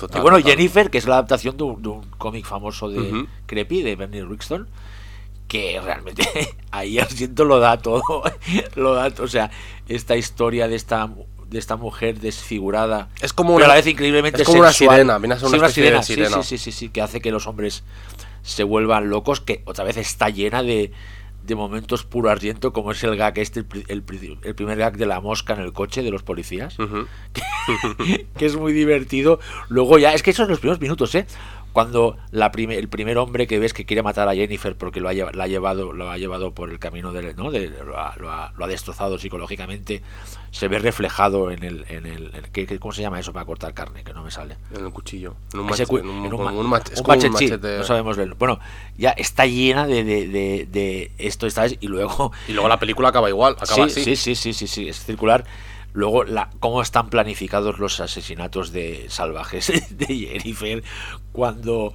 Total, 0.00 0.18
y 0.18 0.22
bueno, 0.22 0.38
total. 0.38 0.50
Jennifer, 0.52 0.90
que 0.90 0.98
es 0.98 1.06
la 1.06 1.14
adaptación 1.16 1.56
de 1.56 1.62
un, 1.64 2.02
cómic 2.18 2.44
famoso 2.46 2.88
de 2.88 3.00
Ujú. 3.12 3.26
Creepy, 3.46 3.82
de 3.82 3.96
Bernie 3.96 4.22
Wrightson, 4.24 4.66
que 5.46 5.80
realmente 5.82 6.22
ahí 6.70 6.98
siento 7.10 7.44
lo 7.44 7.58
da 7.60 7.78
todo. 7.78 8.02
lo 8.76 8.94
da, 8.94 9.12
o 9.20 9.28
sea, 9.28 9.50
esta 9.88 10.16
historia 10.16 10.66
de 10.68 10.76
esta 10.76 11.08
de 11.48 11.58
esta 11.58 11.74
mujer 11.74 12.20
desfigurada 12.20 13.08
Es 13.20 13.32
como 13.32 13.54
pero 13.56 13.56
una- 13.56 13.64
a 13.64 13.68
la 13.70 13.74
vez 13.74 13.86
increíblemente 13.88 14.42
es 14.42 14.46
como 14.46 14.60
una 14.60 14.72
sirena, 14.72 15.18
viene 15.18 15.34
a 15.34 15.38
ser 15.40 15.48
Sí, 15.48 15.56
una 15.56 15.66
especie 15.66 15.90
de 15.90 16.02
sí, 16.04 16.14
sirena. 16.14 16.42
Sí, 16.42 16.42
sí, 16.44 16.58
sí, 16.58 16.70
sí, 16.70 16.88
que 16.90 17.02
hace 17.02 17.20
que 17.20 17.32
los 17.32 17.48
hombres 17.48 17.82
se 18.42 18.62
vuelvan 18.62 19.10
locos, 19.10 19.40
que 19.40 19.62
otra 19.66 19.82
vez 19.82 19.96
está 19.96 20.28
llena 20.30 20.62
de, 20.62 20.92
de 21.42 21.54
momentos 21.54 22.04
puro 22.04 22.30
ardiento, 22.30 22.72
como 22.72 22.92
es 22.92 23.02
el 23.04 23.16
gag 23.16 23.38
este, 23.38 23.60
el, 23.60 23.84
el 23.88 24.02
pri- 24.02 24.38
el 24.42 24.54
primer 24.54 24.78
gag 24.78 24.96
de 24.96 25.06
la 25.06 25.20
mosca 25.20 25.54
en 25.54 25.60
el 25.60 25.72
coche 25.72 26.02
de 26.02 26.10
los 26.10 26.22
policías 26.22 26.78
Ujú. 26.78 27.06
que 28.36 28.46
es 28.46 28.56
muy 28.56 28.72
divertido. 28.72 29.40
Luego 29.68 29.98
ya, 29.98 30.12
es 30.14 30.22
que 30.22 30.30
esos 30.30 30.44
son 30.44 30.50
los 30.50 30.60
primeros 30.60 30.80
minutos, 30.80 31.14
¿eh? 31.14 31.26
Cuando 31.72 32.16
la 32.32 32.50
prime- 32.50 32.76
el 32.76 32.88
primer 32.88 33.16
hombre 33.18 33.46
que 33.46 33.58
ves 33.60 33.72
que 33.72 33.84
quiere 33.84 34.02
matar 34.02 34.28
a 34.28 34.34
Jennifer 34.34 34.74
porque 34.76 35.00
lo 35.00 35.08
ha, 35.08 35.12
lleva- 35.12 35.30
la 35.32 35.44
ha 35.44 35.46
llevado, 35.46 35.92
lo 35.92 36.10
ha 36.10 36.18
llevado 36.18 36.52
por 36.52 36.70
el 36.70 36.78
camino 36.80 37.12
del, 37.12 37.36
¿no? 37.36 37.50
De- 37.52 37.68
lo, 37.68 37.98
ha, 37.98 38.14
lo 38.16 38.30
ha- 38.30 38.52
lo 38.56 38.64
ha 38.64 38.68
destrozado 38.68 39.18
psicológicamente, 39.18 40.02
se 40.50 40.66
ve 40.66 40.80
reflejado 40.80 41.50
en 41.52 41.62
el, 41.62 41.84
en 41.88 42.06
el, 42.06 42.30
en- 42.34 42.42
¿qué- 42.52 42.66
qué- 42.66 42.78
¿cómo 42.80 42.92
se 42.92 43.02
llama 43.02 43.20
eso 43.20 43.32
para 43.32 43.46
cortar 43.46 43.72
carne? 43.72 44.02
Que 44.02 44.12
no 44.12 44.22
me 44.24 44.30
sale. 44.32 44.56
En 44.76 44.84
el 44.84 44.92
cuchillo. 44.92 45.34
En 45.52 45.60
un 45.60 45.66
machete. 45.66 45.86
cu- 45.88 45.98
en 45.98 46.08
un, 46.08 46.26
en 46.26 46.32
un 46.32 46.36
con 46.38 46.44
ma- 46.44 46.52
un 46.60 46.66
mach- 46.66 46.90
es 46.92 46.98
un 46.98 47.04
como 47.04 47.18
un 47.18 47.30
machete, 47.32 47.38
sí, 47.46 47.52
machete. 47.52 47.78
no 47.78 47.84
sabemos 47.84 48.16
leerlo. 48.16 48.36
Bueno, 48.36 48.58
ya 48.98 49.10
está 49.10 49.46
llena 49.46 49.86
de, 49.86 50.02
de, 50.02 50.26
de, 50.28 50.66
de 50.70 51.10
esto, 51.18 51.46
esta 51.46 51.62
vez, 51.62 51.76
y 51.80 51.86
luego 51.86 52.32
Y 52.48 52.52
luego 52.52 52.68
la 52.68 52.80
película 52.80 53.08
acaba 53.10 53.28
igual. 53.28 53.52
Acaba 53.60 53.74
sí, 53.88 54.00
así. 54.00 54.02
sí, 54.04 54.16
sí, 54.16 54.34
sí, 54.34 54.52
sí, 54.52 54.66
sí, 54.66 54.88
es 54.88 55.04
circular. 55.04 55.44
Luego, 55.92 56.24
la, 56.24 56.50
cómo 56.60 56.82
están 56.82 57.10
planificados 57.10 57.78
los 57.78 58.00
asesinatos 58.00 58.72
de 58.72 59.06
salvajes 59.08 59.72
de 59.90 60.06
Jennifer 60.06 60.82
cuando, 61.32 61.92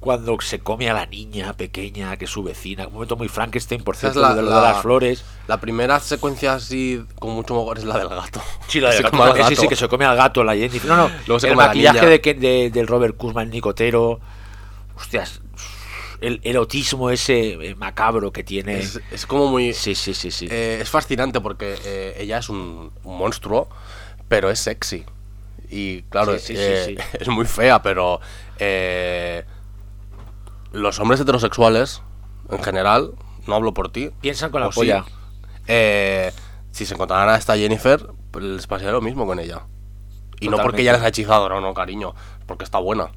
cuando 0.00 0.38
se 0.40 0.58
come 0.58 0.90
a 0.90 0.94
la 0.94 1.06
niña 1.06 1.52
pequeña 1.54 2.16
que 2.18 2.26
es 2.26 2.30
su 2.30 2.42
vecina. 2.42 2.86
Un 2.86 2.92
momento 2.94 3.16
muy 3.16 3.28
Frankenstein, 3.28 3.82
por 3.82 3.96
cierto, 3.96 4.20
la- 4.20 4.34
de, 4.34 4.42
lo 4.42 4.48
de 4.50 4.54
la- 4.56 4.62
las 4.72 4.82
flores. 4.82 5.24
La 5.46 5.58
primera 5.58 5.98
secuencia 5.98 6.52
así 6.54 7.02
con 7.18 7.30
mucho 7.30 7.54
mogor 7.54 7.78
es 7.78 7.84
la 7.84 7.96
del 7.98 8.08
gato. 8.08 8.42
Sí, 8.66 8.80
la 8.80 8.90
de 8.90 8.96
Se 8.98 9.02
gato, 9.04 9.16
sí, 9.48 9.56
sí, 9.56 9.66
que 9.68 9.76
se 9.76 9.88
come 9.88 10.04
al 10.04 10.16
gato 10.16 10.44
la 10.44 10.54
Jennifer. 10.54 10.88
No, 10.90 10.96
no, 10.96 11.08
Luego 11.26 11.40
se 11.40 11.46
el 11.48 11.54
come 11.54 11.62
la 11.62 11.68
maquillaje 11.68 12.06
de, 12.06 12.20
que- 12.20 12.34
de- 12.34 12.70
del 12.70 12.86
Robert 12.86 13.16
Kuzman 13.16 13.48
Nicotero. 13.50 14.20
Hostias, 14.96 15.40
el 16.20 16.40
erotismo 16.42 17.10
ese 17.10 17.52
eh, 17.52 17.74
macabro 17.74 18.32
que 18.32 18.42
tiene. 18.44 18.78
Es, 18.80 19.00
es 19.10 19.26
como 19.26 19.46
muy. 19.48 19.72
Sí, 19.72 19.94
sí, 19.94 20.14
sí, 20.14 20.30
sí. 20.30 20.48
Eh, 20.50 20.78
es 20.80 20.88
fascinante 20.90 21.40
porque 21.40 21.76
eh, 21.84 22.16
ella 22.18 22.38
es 22.38 22.48
un, 22.48 22.92
un 23.04 23.18
monstruo, 23.18 23.68
pero 24.28 24.50
es 24.50 24.58
sexy. 24.60 25.04
Y 25.70 26.02
claro, 26.04 26.38
Sí, 26.38 26.38
sí, 26.38 26.54
sí, 26.56 26.60
eh, 26.60 26.84
sí. 26.86 26.96
es 27.20 27.28
muy 27.28 27.44
fea, 27.44 27.82
pero 27.82 28.20
eh, 28.58 29.44
los 30.72 30.98
hombres 30.98 31.20
heterosexuales, 31.20 32.02
en 32.50 32.62
general, 32.62 33.12
no 33.46 33.54
hablo 33.54 33.74
por 33.74 33.90
ti. 33.92 34.10
Piensan 34.20 34.50
con 34.50 34.60
la 34.60 34.70
polla. 34.70 35.04
eh, 35.66 36.32
si 36.72 36.86
se 36.86 36.94
encontraran 36.94 37.28
a 37.28 37.36
esta 37.36 37.56
Jennifer, 37.56 38.06
pues 38.30 38.44
les 38.44 38.66
pasaría 38.66 38.92
lo 38.92 39.00
mismo 39.00 39.26
con 39.26 39.40
ella. 39.40 39.66
Y 40.40 40.48
no 40.48 40.58
porque 40.58 40.82
ella 40.82 40.92
les 40.92 41.02
ha 41.02 41.08
hechizado, 41.08 41.48
no, 41.48 41.60
no, 41.60 41.74
cariño, 41.74 42.14
porque 42.46 42.64
está 42.64 42.78
buena. 42.78 43.10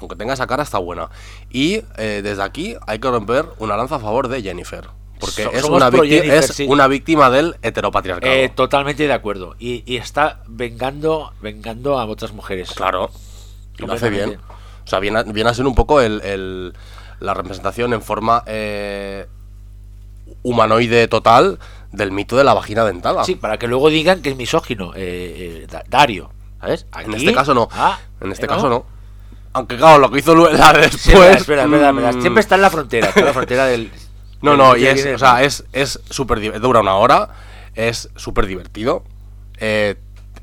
Aunque 0.00 0.16
tenga 0.16 0.34
esa 0.34 0.46
cara, 0.46 0.62
está 0.62 0.78
buena. 0.78 1.08
Y 1.50 1.82
eh, 1.96 2.20
desde 2.22 2.42
aquí 2.42 2.76
hay 2.86 2.98
que 2.98 3.08
romper 3.10 3.46
una 3.58 3.76
lanza 3.76 3.96
a 3.96 3.98
favor 4.00 4.28
de 4.28 4.42
Jennifer. 4.42 4.88
Porque 5.20 5.44
So- 5.44 5.52
es, 5.52 5.64
una, 5.64 5.88
víctima, 5.90 6.08
Jennifer, 6.14 6.38
es 6.38 6.46
sí. 6.54 6.66
una 6.68 6.86
víctima 6.88 7.30
del 7.30 7.56
heteropatriarcado. 7.62 8.32
Eh, 8.34 8.48
totalmente 8.54 9.06
de 9.06 9.12
acuerdo. 9.12 9.54
Y, 9.58 9.82
y 9.86 9.96
está 9.96 10.40
vengando, 10.48 11.32
vengando 11.40 11.98
a 11.98 12.04
otras 12.06 12.32
mujeres. 12.32 12.72
claro. 12.74 13.10
Y 13.78 13.86
lo 13.86 13.92
hace 13.94 14.10
bien. 14.10 14.38
O 14.84 14.86
sea, 14.86 14.98
viene 15.00 15.18
a, 15.20 15.22
viene 15.22 15.50
a 15.50 15.54
ser 15.54 15.66
un 15.66 15.74
poco 15.74 16.00
el, 16.00 16.20
el- 16.22 16.74
la 17.20 17.32
representación 17.34 17.92
en 17.94 18.02
forma 18.02 18.42
eh, 18.46 19.26
humanoide 20.42 21.08
total 21.08 21.58
del 21.92 22.12
mito 22.12 22.36
de 22.36 22.44
la 22.44 22.54
vagina 22.54 22.84
dentada. 22.84 23.24
Sí, 23.24 23.34
para 23.36 23.58
que 23.58 23.66
luego 23.68 23.88
digan 23.88 24.20
que 24.22 24.30
es 24.30 24.36
misógino, 24.36 24.92
eh, 24.94 25.62
eh, 25.62 25.66
Da- 25.70 25.84
Dario. 25.88 26.30
¿Sabes? 26.60 26.86
En 27.04 27.14
este 27.14 27.32
caso 27.32 27.54
no. 27.54 27.68
Ah, 27.72 27.98
en 28.20 28.32
este 28.32 28.46
¿eh, 28.46 28.48
caso 28.48 28.68
no. 28.68 28.86
Aunque 29.54 29.76
claro, 29.76 29.98
lo 29.98 30.10
que 30.10 30.18
hizo 30.18 30.34
la 30.34 30.72
de 30.72 30.80
después. 30.80 31.00
Sí, 31.02 31.10
espera, 31.12 31.36
espera, 31.36 31.62
espera, 31.64 31.92
mm, 31.92 32.20
Siempre 32.20 32.40
está 32.40 32.54
en 32.56 32.62
la 32.62 32.70
frontera, 32.70 33.08
está 33.08 33.20
en 33.20 33.26
la 33.26 33.32
frontera 33.32 33.64
del. 33.66 33.90
No, 34.42 34.50
del- 34.50 34.58
no, 34.58 34.76
y 34.76 34.86
es, 34.86 35.06
o 35.06 35.18
sea, 35.18 35.42
es 35.42 35.64
es 35.72 36.00
súper 36.10 36.60
dura 36.60 36.80
una 36.80 36.94
hora. 36.96 37.30
Es 37.74 38.10
súper 38.16 38.46
divertido. 38.46 39.02
Eh, 39.58 39.96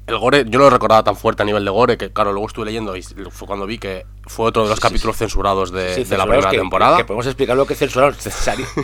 el 0.07 0.17
gore, 0.17 0.43
yo 0.47 0.57
no 0.59 0.65
lo 0.65 0.69
recordaba 0.71 1.03
tan 1.03 1.15
fuerte 1.15 1.43
a 1.43 1.45
nivel 1.45 1.63
de 1.63 1.71
gore, 1.71 1.97
que 1.97 2.11
claro, 2.11 2.31
luego 2.33 2.47
estuve 2.47 2.65
leyendo 2.65 2.95
y 2.97 3.03
fue 3.03 3.47
cuando 3.47 3.65
vi 3.65 3.77
que 3.77 4.05
fue 4.25 4.47
otro 4.47 4.63
de 4.63 4.69
los 4.69 4.77
Sí, 4.79 4.81
sí, 4.81 4.87
capítulos 4.89 5.17
censurados 5.17 5.71
de, 5.71 5.93
Sí, 5.95 6.03
de 6.03 6.17
la 6.17 6.25
primera 6.25 6.49
que- 6.49 6.57
temporada. 6.57 6.97
Que, 6.97 7.05
podemos 7.05 7.25
explicar 7.27 7.55
lo 7.55 7.65
que 7.67 7.75
censuraron. 7.75 8.15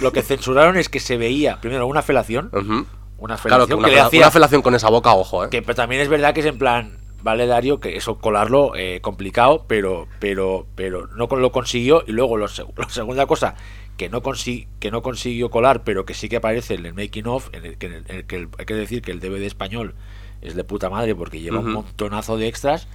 lo 0.01 0.11
que 0.13 0.21
censuraron 0.21 0.77
es 0.77 0.87
que 0.89 0.99
se 0.99 1.17
veía, 1.17 1.59
primero, 1.59 1.87
una 1.87 2.01
felación. 2.01 2.49
Ujú. 2.53 2.85
Una 3.19 3.35
Claro, 3.35 3.65
felación 3.65 3.67
que 3.67 3.73
una, 3.75 3.87
que 3.87 3.95
le 3.95 4.01
fela- 4.01 4.07
hacía- 4.07 4.19
una 4.21 4.31
felación 4.31 4.61
con 4.61 4.75
esa 4.75 4.89
boca, 4.89 5.13
ojo, 5.13 5.43
¿eh? 5.45 5.49
Que 5.49 5.61
pero 5.63 5.75
también 5.75 6.01
es 6.01 6.07
verdad 6.07 6.33
que 6.33 6.41
es 6.41 6.45
en 6.45 6.57
plan, 6.59 6.97
vale 7.27 7.45
Dario, 7.45 7.79
que 7.79 7.97
eso 7.97 8.15
colarlo 8.19 8.73
eh, 8.75 8.99
complicado, 9.01 9.65
pero 9.67 10.07
pero 10.19 10.65
pero 10.75 11.07
no 11.07 11.27
lo 11.27 11.51
consiguió 11.51 12.03
y 12.07 12.13
luego 12.13 12.37
lo, 12.37 12.47
la 12.77 12.89
segunda 12.89 13.25
cosa 13.27 13.55
que 13.97 14.09
no 14.09 14.21
consi- 14.23 14.67
que 14.79 14.91
no 14.91 15.01
consiguió 15.01 15.49
colar, 15.51 15.83
pero 15.83 16.05
que 16.05 16.13
sí 16.13 16.29
que 16.29 16.37
aparece 16.37 16.75
en 16.75 16.85
el 16.85 16.93
making 16.93 17.27
of, 17.27 17.49
en 17.53 17.65
el 17.65 17.77
que, 17.77 17.87
en 17.87 17.93
el- 17.93 18.05
en 18.07 18.15
el 18.17 18.25
que 18.25 18.35
el- 18.37 18.49
hay 18.57 18.65
que 18.65 18.73
decir 18.75 19.01
que 19.01 19.11
el 19.11 19.19
DVD 19.19 19.45
español 19.45 19.93
es 20.41 20.55
de 20.55 20.63
puta 20.63 20.89
madre 20.89 21.13
porque 21.15 21.39
lleva 21.41 21.59
un 21.59 21.73
montonazo 21.73 22.37
de 22.37 22.47
extras. 22.47 22.87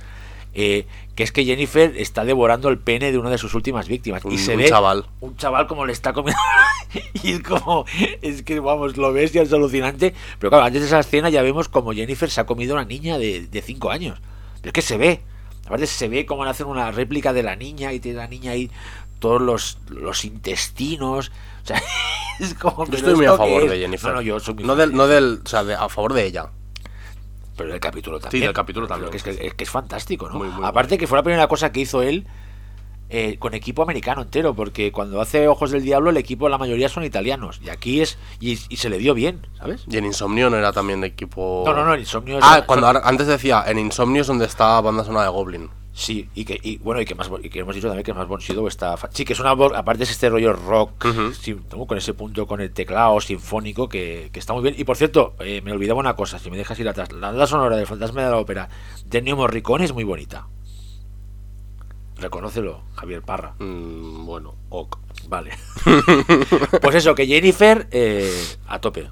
Eh, 0.55 0.87
que 1.15 1.23
es 1.23 1.33
que 1.33 1.45
Jennifer 1.45 1.95
está 1.97 2.25
devorando 2.25 2.69
el 2.69 2.79
pene 2.79 3.11
de 3.13 3.19
una 3.19 3.31
de 3.31 3.39
sus 3.39 3.55
últimas 3.55 3.89
víctimas 3.89 4.25
Un- 4.25 4.33
y 4.33 4.39
se 4.39 4.53
un 4.53 4.59
ve 4.59 4.69
chaval. 4.69 5.07
un 5.21 5.37
chaval 5.37 5.67
como 5.67 5.87
le 5.87 5.93
está 5.93 6.13
comiendo 6.13 6.41
y 7.23 7.33
es 7.33 7.43
como 7.43 7.85
es 8.21 8.43
que 8.43 8.61
vamos 8.61 8.97
lo 8.97 9.13
ves 9.13 9.35
y 9.35 9.39
es 9.39 9.53
alucinante 9.53 10.15
pero 10.39 10.51
claro 10.51 10.65
antes 10.67 10.81
de 10.83 10.87
esa 10.89 11.01
escena 11.01 11.31
ya 11.31 11.43
vemos 11.43 11.69
como 11.69 11.93
Jennifer 11.93 12.31
se 12.31 12.41
ha 12.41 12.47
comido 12.47 12.75
a 12.77 12.81
una 12.81 12.85
niña 12.89 13.19
de 13.19 13.63
5 13.65 13.91
años 13.91 14.21
pero 14.61 14.69
es 14.69 14.73
que 14.75 14.83
se 14.83 14.97
ve 14.99 15.21
aparte 15.67 15.87
se 15.87 16.09
ve 16.09 16.27
como 16.27 16.45
hacen 16.45 16.67
una 16.67 16.91
réplica 16.91 17.33
de 17.33 17.43
la 17.43 17.57
niña 17.57 17.93
y 17.93 18.01
tiene 18.01 18.19
la 18.19 18.27
niña 18.29 18.51
ahí 18.53 18.71
todos 19.21 19.41
los, 19.41 19.79
los 19.89 20.25
intestinos 20.25 21.31
o 21.63 21.67
sea 21.67 21.83
es 22.41 22.55
como 22.55 22.85
Yo 22.85 22.91
¿pero 22.91 22.97
estoy 22.99 23.15
muy 23.15 23.27
a 23.27 23.37
favor 23.37 23.69
de 23.71 23.79
Jennifer. 23.79 24.11
no, 24.11 24.17
no, 24.17 24.23
yo 24.23 24.41
soy 24.41 24.55
muy 24.55 24.65
no 24.65 24.77
del, 24.77 24.93
no 24.93 25.07
del, 25.07 25.41
o 25.45 25.49
sea, 25.49 25.63
de- 25.65 25.75
a 25.75 25.89
favor 25.89 26.13
de 26.15 26.27
ella. 26.27 26.51
Pero 27.57 27.71
del 27.71 27.81
capítulo 27.81 28.19
también. 28.21 28.45
del 28.45 28.53
capítulo 28.55 28.87
también, 28.87 29.11
Que 29.11 29.17
es, 29.19 29.23
que, 29.23 29.33
sí, 29.35 29.39
es 29.43 29.55
que 29.55 29.65
es 29.65 29.71
fantástico, 29.71 30.29
¿no? 30.29 30.37
Muy, 30.37 30.49
muy 30.49 30.65
Aparte 30.65 30.97
que 30.99 31.07
fue 31.07 31.19
la 31.19 31.23
primera 31.23 31.47
cosa 31.49 31.71
que 31.73 31.81
hizo 31.81 32.03
él 32.03 32.27
eh, 33.15 33.37
con 33.39 33.53
equipo 33.53 33.83
americano 33.83 34.23
entero, 34.23 34.55
porque 34.55 34.91
cuando 34.91 35.21
hace 35.21 35.47
Ojos 35.47 35.71
del 35.71 35.83
Diablo 35.83 36.09
el 36.09 36.17
equipo 36.17 36.49
la 36.49 36.57
mayoría 36.57 36.89
son 36.89 37.05
italianos. 37.05 37.61
Y 37.63 37.69
aquí 37.69 38.01
es... 38.01 38.17
Y, 38.41 38.53
y 38.71 38.77
se 38.79 38.89
le 38.89 38.97
dio 38.97 39.13
bien, 39.13 39.47
¿sabes? 39.59 39.85
Y 39.87 39.99
en 39.99 40.07
Insomnio 40.07 40.49
no 40.49 40.57
era 40.57 40.73
también 40.73 41.03
de 41.03 41.09
equipo. 41.09 41.63
No, 41.67 41.75
no, 41.75 41.85
no, 41.85 41.93
en 41.93 42.01
Insomnio 42.01 42.39
es- 42.39 42.45
Ah, 42.47 42.63
cuando 42.67 42.87
antes 42.89 43.27
decía, 43.27 43.65
en 43.67 43.79
Insomnio 43.79 44.23
es 44.23 44.27
donde 44.29 44.47
está 44.47 44.81
banda 44.81 45.05
sonora 45.05 45.25
de 45.27 45.31
Goblin. 45.31 45.69
Sí, 45.95 46.31
y 46.35 46.45
que 46.47 46.59
y, 46.63 46.79
bueno, 46.79 47.03
y 47.03 47.05
que 47.05 47.15
más 47.15 47.31
y 47.43 47.51
que 47.51 47.59
hemos 47.61 47.75
dicho 47.75 47.87
también 47.87 48.05
que 48.05 48.15
más 48.15 48.27
Bon 48.27 48.41
Sido 48.41 48.67
está 48.67 48.97
sí 49.11 49.27
que 49.27 49.35
es 49.35 49.41
una 49.41 49.53
voz, 49.53 49.73
aparte 49.75 50.05
es 50.05 50.11
este 50.11 50.31
rollo 50.31 50.55
rock, 50.55 51.05
¿no? 51.05 51.87
con 51.87 51.99
ese 51.99 52.15
punto 52.15 52.47
con 52.47 52.63
el 52.63 52.73
teclado 52.73 53.21
sinfónico 53.21 53.89
que, 53.89 54.31
que 54.33 54.39
está 54.39 54.55
muy 54.55 54.63
bien. 54.63 54.75
Y 54.79 54.85
por 54.85 54.97
cierto, 54.97 55.35
eh, 55.41 55.61
me 55.63 55.73
olvidaba 55.73 56.01
una 56.01 56.17
cosa, 56.17 56.39
si 56.39 56.51
me 56.51 56.57
dejas 56.57 56.79
ir 56.81 56.89
atrás, 56.89 57.13
la 57.13 57.29
banda 57.29 57.47
sonora 57.47 57.77
del 57.77 57.87
Fantasma 57.87 58.25
de 58.25 58.31
la 58.31 58.39
Ópera 58.39 58.71
de 59.05 59.19
Ennio 59.19 59.37
Morricone 59.37 59.85
es 59.85 59.93
muy 59.93 60.05
bonita. 60.05 60.49
Reconócelo, 62.17 62.83
Javier 62.95 63.23
Parra. 63.23 63.55
Mm, 63.59 64.25
bueno, 64.25 64.55
ok. 64.71 64.97
Vale. 65.29 65.51
pues 66.81 66.95
eso, 66.95 67.15
que 67.15 67.27
Jennifer 67.27 67.89
eh, 67.91 68.33
a 68.67 68.81
tope. 68.81 69.11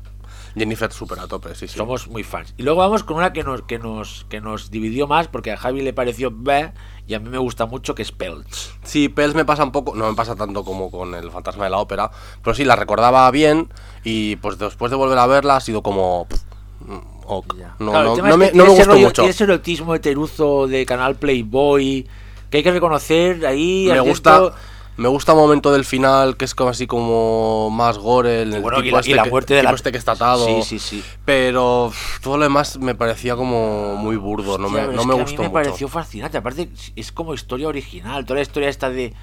Jennifer 0.57 0.93
súper 0.93 1.19
a 1.21 1.27
tope, 1.29 1.55
sí, 1.55 1.69
sí. 1.69 1.77
Somos 1.77 2.09
muy 2.09 2.23
fans. 2.25 2.55
Y 2.57 2.63
luego 2.63 2.81
vamos 2.81 3.05
con 3.05 3.17
una 3.17 3.33
que 3.33 3.43
nos, 3.45 3.63
que 3.63 3.79
nos, 3.79 4.27
que 4.29 4.41
nos 4.41 4.71
dividió 4.71 5.07
más, 5.07 5.29
porque 5.29 5.53
a 5.53 5.57
Javi 5.57 5.83
le 5.83 5.93
pareció 5.93 6.31
bleh, 6.31 6.73
y 7.07 7.15
a 7.15 7.21
mí 7.21 7.29
me 7.29 7.39
gusta 7.39 7.67
mucho, 7.67 7.95
que 7.95 8.03
es 8.03 8.13
Pelts. 8.13 8.73
Sí, 8.83 9.09
Pels 9.09 9.35
me 9.35 9.45
pasa 9.45 9.65
un 9.65 9.73
poco, 9.73 9.95
no 9.95 10.09
me 10.09 10.15
pasa 10.15 10.35
tanto 10.37 10.65
como 10.65 10.91
con 10.91 11.15
el 11.15 11.31
fantasma 11.31 11.65
de 11.65 11.71
la 11.71 11.79
ópera, 11.79 12.11
pero 12.43 12.55
sí, 12.55 12.65
la 12.65 12.77
recordaba 12.77 13.31
bien 13.31 13.69
y 14.05 14.37
pues 14.37 14.59
después 14.59 14.91
de 14.91 14.97
volver 14.97 15.19
a 15.19 15.27
verla 15.27 15.57
ha 15.57 15.61
sido 15.61 15.83
como... 15.83 16.27
pff, 16.29 16.41
mm, 16.81 16.99
ok. 17.27 17.55
No, 17.79 17.91
Claro, 17.93 18.17
no- 18.17 18.23
no 18.29 18.37
me, 18.37 18.53
no 18.53 18.65
me 18.65 18.71
gustó 18.71 18.91
rollo- 18.93 19.07
mucho. 19.07 19.23
Ese 19.25 19.45
erotismo 19.45 19.95
heteruzo 19.95 20.67
de 20.67 20.85
canal 20.87 21.17
Playboy, 21.17 22.07
que 22.51 22.57
hay 22.59 22.63
que 22.63 22.73
reconocer 22.73 23.45
ahí. 23.47 23.89
Me 23.91 24.01
gusta, 24.01 24.53
me 24.97 25.09
gusta 25.09 25.33
el 25.33 25.39
momento 25.39 25.73
del 25.73 25.85
final 25.85 26.37
que 26.37 26.45
es 26.45 26.55
como 26.55 26.71
así 26.71 26.87
como 26.87 27.71
más 27.71 27.97
gore, 27.99 28.43
el, 28.43 28.55
Y 28.57 28.59
bueno, 28.61 28.81
y 28.81 28.83
tipo 28.85 28.97
la- 28.97 29.01
este 29.01 29.11
y 29.13 29.15
la 29.15 29.23
que- 29.25 29.31
muerte 29.31 29.55
de 29.55 29.61
tipo 29.61 29.71
la- 29.73 29.77
este 29.77 29.93
que 29.93 29.99
está 29.99 30.13
atado. 30.13 30.45
Sí, 30.47 30.63
sí, 30.63 30.79
sí. 30.79 31.05
Pero 31.25 31.89
pff, 31.91 32.21
todo 32.21 32.37
lo 32.37 32.43
demás 32.45 32.79
me 32.79 32.95
parecía 32.95 33.35
como 33.37 33.97
muy 33.97 34.17
burdo, 34.17 34.59
no 34.59 34.69
me, 34.69 34.83
no 34.83 35.05
me 35.05 35.15
que 35.15 35.21
gustó 35.23 35.23
A 35.23 35.25
mí 35.25 35.33
me 35.37 35.39
mucho. 35.45 35.53
pareció 35.53 35.89
fascinante. 35.89 36.37
Aparte, 36.39 36.69
es 36.97 37.13
como 37.13 37.33
historia 37.35 37.69
original. 37.69 38.25
Toda 38.25 38.37
la 38.37 38.43
historia 38.43 38.69
esta 38.69 38.91
de 38.91 39.15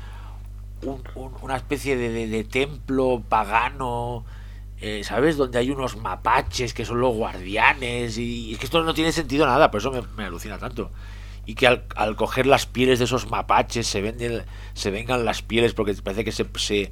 un- 0.83 1.01
un- 1.15 1.33
una 1.41 1.55
especie 1.57 1.95
de, 1.95 2.09
de- 2.09 2.27
de 2.27 2.43
templo 2.43 3.21
pagano. 3.29 4.25
eh, 4.79 5.01
¿Sabes? 5.03 5.37
Donde 5.37 5.57
hay 5.57 5.71
unos 5.71 5.97
mapaches 5.97 6.71
que 6.71 6.85
son 6.85 7.01
los 7.01 7.15
guardianes. 7.15 8.15
Y 8.19 8.53
es 8.53 8.59
que 8.59 8.65
esto 8.65 8.83
no 8.83 8.93
tiene 8.93 9.11
sentido 9.11 9.47
nada, 9.47 9.71
por 9.71 9.79
eso 9.79 9.89
me, 9.91 10.03
me 10.15 10.25
alucina 10.25 10.59
tanto. 10.59 10.91
Y 11.47 11.55
que 11.55 11.65
al, 11.65 11.85
al 11.95 12.15
coger 12.15 12.45
las 12.45 12.67
pieles 12.67 12.99
de 12.99 13.05
esos 13.05 13.31
mapaches 13.31 13.87
se 13.87 14.01
venden, 14.01 14.43
se 14.75 14.91
vengan 14.91 15.25
las 15.25 15.41
pieles 15.41 15.73
porque 15.73 15.95
parece 15.95 16.23
que 16.23 16.31
se, 16.31 16.45
se- 16.57 16.91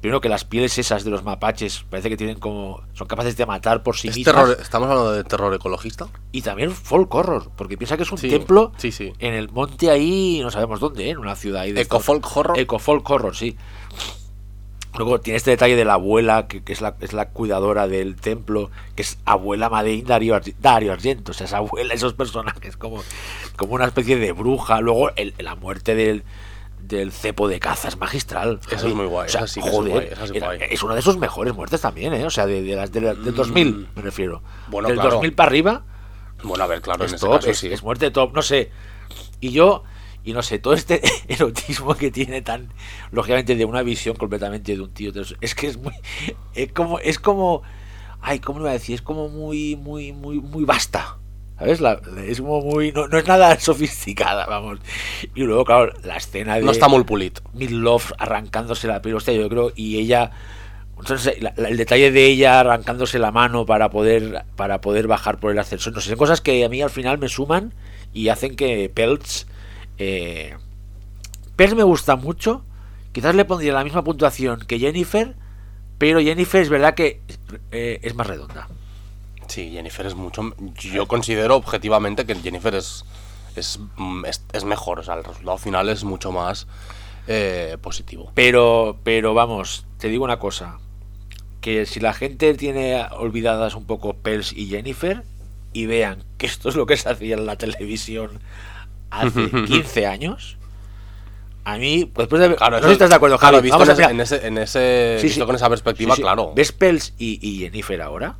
primero 0.00 0.22
que 0.22 0.30
las 0.30 0.44
pieles 0.46 0.78
esas 0.78 1.04
de 1.04 1.10
los 1.10 1.22
mapaches 1.22 1.84
parece 1.90 2.08
que 2.08 2.16
tienen 2.16 2.40
como 2.40 2.80
son 2.94 3.06
capaces 3.06 3.36
de 3.36 3.44
matar 3.44 3.82
por 3.82 3.98
sí 3.98 4.08
¿Es 4.08 4.16
mismas 4.16 4.34
terror- 4.34 4.58
¿Estamos 4.58 4.88
hablando 4.88 5.12
de 5.12 5.22
terror 5.24 5.52
ecologista? 5.54 6.08
y 6.32 6.40
también 6.40 6.70
folk 6.70 7.14
horror, 7.14 7.50
porque 7.56 7.76
piensa 7.76 7.98
que 7.98 8.04
es 8.04 8.10
un 8.10 8.16
Sí, 8.16 8.30
templo 8.30 8.72
sí, 8.78 8.90
sí. 8.90 9.12
en 9.18 9.34
el 9.34 9.50
monte 9.50 9.90
ahí, 9.90 10.40
no 10.42 10.50
sabemos 10.50 10.80
dónde, 10.80 11.04
¿eh? 11.06 11.10
en 11.10 11.18
una 11.18 11.36
ciudad 11.36 11.60
ahí 11.60 11.72
de 11.72 11.82
¿Eco-folk 11.82 12.26
horror? 12.36 12.58
Eco-folk 12.58 13.10
horror, 13.10 13.36
sí. 13.36 13.56
Luego 14.96 15.20
tiene 15.20 15.36
este 15.36 15.50
detalle 15.52 15.76
de 15.76 15.84
la 15.84 15.94
abuela, 15.94 16.46
que, 16.48 16.62
que 16.62 16.72
es, 16.72 16.80
la, 16.80 16.96
es 17.00 17.12
la 17.12 17.28
cuidadora 17.28 17.86
del 17.86 18.16
templo, 18.16 18.70
que 18.96 19.02
es 19.02 19.18
abuela 19.24 19.70
Madeleine 19.70 20.06
Dario, 20.06 20.40
Dario 20.60 20.92
Argento, 20.92 21.30
o 21.30 21.34
sea, 21.34 21.46
esa 21.46 21.58
abuela, 21.58 21.94
esos 21.94 22.14
personajes 22.14 22.76
como, 22.76 23.02
como 23.56 23.74
una 23.74 23.84
especie 23.86 24.16
de 24.16 24.32
bruja. 24.32 24.80
Luego 24.80 25.10
el- 25.14 25.34
la 25.38 25.54
muerte 25.54 25.94
del, 25.94 26.24
del 26.82 27.12
cepo 27.12 27.46
de 27.46 27.60
caza 27.60 27.86
es 27.88 27.96
magistral. 27.98 28.58
Eso 28.70 28.88
es 28.88 28.94
muy 28.94 29.06
guay, 29.06 29.26
O 29.26 29.30
sea, 29.30 29.42
esa 29.42 29.46
sí 29.46 29.60
que 29.60 29.68
es 29.68 29.74
guay, 29.74 30.08
es 30.10 30.42
guay. 30.42 30.58
es 30.70 30.82
una 30.82 30.94
de 30.96 31.02
sus 31.02 31.16
mejores 31.18 31.54
muertes 31.54 31.80
también, 31.80 32.12
¿eh? 32.14 32.26
O 32.26 32.30
sea, 32.30 32.46
de, 32.46 32.60
de 32.62 32.74
las 32.74 32.90
de 32.90 33.00
la- 33.00 33.14
del 33.14 33.34
2000, 33.34 33.88
me 33.94 34.02
refiero. 34.02 34.42
Mm. 34.66 34.70
Bueno, 34.72 34.88
del 34.88 34.96
claro. 34.96 35.10
2000 35.12 35.32
para 35.34 35.48
arriba, 35.48 35.84
Bueno, 36.42 36.64
a 36.64 36.66
ver, 36.66 36.80
claro, 36.82 37.04
es 37.04 37.12
en 37.12 37.16
ese 37.16 37.26
top, 37.26 37.34
caso 37.36 37.50
es, 37.50 37.58
sí. 37.58 37.72
es 37.72 37.82
muerte 37.82 38.10
top, 38.10 38.34
no 38.34 38.42
sé. 38.42 38.70
Y 39.40 39.50
yo, 39.52 39.84
y 40.24 40.32
no 40.32 40.42
sé, 40.42 40.58
todo 40.58 40.74
este 40.74 41.00
erotismo 41.28 41.94
que 41.94 42.10
tiene 42.10 42.42
tan, 42.42 42.72
lógicamente, 43.12 43.56
de 43.56 43.64
una 43.64 43.82
visión 43.82 44.16
completamente 44.16 44.74
de 44.76 44.82
un 44.82 44.90
tío, 44.90 45.12
es 45.40 45.54
que 45.54 45.66
es 45.68 45.76
muy, 45.76 45.92
es 46.54 46.72
como, 46.72 46.98
es 46.98 47.18
como, 47.18 47.62
ay, 48.20 48.38
¿cómo 48.40 48.58
lo 48.58 48.64
voy 48.64 48.70
a 48.70 48.74
decir? 48.74 48.94
Es 48.96 49.02
como 49.02 49.28
muy, 49.28 49.76
muy, 49.76 50.12
muy, 50.12 50.40
muy 50.40 50.64
vasta. 50.64 51.16
¿Sabes? 51.58 51.80
La- 51.82 52.00
es 52.26 52.40
como 52.40 52.62
muy, 52.62 52.90
no, 52.90 53.06
no 53.08 53.18
es 53.18 53.26
nada 53.26 53.58
sofisticada, 53.60 54.46
vamos. 54.46 54.78
Y 55.34 55.42
luego, 55.42 55.64
claro, 55.64 55.92
la 56.04 56.16
escena 56.16 56.54
de 56.56 56.62
No 56.62 56.70
está 56.70 56.88
muy 56.88 57.04
pulit. 57.04 57.38
Love 57.54 58.12
arrancándose 58.18 58.88
la 58.88 59.02
piel, 59.02 59.14
hostia, 59.16 59.34
yo 59.34 59.46
creo, 59.48 59.70
y 59.76 59.98
ella, 59.98 60.30
entonces 60.98 61.40
la- 61.42 61.52
la- 61.56 61.68
el 61.68 61.76
detalle 61.76 62.10
de 62.10 62.26
ella 62.26 62.60
arrancándose 62.60 63.18
la 63.18 63.30
mano 63.30 63.66
para 63.66 63.90
poder 63.90 64.44
para 64.56 64.80
poder 64.80 65.06
bajar 65.06 65.38
por 65.38 65.50
el 65.52 65.58
ascensor, 65.58 65.92
no 65.92 66.00
sé, 66.00 66.10
son 66.10 66.18
cosas 66.18 66.40
que 66.40 66.64
a 66.64 66.68
mí 66.68 66.80
al 66.82 66.90
final 66.90 67.18
me 67.18 67.28
suman 67.28 67.74
y 68.14 68.28
hacen 68.28 68.56
que 68.56 68.90
Peltz, 68.94 69.46
eh, 70.00 70.56
me 71.76 71.82
gusta 71.82 72.16
mucho, 72.16 72.64
quizás 73.12 73.34
le 73.34 73.44
pondría 73.44 73.74
la 73.74 73.84
misma 73.84 74.02
puntuación 74.02 74.60
que 74.60 74.78
Jennifer, 74.78 75.36
pero 75.98 76.20
Jennifer 76.20 76.62
es 76.62 76.70
verdad 76.70 76.94
que 76.94 77.20
eh, 77.70 78.00
es 78.02 78.14
más 78.14 78.26
redonda. 78.26 78.68
Sí, 79.46 79.70
Jennifer 79.72 80.06
es 80.06 80.14
mucho. 80.14 80.54
Yo 80.76 81.06
considero 81.06 81.56
objetivamente 81.56 82.24
que 82.24 82.34
Jennifer 82.36 82.74
es, 82.74 83.04
es, 83.56 83.78
mm, 83.96 84.24
es, 84.24 84.42
es 84.52 84.64
mejor. 84.64 85.00
O 85.00 85.02
sea, 85.02 85.14
el 85.14 85.24
resultado 85.24 85.58
final 85.58 85.88
es 85.90 86.02
mucho 86.04 86.32
más 86.32 86.66
eh, 87.26 87.76
positivo. 87.82 88.32
Pero, 88.34 88.98
pero 89.04 89.34
vamos, 89.34 89.84
te 89.98 90.08
digo 90.08 90.24
una 90.24 90.38
cosa. 90.38 90.78
Que 91.60 91.84
si 91.84 92.00
la 92.00 92.14
gente 92.14 92.54
tiene 92.54 93.04
olvidadas 93.10 93.74
un 93.74 93.84
poco 93.84 94.14
Pels 94.14 94.54
y 94.54 94.68
Jennifer 94.68 95.24
y 95.74 95.84
vean 95.84 96.24
que 96.38 96.46
esto 96.46 96.70
es 96.70 96.74
lo 96.74 96.86
que 96.86 96.96
se 96.96 97.10
hacía 97.10 97.34
en 97.34 97.44
la 97.44 97.56
televisión 97.56 98.40
hace 99.10 99.50
15 99.66 100.06
años, 100.06 100.56
a 101.64 101.76
mí, 101.76 102.10
después 102.16 102.40
de... 102.40 102.56
Claro, 102.56 102.76
no 102.76 102.82
sé 102.82 102.88
si 102.88 102.92
estás 102.94 103.10
de 103.10 103.16
acuerdo, 103.16 103.38
claro, 103.38 103.58
Javi. 103.58 103.66
visto 103.66 103.78
Vamos 103.78 103.98
en 103.98 104.02
a- 104.04 104.04
ese, 104.04 104.12
en 104.12 104.20
ese, 104.20 104.46
en 104.46 104.58
ese- 104.58 105.16
sí, 105.20 105.26
visto 105.26 105.40
sí. 105.42 105.46
con 105.46 105.56
esa 105.56 105.68
perspectiva, 105.68 106.14
Sí, 106.14 106.16
sí. 106.16 106.22
claro. 106.22 106.52
¿Ves 106.54 106.72
Pels 106.72 107.14
y, 107.18 107.38
y 107.46 107.58
Jennifer 107.60 108.00
ahora? 108.00 108.36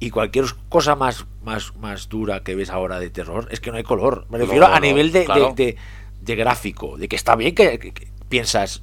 Y 0.00 0.10
cualquier 0.10 0.46
cosa 0.68 0.96
más, 0.96 1.26
más, 1.44 1.76
más 1.76 2.08
dura 2.08 2.42
que 2.42 2.54
ves 2.56 2.70
ahora 2.70 2.98
de 2.98 3.10
terror, 3.10 3.46
es 3.50 3.60
que 3.60 3.70
no 3.70 3.76
hay 3.76 3.84
color. 3.84 4.26
Me 4.30 4.38
refiero 4.38 4.66
no, 4.68 4.74
a 4.74 4.80
no, 4.80 4.86
nivel 4.86 5.12
de, 5.12 5.20
de- 5.20 5.24
claro. 5.26 5.52
de- 5.56 5.76
de 6.22 6.36
gráfico, 6.36 6.96
de 6.96 7.06
que 7.08 7.16
está 7.16 7.36
bien 7.36 7.54
que, 7.54 7.78
que- 7.78 7.92
que 7.92 8.08
piensas, 8.28 8.82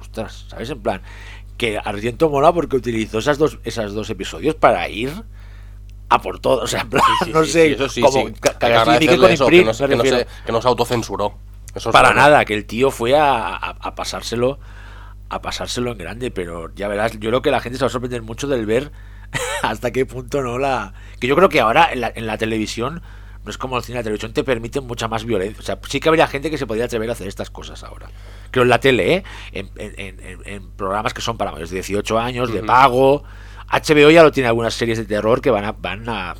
ostras, 0.00 0.44
¿sabes? 0.48 0.70
En 0.70 0.80
plan, 0.80 1.00
que 1.56 1.78
Argento 1.82 2.28
mola 2.28 2.52
porque 2.52 2.76
utilizó 2.76 3.18
esas 3.18 3.38
dos, 3.38 3.58
esas 3.64 3.92
dos 3.94 4.10
episodios 4.10 4.54
para 4.56 4.88
ir 4.88 5.10
a 6.08 6.20
por 6.20 6.38
todo. 6.40 6.62
O 6.62 6.66
sea, 6.66 6.82
en 6.82 6.90
plan, 6.90 7.02
Sí, 7.24 7.30
no 7.32 7.44
sé, 7.44 7.72
eso 7.72 7.88
sí, 7.88 8.00
como 8.00 8.12
con 9.18 9.30
eso, 9.30 9.46
que 9.48 9.64
no, 9.64 9.74
se- 9.74 9.88
que 9.88 9.96
no 9.96 10.04
se, 10.04 10.26
que 10.46 10.52
no 10.52 10.62
se 10.62 10.68
autocensuró. 10.68 11.34
Eso 11.74 11.88
es 11.90 11.92
Para 11.92 12.14
nada, 12.14 12.44
que 12.44 12.54
el 12.54 12.66
tío 12.66 12.90
fue 12.90 13.16
a, 13.16 13.48
a- 13.48 13.76
a 13.80 13.94
pasárselo 13.94 14.58
a 15.30 15.40
pasárselo 15.42 15.90
en 15.92 15.98
grande, 15.98 16.30
pero 16.30 16.72
ya 16.76 16.86
verás, 16.86 17.12
yo 17.18 17.30
creo 17.30 17.42
que 17.42 17.50
la 17.50 17.60
gente 17.60 17.78
se 17.78 17.84
va 17.84 17.88
a 17.88 17.90
sorprender 17.90 18.22
mucho 18.22 18.46
del 18.46 18.66
ver 18.66 18.92
hasta 19.62 19.90
qué 19.90 20.06
punto 20.06 20.42
no 20.42 20.58
la. 20.58 20.92
Que 21.18 21.26
yo 21.26 21.34
creo 21.34 21.48
que 21.48 21.60
ahora 21.60 21.88
en 21.92 22.02
la, 22.02 22.12
en 22.14 22.26
la 22.26 22.38
televisión 22.38 23.02
no 23.42 23.50
es 23.50 23.58
como 23.58 23.76
el 23.76 23.82
cine, 23.82 23.98
la 23.98 24.02
televisión 24.04 24.32
te 24.32 24.44
permite 24.44 24.80
mucha 24.80 25.08
más 25.08 25.24
violencia. 25.24 25.60
O 25.60 25.64
sea, 25.64 25.78
sí 25.88 25.98
que 25.98 26.08
habría 26.08 26.28
gente 26.28 26.50
que 26.50 26.58
se 26.58 26.66
podría 26.66 26.84
atrever 26.84 27.08
a 27.10 27.12
hacer 27.14 27.26
estas 27.26 27.50
cosas 27.50 27.82
ahora. 27.82 28.08
Creo 28.52 28.62
en 28.62 28.68
la 28.68 28.78
tele, 28.78 29.14
¿eh? 29.14 29.24
En, 29.52 29.70
en- 29.76 30.20
en- 30.20 30.40
en 30.44 30.70
programas 30.72 31.12
que 31.14 31.20
son 31.22 31.36
para 31.36 31.50
mayores 31.50 31.70
de 31.70 31.76
18 31.76 32.18
años, 32.18 32.52
de 32.52 32.62
pago. 32.62 33.24
HBO 33.70 34.10
ya 34.10 34.22
lo 34.22 34.32
tiene 34.32 34.48
algunas 34.48 34.74
series 34.74 34.98
de 34.98 35.04
terror 35.04 35.40
que 35.40 35.50
van 35.50 35.64
a. 35.64 35.72
Van 35.72 36.08
a 36.08 36.34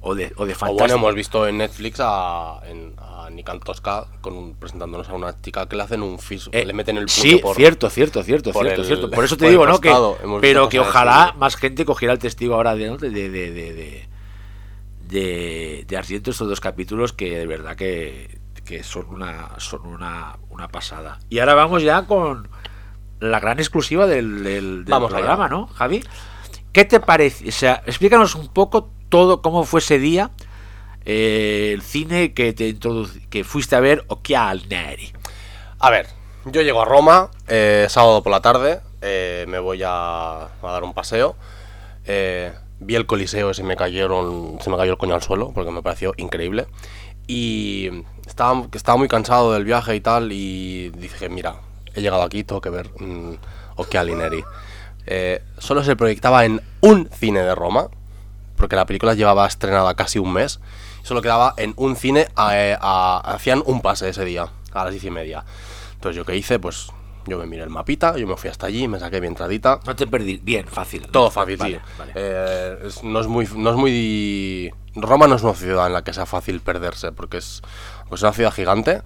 o 0.00 0.14
de, 0.14 0.32
o 0.36 0.46
de 0.46 0.54
O 0.60 0.74
bueno, 0.74 0.94
hemos 0.94 1.14
visto 1.16 1.48
en 1.48 1.58
Netflix 1.58 1.98
a, 2.00 2.60
en, 2.68 2.94
a 2.96 3.28
Nikan 3.28 3.58
Tosca 3.58 4.04
con 4.20 4.54
presentándonos 4.54 5.08
a 5.08 5.14
una 5.14 5.40
chica 5.40 5.66
que 5.68 5.74
le 5.74 5.82
hacen 5.82 6.00
un 6.00 6.20
fis, 6.20 6.48
Eh, 6.52 6.64
le 6.64 6.72
meten 6.72 6.96
el 6.96 7.06
punto 7.06 7.12
sí, 7.20 7.36
por... 7.38 7.56
cierto, 7.56 7.90
cierto, 7.90 8.22
cierto, 8.22 8.52
por 8.52 8.64
cierto, 8.66 8.82
el- 8.82 8.86
cierto. 8.86 9.10
Por 9.10 9.24
eso 9.24 9.36
te 9.36 9.46
por 9.46 9.50
digo, 9.50 9.66
¿no? 9.66 9.80
Que, 9.80 9.92
pero 10.40 10.68
que 10.68 10.78
ojalá 10.78 11.34
más 11.38 11.56
gente 11.56 11.84
cogiera 11.84 12.12
el 12.12 12.20
testigo 12.20 12.54
ahora 12.54 12.76
de, 12.76 12.86
¿no? 12.88 12.96
de, 12.98 13.10
de, 13.10 13.28
de, 13.30 14.06
de, 15.08 15.84
de, 15.88 15.96
Argento 15.96 16.30
estos 16.30 16.48
dos 16.48 16.60
capítulos 16.60 17.12
que 17.12 17.38
de 17.38 17.46
verdad 17.46 17.74
que, 17.76 18.38
que 18.64 18.82
son 18.84 19.06
una 19.08 19.58
son 19.58 19.84
una, 19.86 20.36
una 20.50 20.68
pasada. 20.68 21.18
Y 21.28 21.40
ahora 21.40 21.54
vamos 21.54 21.82
ya 21.82 22.02
con 22.06 22.48
la 23.18 23.40
gran 23.40 23.58
exclusiva 23.58 24.06
del, 24.06 24.44
del, 24.44 24.84
del 24.84 24.92
Vamos 24.92 25.10
allá. 25.12 25.18
programa, 25.18 25.48
¿no, 25.48 25.66
Javi? 25.68 26.04
¿Qué 26.76 26.84
te 26.84 27.00
parece? 27.00 27.48
O 27.48 27.52
sea, 27.52 27.82
explícanos 27.86 28.34
un 28.34 28.48
poco 28.48 28.90
todo 29.08 29.40
cómo 29.40 29.64
fue 29.64 29.80
ese 29.80 29.98
día, 29.98 30.30
eh, 31.06 31.70
el 31.72 31.80
cine 31.80 32.34
que 32.34 32.52
te 32.52 32.76
que 33.30 33.44
fuiste 33.44 33.76
a 33.76 33.80
ver 33.80 34.04
Occhiali. 34.08 35.10
A 35.78 35.88
ver, 35.88 36.06
yo 36.44 36.60
llego 36.60 36.82
a 36.82 36.84
Roma, 36.84 37.30
eh, 37.48 37.86
sábado 37.88 38.22
por 38.22 38.30
la 38.30 38.42
tarde, 38.42 38.80
eh, 39.00 39.46
me 39.48 39.58
voy 39.58 39.80
a, 39.86 40.48
dar 40.62 40.84
un 40.84 40.92
paseo. 40.92 41.36
vi 42.04 42.94
el 42.94 43.06
coliseo 43.06 43.52
y 43.52 43.54
se 43.54 43.62
me 43.62 43.74
cayó 43.74 44.04
el 44.04 44.98
coño 44.98 45.14
al 45.14 45.22
suelo 45.22 45.52
porque 45.54 45.70
me 45.70 45.80
pareció 45.80 46.12
increíble. 46.18 46.66
Y 47.26 47.88
estaba, 48.26 48.66
estaba 48.74 48.98
muy 48.98 49.08
cansado 49.08 49.54
del 49.54 49.64
viaje 49.64 49.96
y 49.96 50.02
tal 50.02 50.30
y 50.30 50.90
dije, 50.90 51.30
mira, 51.30 51.54
he 51.94 52.02
llegado 52.02 52.22
aquí, 52.22 52.44
tengo 52.44 52.60
que 52.60 52.68
ver 52.68 52.90
mm, 53.00 53.32
Occhiali 53.76 54.14
Neri. 54.14 54.44
Eh, 55.06 55.42
solo 55.58 55.82
se 55.84 55.96
proyectaba 55.96 56.44
en 56.44 56.60
un 56.80 57.08
cine 57.12 57.40
de 57.42 57.54
Roma, 57.54 57.88
porque 58.56 58.76
la 58.76 58.86
película 58.86 59.14
llevaba 59.14 59.46
estrenada 59.46 59.94
casi 59.94 60.18
un 60.18 60.32
mes. 60.32 60.60
Solo 61.02 61.22
quedaba 61.22 61.54
en 61.56 61.72
un 61.76 61.94
cine, 61.96 62.28
a- 62.34 62.50
a- 62.80 63.18
hacían 63.34 63.62
un 63.66 63.80
pase 63.80 64.08
ese 64.08 64.24
día, 64.24 64.48
a 64.72 64.84
las 64.84 64.92
diez 64.92 65.04
y 65.04 65.10
media. 65.10 65.44
Entonces, 65.94 66.16
¿yo 66.16 66.24
qué 66.24 66.36
hice? 66.36 66.58
Pues 66.58 66.88
yo 67.26 67.38
me 67.38 67.46
miré 67.46 67.62
el 67.62 67.70
mapita, 67.70 68.16
yo 68.16 68.26
me 68.26 68.36
fui 68.36 68.50
hasta 68.50 68.66
allí, 68.66 68.88
me 68.88 68.98
saqué 68.98 69.20
mi 69.20 69.26
entradita. 69.28 69.80
No 69.86 69.94
te 69.94 70.06
perdí. 70.06 70.38
Bien, 70.42 70.66
fácil. 70.66 71.02
¿no? 71.02 71.08
Todo 71.08 71.30
fácil, 71.30 71.56
Vale, 71.56 71.76
sí. 71.76 71.82
vale. 71.98 72.12
Eh, 72.14 72.78
es- 72.86 73.02
no 73.04 73.20
es 73.20 73.26
muy. 73.28 73.48
No 73.54 73.70
es 73.70 73.76
muy. 73.76 74.72
Roma 74.96 75.26
no 75.26 75.36
es 75.36 75.42
una 75.42 75.54
ciudad 75.54 75.86
en 75.86 75.92
la 75.92 76.02
que 76.02 76.12
sea 76.12 76.26
fácil 76.26 76.60
perderse, 76.60 77.12
porque 77.12 77.36
es, 77.38 77.62
pues 78.08 78.20
es 78.20 78.22
una 78.22 78.32
ciudad 78.32 78.52
gigante. 78.52 79.02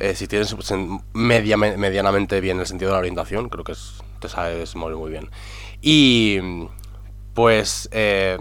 Eh, 0.00 0.14
si 0.14 0.26
tienes 0.28 0.54
sen- 0.56 1.02
media- 1.12 1.56
medianamente 1.56 2.40
bien 2.40 2.60
el 2.60 2.66
sentido 2.66 2.90
de 2.90 2.94
la 2.94 2.98
orientación, 3.00 3.48
creo 3.48 3.64
que 3.64 3.72
es, 3.72 3.94
te 4.20 4.28
sabes 4.28 4.76
mover 4.76 4.96
muy 4.96 5.10
bien. 5.10 5.30
Y. 5.82 6.38
Pues. 7.34 7.88
eh, 7.92 8.38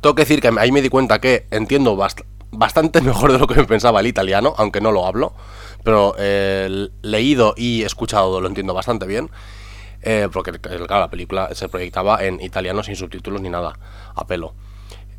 tengo 0.00 0.14
que 0.14 0.22
decir 0.22 0.40
que 0.40 0.50
ahí 0.58 0.72
me 0.72 0.80
di 0.82 0.88
cuenta 0.88 1.20
que 1.20 1.46
entiendo 1.50 1.96
bast- 1.96 2.24
bastante 2.50 3.00
mejor 3.02 3.32
de 3.32 3.38
lo 3.38 3.46
que 3.46 3.54
me 3.56 3.64
pensaba 3.64 4.00
el 4.00 4.06
italiano, 4.06 4.54
aunque 4.56 4.80
no 4.80 4.92
lo 4.92 5.06
hablo. 5.06 5.34
Pero 5.84 6.14
eh, 6.18 6.88
leído 7.02 7.54
y 7.56 7.82
escuchado 7.82 8.40
lo 8.40 8.48
entiendo 8.48 8.72
bastante 8.74 9.06
bien. 9.06 9.30
Eh, 10.02 10.28
porque 10.32 10.52
la 10.88 11.10
película 11.10 11.54
se 11.54 11.68
proyectaba 11.68 12.24
en 12.24 12.40
italiano 12.40 12.82
sin 12.82 12.96
subtítulos 12.96 13.40
ni 13.40 13.50
nada, 13.50 13.78
a 14.14 14.26
pelo. 14.26 14.54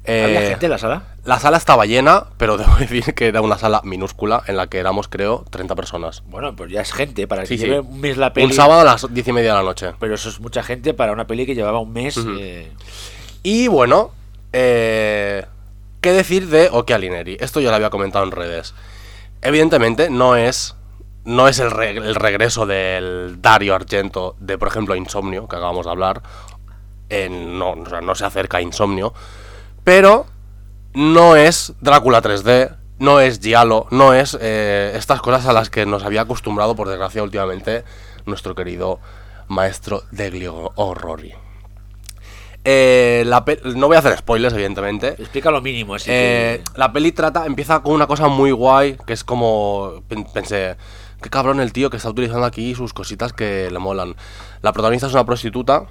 ¿Había 0.06 0.43
Eh, 0.43 0.47
gente 0.49 0.66
en 0.66 0.72
la 0.72 0.78
sala? 0.78 1.04
La 1.24 1.39
sala 1.39 1.56
estaba 1.58 1.86
llena, 1.86 2.26
pero 2.38 2.58
debo 2.58 2.76
decir 2.76 3.14
que 3.14 3.28
era 3.28 3.41
una 3.41 3.58
sala 3.58 3.80
minúscula 3.86 4.43
en 4.47 4.58
la 4.58 4.68
que 4.68 4.80
éramos, 4.80 5.08
creo, 5.08 5.45
30 5.49 5.76
personas. 5.76 6.24
Bueno, 6.28 6.56
pues 6.56 6.72
ya 6.72 6.82
es 6.82 6.91
gente. 6.91 7.26
Para 7.28 7.43
que 7.43 7.47
Sí, 7.47 7.58
sí. 7.58 7.66
lleve 7.66 7.80
un 7.80 8.01
mes 8.01 8.18
la 8.18 8.34
peli. 8.34 8.47
Un 8.47 8.54
sábado 8.54 8.82
a 8.82 8.84
las 8.84 9.14
10 9.14 9.28
y 9.30 9.32
media 9.34 9.51
de 9.51 9.58
la 9.60 9.64
noche. 9.64 9.91
Pero 9.99 10.16
eso 10.16 10.28
es 10.30 10.39
mucha 10.41 10.62
gente 10.64 10.93
para 10.93 11.14
una 11.14 11.26
peli 11.26 11.45
que 11.45 11.56
llevaba 11.56 11.80
un 11.80 11.93
mes. 11.93 12.18
eh, 12.38 12.72
Y 13.43 13.68
bueno, 13.70 14.12
eh, 14.51 15.45
¿qué 16.01 16.12
decir 16.12 16.47
de 16.47 16.70
Occhialineri? 16.72 17.38
Esto 17.39 17.60
ya 17.62 17.70
lo 17.70 17.76
había 17.78 17.89
comentado 17.89 18.26
en 18.26 18.32
redes. 18.32 18.74
Evidentemente 19.41 20.10
no 20.10 20.36
es, 20.36 20.76
no 21.24 21.47
es 21.47 21.60
el, 21.60 21.72
re- 21.72 21.91
el 21.91 22.16
regreso 22.16 22.66
del 22.66 23.41
Dario 23.41 23.74
Argento 23.76 24.36
de, 24.39 24.58
por 24.58 24.68
ejemplo, 24.68 24.95
Insomnio, 24.95 25.47
que 25.47 25.56
acabamos 25.56 25.86
de 25.86 25.91
hablar. 25.91 26.22
En- 27.10 27.58
no, 27.58 27.72
o 27.72 27.89
sea, 27.89 28.01
no 28.01 28.16
se 28.16 28.26
acerca 28.26 28.58
a 28.58 28.62
Insomnio. 28.62 29.14
Pero 29.84 30.25
no 30.93 31.36
es 31.36 31.73
Drácula 31.81 32.21
3D, 32.21 32.75
no 32.99 33.19
es 33.19 33.39
Giallo, 33.39 33.88
no 33.91 34.13
es 34.13 34.38
eh, 34.39 34.93
estas 34.95 35.21
cosas 35.21 35.45
a 35.47 35.53
las 35.53 35.69
que 35.69 35.86
nos 35.86 36.03
había 36.03 36.21
acostumbrado, 36.21 36.75
por 36.75 36.88
desgracia, 36.88 37.23
últimamente 37.23 37.84
nuestro 38.25 38.55
querido 38.55 38.99
maestro 39.47 40.03
Deglio 40.11 40.71
Horrori. 40.75 41.34
Eh, 42.65 43.23
la 43.25 43.43
no 43.75 43.88
voy 43.88 43.97
a 43.97 43.99
hacer 43.99 44.17
spoilers, 44.17 44.53
evidentemente. 44.53 45.09
explica 45.19 45.51
lo 45.51 45.61
mínimo. 45.61 45.95
Así 45.95 46.09
Eh, 46.09 46.61
que- 46.63 46.79
la 46.79 46.93
peli 46.93 47.11
trata, 47.11 47.45
empieza 47.45 47.81
con 47.81 47.93
una 47.93 48.07
cosa 48.07 48.29
muy 48.29 48.51
guay, 48.51 48.97
que 49.05 49.11
es 49.11 49.25
como, 49.25 50.01
pen- 50.07 50.25
pensé, 50.34 50.77
qué 51.21 51.29
cabrón 51.29 51.59
el 51.59 51.73
tío 51.73 51.89
que 51.89 51.97
está 51.97 52.09
utilizando 52.09 52.45
aquí 52.45 52.73
sus 52.73 52.93
cositas 52.93 53.34
que 53.34 53.69
le 53.69 53.79
molan. 53.79 54.15
La 54.61 54.71
protagonista 54.71 55.07
es 55.07 55.13
una 55.13 55.25
prostituta, 55.25 55.88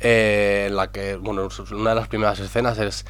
eh, 0.00 0.66
en 0.68 0.76
la 0.76 0.90
que, 0.90 1.16
bueno, 1.16 1.48
una 1.72 1.90
de 1.90 1.96
las 1.96 2.08
primeras 2.08 2.38
escenas 2.40 2.78
es 2.78 3.04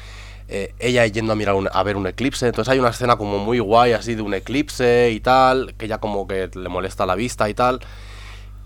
eh, 0.47 0.73
ella 0.79 1.05
yendo 1.05 1.33
a 1.33 1.35
mirar 1.35 1.53
un- 1.55 1.69
a 1.71 1.83
ver 1.83 1.95
un 1.95 2.07
eclipse, 2.07 2.47
entonces 2.47 2.71
hay 2.71 2.79
una 2.79 2.89
escena 2.89 3.17
como 3.17 3.37
muy 3.37 3.59
guay 3.59 3.91
así 3.93 4.15
de 4.15 4.23
un 4.23 4.33
eclipse 4.33 5.11
y 5.11 5.19
tal, 5.19 5.75
que 5.77 5.87
ya 5.87 5.99
como 5.99 6.27
que 6.27 6.49
le 6.53 6.69
molesta 6.69 7.05
la 7.05 7.13
vista 7.15 7.47
y 7.49 7.53
tal. 7.53 7.79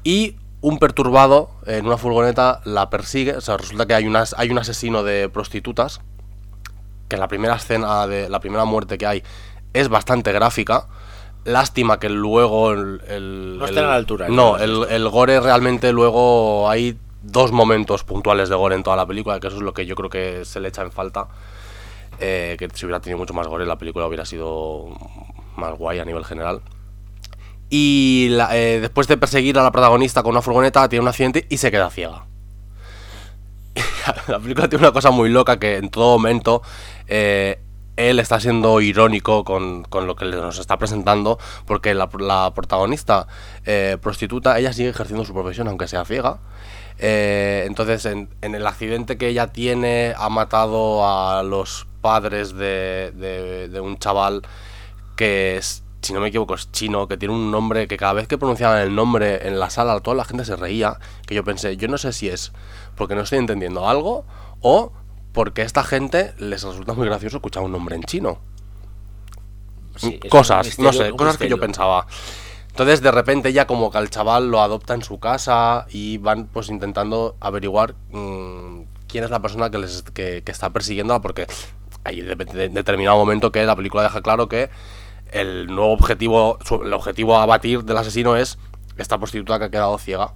Y 0.04 0.38
un 0.62 0.80
perturbado 0.80 1.50
en 1.66 1.86
una 1.86 1.98
furgoneta 1.98 2.62
la 2.64 2.90
persigue. 2.90 3.36
O 3.36 3.42
sea, 3.42 3.58
resulta 3.58 3.86
que 3.86 3.94
hay, 3.96 4.06
unas, 4.08 4.34
hay 4.38 4.50
un 4.50 4.58
asesino 4.60 5.04
de 5.04 5.28
prostitutas. 5.28 6.00
Que 7.10 7.18
la 7.18 7.28
primera 7.28 7.56
escena 7.56 8.08
de 8.08 8.30
la 8.30 8.40
primera 8.40 8.64
muerte 8.64 8.98
que 8.98 9.06
hay 9.06 9.24
es 9.74 9.90
bastante 9.90 10.32
gráfica. 10.32 10.88
Lástima 11.44 12.00
que 12.00 12.08
luego 12.10 12.72
el. 12.72 13.02
el- 13.10 13.58
No 13.58 13.66
el- 13.66 13.70
están 13.72 13.84
a 13.86 13.88
la 13.90 13.96
altura, 13.96 14.28
¿eh? 14.28 14.32
No, 14.32 14.58
el, 14.58 14.86
el 14.90 15.10
gore 15.10 15.42
realmente 15.42 15.92
luego 15.92 16.70
hay 16.70 16.98
dos 17.24 17.52
momentos 17.52 18.04
puntuales 18.04 18.50
de 18.50 18.56
gore 18.56 18.76
en 18.76 18.84
toda 18.84 18.98
la 18.98 19.08
película, 19.08 19.40
que 19.40 19.48
eso 19.48 19.56
es 19.56 19.64
lo 19.64 19.74
que 19.74 19.86
yo 19.86 19.96
creo 19.96 20.10
que 20.10 20.46
se 20.46 20.60
le 20.60 20.68
echa 20.68 20.84
en 20.84 20.92
falta. 20.92 21.28
Eh, 22.20 22.58
que 22.60 22.70
si 22.74 22.86
hubiera 22.86 23.00
tenido 23.00 23.18
mucho 23.18 23.34
más 23.34 23.48
gore, 23.48 23.66
la 23.66 23.78
película 23.78 24.06
hubiera 24.06 24.26
sido 24.26 24.90
más 25.56 25.76
guay 25.78 26.00
a 26.00 26.06
nivel 26.06 26.26
general. 26.26 26.62
Y 27.70 28.30
eh, 28.52 28.80
después 28.82 29.08
de 29.08 29.18
perseguir 29.18 29.58
a 29.58 29.64
la 29.64 29.72
protagonista 29.72 30.22
con 30.22 30.32
una 30.32 30.42
furgoneta, 30.42 30.88
tiene 30.90 31.02
un 31.02 31.08
accidente 31.08 31.48
y 31.50 31.58
se 31.58 31.72
queda 31.72 31.90
ciega. 31.90 32.26
la 34.28 34.40
película 34.40 34.70
tiene 34.70 34.86
una 34.86 34.94
cosa 34.94 35.10
muy 35.10 35.30
loca 35.30 35.58
que 35.58 35.78
en 35.78 35.90
todo 35.90 36.18
momento 36.18 36.62
eh, 37.08 37.60
él 37.96 38.20
está 38.20 38.40
siendo 38.40 38.80
irónico 38.82 39.44
con, 39.44 39.84
con 39.84 40.06
lo 40.06 40.16
que 40.16 40.26
nos 40.26 40.60
está 40.60 40.78
presentando, 40.78 41.40
porque 41.66 41.96
la, 41.96 42.10
la 42.20 42.54
protagonista 42.54 43.28
prostituta, 44.02 44.60
ella 44.60 44.74
sigue 44.74 44.90
ejerciendo 44.90 45.26
su 45.26 45.34
profesión 45.34 45.68
aunque 45.68 45.88
sea 45.88 46.06
ciega. 46.06 46.40
Eh, 47.00 47.64
entonces, 47.68 48.06
en, 48.06 48.30
en 48.42 48.56
el 48.56 48.66
accidente 48.68 49.18
que 49.18 49.28
ella 49.28 49.48
tiene, 49.48 50.14
ha 50.18 50.30
matado 50.30 51.08
a 51.08 51.44
los 51.44 51.88
padres 52.02 52.54
de, 52.56 53.12
de- 53.16 53.70
de 53.70 53.80
un 53.80 53.98
chaval 53.98 54.42
que 55.16 55.58
es, 55.58 55.84
si 56.02 56.14
no 56.14 56.20
me 56.20 56.30
equivoco, 56.30 56.56
es 56.56 56.72
chino, 56.72 57.08
que 57.08 57.18
tiene 57.18 57.34
un 57.34 57.52
nombre 57.52 57.88
que 57.88 57.98
cada 57.98 58.14
vez 58.14 58.28
que 58.28 58.38
pronunciaban 58.38 58.80
el 58.82 58.96
nombre 58.96 59.48
en 59.48 59.60
la 59.60 59.70
sala, 59.70 60.00
toda 60.02 60.16
la 60.18 60.26
gente 60.26 60.46
se 60.46 60.56
reía, 60.56 61.00
que 61.28 61.36
yo 61.36 61.44
pensé, 61.44 61.78
yo 61.78 61.88
no 61.88 61.98
sé 61.98 62.14
si 62.14 62.30
es 62.30 62.52
porque 62.96 63.16
no 63.16 63.22
estoy 63.22 63.40
entendiendo 63.40 63.88
algo 63.88 64.26
o 64.62 64.92
porque 65.34 65.62
a 65.64 65.66
esta 65.66 65.84
gente 65.84 66.34
les 66.38 66.64
resulta 66.64 66.94
muy 66.94 67.08
gracioso 67.08 67.38
escuchar 67.38 67.64
un 67.64 67.72
nombre 67.72 67.96
en 67.96 68.04
chino. 68.04 68.40
sí, 69.96 70.20
cosas, 70.30 70.66
misterio, 70.66 70.88
no 70.88 70.94
sé, 70.94 71.16
cosas 71.16 71.38
que 71.38 71.48
yo 71.48 71.60
pensaba. 71.60 72.08
Entonces 72.74 73.02
de 73.04 73.12
repente 73.12 73.54
ya 73.54 73.68
como 73.68 73.92
que 73.92 74.00
al 74.00 74.10
chaval 74.10 74.50
lo 74.50 74.60
adopta 74.60 74.96
en 74.96 75.04
su 75.04 75.20
casa 75.20 75.86
y 75.92 76.18
van 76.18 76.48
pues 76.48 76.70
intentando 76.70 77.36
averiguar 77.40 77.94
mm, 78.10 78.82
quién 79.08 79.24
es 79.24 79.30
la 79.30 79.42
persona 79.44 79.70
que 79.70 79.78
les 79.78 80.02
que, 80.02 80.42
que 80.44 80.52
está 80.52 80.72
persiguiéndola 80.72 81.22
porque 81.22 81.46
hay 82.04 82.22
de, 82.22 82.34
de- 82.36 82.70
determinado 82.70 83.18
momento 83.18 83.52
que 83.52 83.64
la 83.64 83.76
película 83.76 84.02
deja 84.02 84.22
claro 84.24 84.48
que 84.50 84.72
el 85.32 85.68
nuevo 85.68 85.94
objetivo, 85.94 86.58
el 86.84 86.94
objetivo 86.94 87.38
a 87.38 87.46
batir 87.46 87.84
del 87.84 87.98
asesino 87.98 88.36
es 88.36 88.58
esta 88.98 89.20
prostituta 89.20 89.60
que 89.60 89.66
ha 89.66 89.70
quedado 89.72 89.98
ciega. 90.00 90.34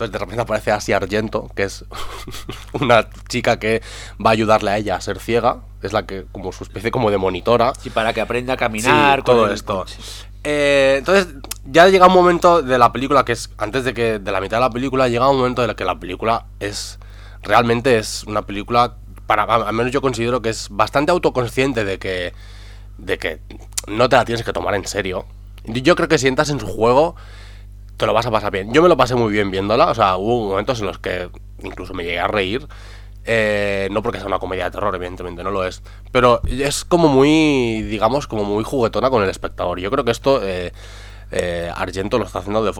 Entonces 0.00 0.12
de 0.12 0.18
repente 0.18 0.40
aparece 0.40 0.72
Asia 0.72 0.96
Argento, 0.96 1.50
que 1.54 1.64
es 1.64 1.84
una 2.72 3.08
chica 3.28 3.58
que 3.58 3.82
va 4.24 4.30
a 4.30 4.32
ayudarle 4.32 4.70
a 4.70 4.78
ella 4.78 4.96
a 4.96 5.00
ser 5.02 5.18
ciega, 5.18 5.58
es 5.82 5.92
la 5.92 6.06
que 6.06 6.24
como 6.32 6.52
su 6.52 6.64
especie 6.64 6.90
como 6.90 7.10
de 7.10 7.18
monitora. 7.18 7.74
Sí, 7.78 7.90
para 7.90 8.14
que 8.14 8.22
aprenda 8.22 8.54
a 8.54 8.56
caminar. 8.56 9.18
Sí, 9.18 9.24
todo 9.26 9.52
esto. 9.52 9.84
Eh, 10.42 10.96
entonces, 10.98 11.34
ya 11.66 11.86
llega 11.88 12.06
un 12.06 12.14
momento 12.14 12.62
de 12.62 12.78
la 12.78 12.92
película 12.92 13.26
que 13.26 13.32
es, 13.32 13.50
antes 13.58 13.84
de 13.84 13.92
que, 13.92 14.18
de 14.18 14.32
la 14.32 14.40
mitad 14.40 14.56
de 14.56 14.62
la 14.62 14.70
película, 14.70 15.06
llega 15.08 15.28
un 15.28 15.36
momento 15.36 15.62
en 15.62 15.68
el 15.68 15.76
que 15.76 15.84
la 15.84 16.00
película 16.00 16.46
es 16.60 16.98
realmente 17.42 17.98
es 17.98 18.24
una 18.24 18.42
película, 18.42 18.94
para, 19.26 19.42
al 19.42 19.74
menos 19.74 19.92
yo 19.92 20.00
considero 20.00 20.40
que 20.40 20.48
es 20.48 20.68
bastante 20.70 21.12
autoconsciente 21.12 21.84
de 21.84 21.98
que, 21.98 22.32
de 22.96 23.18
que 23.18 23.40
no 23.86 24.08
te 24.08 24.16
la 24.16 24.24
tienes 24.24 24.44
que 24.44 24.52
tomar 24.54 24.74
en 24.74 24.86
serio. 24.86 25.26
Yo 25.64 25.94
creo 25.94 26.08
que 26.08 26.16
si 26.16 26.26
entras 26.26 26.48
en 26.48 26.58
su 26.58 26.66
juego, 26.66 27.16
te 28.00 28.06
lo 28.06 28.14
vas 28.14 28.24
a 28.24 28.30
pasar 28.30 28.50
bien. 28.50 28.72
Yo 28.72 28.80
me 28.80 28.88
lo 28.88 28.96
pasé 28.96 29.14
muy 29.14 29.30
bien 29.30 29.50
viéndola, 29.50 29.90
o 29.90 29.94
sea, 29.94 30.16
hubo 30.16 30.48
momentos 30.48 30.80
en 30.80 30.86
los 30.86 30.98
que 30.98 31.28
incluso 31.62 31.92
me 31.92 32.02
llegué 32.02 32.18
a 32.18 32.26
reír. 32.26 32.66
Eh, 33.26 33.88
no 33.92 34.02
porque 34.02 34.16
sea 34.16 34.26
una 34.26 34.38
comedia 34.38 34.64
de 34.64 34.70
terror, 34.70 34.94
evidentemente, 34.94 35.44
no 35.44 35.50
lo 35.50 35.66
es. 35.66 35.82
Pero 36.10 36.40
es 36.44 36.86
como 36.86 37.08
muy, 37.08 37.82
digamos, 37.82 38.26
como 38.26 38.44
muy 38.44 38.64
juguetona 38.64 39.10
con 39.10 39.22
el 39.22 39.28
espectador. 39.28 39.78
Yo 39.80 39.90
creo 39.90 40.06
que 40.06 40.12
esto 40.12 40.40
eh, 40.42 40.72
eh, 41.30 41.70
Argento 41.76 42.18
lo 42.18 42.24
está, 42.24 42.38
haciendo 42.38 42.62
lo 42.62 42.70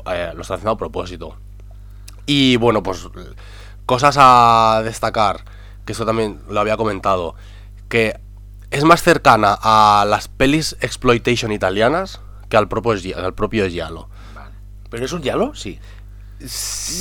está 0.41 0.55
haciendo 0.55 0.71
a 0.71 0.79
propósito. 0.79 1.37
Y 2.25 2.57
bueno, 2.57 2.83
pues 2.83 3.07
cosas 3.85 4.17
a 4.19 4.81
destacar, 4.83 5.45
que 5.85 5.93
esto 5.93 6.07
también 6.07 6.41
lo 6.49 6.61
había 6.61 6.79
comentado, 6.79 7.35
que 7.91 8.19
es 8.71 8.85
más 8.85 9.03
cercana 9.03 9.59
a 9.61 10.07
las 10.09 10.29
pelis 10.29 10.79
exploitation 10.81 11.53
italianas 11.53 12.23
que 12.49 12.57
al 12.57 12.69
propio, 12.69 12.93
al 13.19 13.35
propio. 13.35 13.67
¿Pero 14.91 15.05
es 15.05 15.13
un 15.13 15.23
yalo? 15.23 15.55
Sí. 15.55 15.79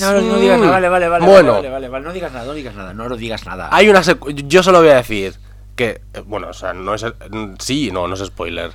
No, 0.01 0.19
no, 0.21 0.37
digas 0.37 0.59
nada, 0.59 0.71
vale, 0.71 0.89
vale, 0.89 1.07
vale, 1.07 1.25
Bueno. 1.25 1.53
vale, 1.53 1.69
vale, 1.69 1.87
vale, 1.87 2.05
no 2.05 2.11
digas 2.13 2.31
nada, 2.33 2.45
no 2.45 2.53
digas 2.53 2.75
nada, 2.75 2.93
no 2.93 3.07
lo 3.07 3.15
digas 3.15 3.45
nada. 3.45 3.69
Hay 3.71 3.89
una 3.89 4.01
secu- 4.01 4.33
yo 4.47 4.63
solo 4.63 4.79
voy 4.79 4.89
a 4.89 4.95
decir 4.95 5.35
que, 5.77 6.01
eh, 6.13 6.21
bueno, 6.25 6.49
o 6.49 6.53
sea, 6.53 6.73
no 6.73 6.93
es, 6.93 7.05
sí, 7.59 7.89
no, 7.91 8.07
no 8.07 8.15
es 8.15 8.25
spoiler. 8.25 8.71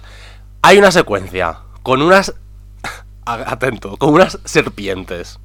Hay 0.62 0.78
una 0.78 0.90
secuencia 0.90 1.58
con 1.82 2.00
unas, 2.00 2.34
atento, 3.26 3.96
con 3.98 4.14
unas 4.14 4.38
serpientes, 4.46 5.38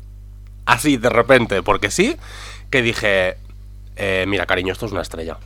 así 0.66 0.96
de 0.96 1.10
repente, 1.10 1.62
porque 1.64 1.92
sí, 1.92 2.16
que 2.70 2.82
dije, 2.82 3.36
eh, 3.98 4.24
mira, 4.28 4.46
cariño, 4.46 4.72
esto 4.72 4.86
es 4.86 4.94
una 4.94 5.02
estrella. 5.02 5.38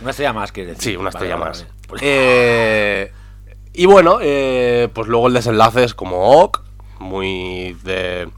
Una 0.00 0.10
estrella 0.10 0.32
más, 0.32 0.50
que 0.50 0.64
decir. 0.66 0.82
Sí, 0.82 0.96
una 0.96 1.10
estrella 1.10 1.36
vale, 1.36 1.50
más. 1.50 1.66
vale. 1.88 2.00
Eh, 2.02 3.12
y 3.72 3.86
bueno, 3.86 4.18
eh, 4.20 4.88
pues 4.92 5.06
luego 5.06 5.28
el 5.28 5.34
desenlace 5.34 5.84
es 5.84 5.94
como 5.94 6.40
ok, 6.42 6.62
muy 7.00 7.76
de. 7.82 8.28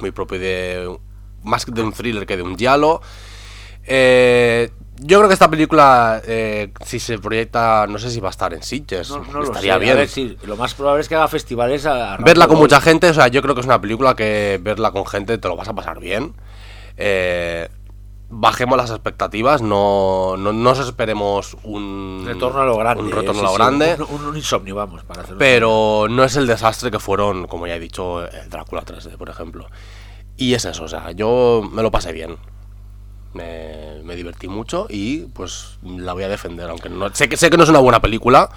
Muy 0.00 0.10
propio 0.12 0.38
de. 0.38 0.98
Más 1.42 1.66
de 1.66 1.82
un 1.82 1.92
thriller 1.92 2.26
que 2.26 2.36
de 2.36 2.42
un 2.42 2.56
giallo. 2.56 3.00
Eh, 3.84 4.70
yo 5.00 5.18
creo 5.18 5.28
que 5.28 5.34
esta 5.34 5.48
película, 5.48 6.20
eh, 6.26 6.72
si 6.84 6.98
se 6.98 7.18
proyecta, 7.18 7.86
no 7.88 7.98
sé 7.98 8.10
si 8.10 8.20
va 8.20 8.28
a 8.28 8.30
estar 8.30 8.52
en 8.52 8.62
Sitges. 8.62 9.10
no, 9.10 9.24
no 9.24 9.40
lo 9.40 9.44
estaría 9.44 9.72
sé, 9.72 9.76
a 9.76 9.78
bien. 9.78 9.96
ver, 9.96 10.08
sí, 10.08 10.36
lo 10.44 10.56
más 10.56 10.74
probable 10.74 11.02
es 11.02 11.08
que 11.08 11.14
haga 11.14 11.28
festivales 11.28 11.86
a, 11.86 12.16
Verla 12.18 12.48
con 12.48 12.58
mucha 12.58 12.80
gente, 12.80 13.08
o 13.08 13.14
sea, 13.14 13.28
yo 13.28 13.40
creo 13.40 13.54
que 13.54 13.60
es 13.60 13.66
una 13.66 13.80
película 13.80 14.16
que 14.16 14.58
verla 14.60 14.90
con 14.90 15.06
gente 15.06 15.38
te 15.38 15.48
lo 15.48 15.56
vas 15.56 15.68
a 15.68 15.74
pasar 15.74 16.00
bien. 16.00 16.34
Eh, 16.96 17.68
bajemos 18.30 18.76
las 18.76 18.90
expectativas, 18.90 19.62
no, 19.62 20.36
no, 20.36 20.52
no 20.52 20.74
nos 20.74 20.78
esperemos 20.80 21.56
un 21.62 22.24
Retorno 22.26 22.60
a 22.60 22.64
lo 22.66 22.76
grande. 22.76 23.02
Un 23.04 23.08
eh, 23.10 23.14
retorno 23.14 23.34
sí, 23.34 23.40
a 23.40 23.42
lo 23.44 23.48
sí, 23.50 23.56
grande. 23.56 23.96
Un, 24.10 24.20
un- 24.20 24.26
un 24.28 24.36
insomnio, 24.36 24.74
vamos, 24.74 25.02
para 25.04 25.22
hacerlo. 25.22 25.38
Pero 25.38 26.06
no 26.10 26.24
es 26.24 26.36
el 26.36 26.46
desastre 26.46 26.90
que 26.90 26.98
fueron, 26.98 27.46
como 27.46 27.66
ya 27.66 27.76
he 27.76 27.80
dicho, 27.80 28.22
el 28.26 28.50
Drácula 28.50 28.82
3D, 28.84 29.16
por 29.16 29.28
ejemplo. 29.30 29.66
Y 30.36 30.54
es 30.54 30.64
eso, 30.66 30.84
o 30.84 30.88
sea, 30.88 31.10
yo 31.12 31.68
me 31.72 31.82
lo 31.82 31.90
pasé 31.90 32.12
bien. 32.12 32.36
Me, 33.34 34.00
me 34.04 34.16
divertí 34.16 34.48
mucho 34.48 34.86
y 34.88 35.18
pues 35.26 35.78
la 35.84 36.14
voy 36.14 36.22
a 36.24 36.28
defender, 36.28 36.68
aunque 36.70 36.88
no, 36.88 37.14
sé, 37.14 37.28
que, 37.28 37.36
sé 37.36 37.50
que 37.50 37.56
no 37.58 37.62
es 37.64 37.68
una 37.68 37.78
buena 37.78 38.00
película. 38.00 38.48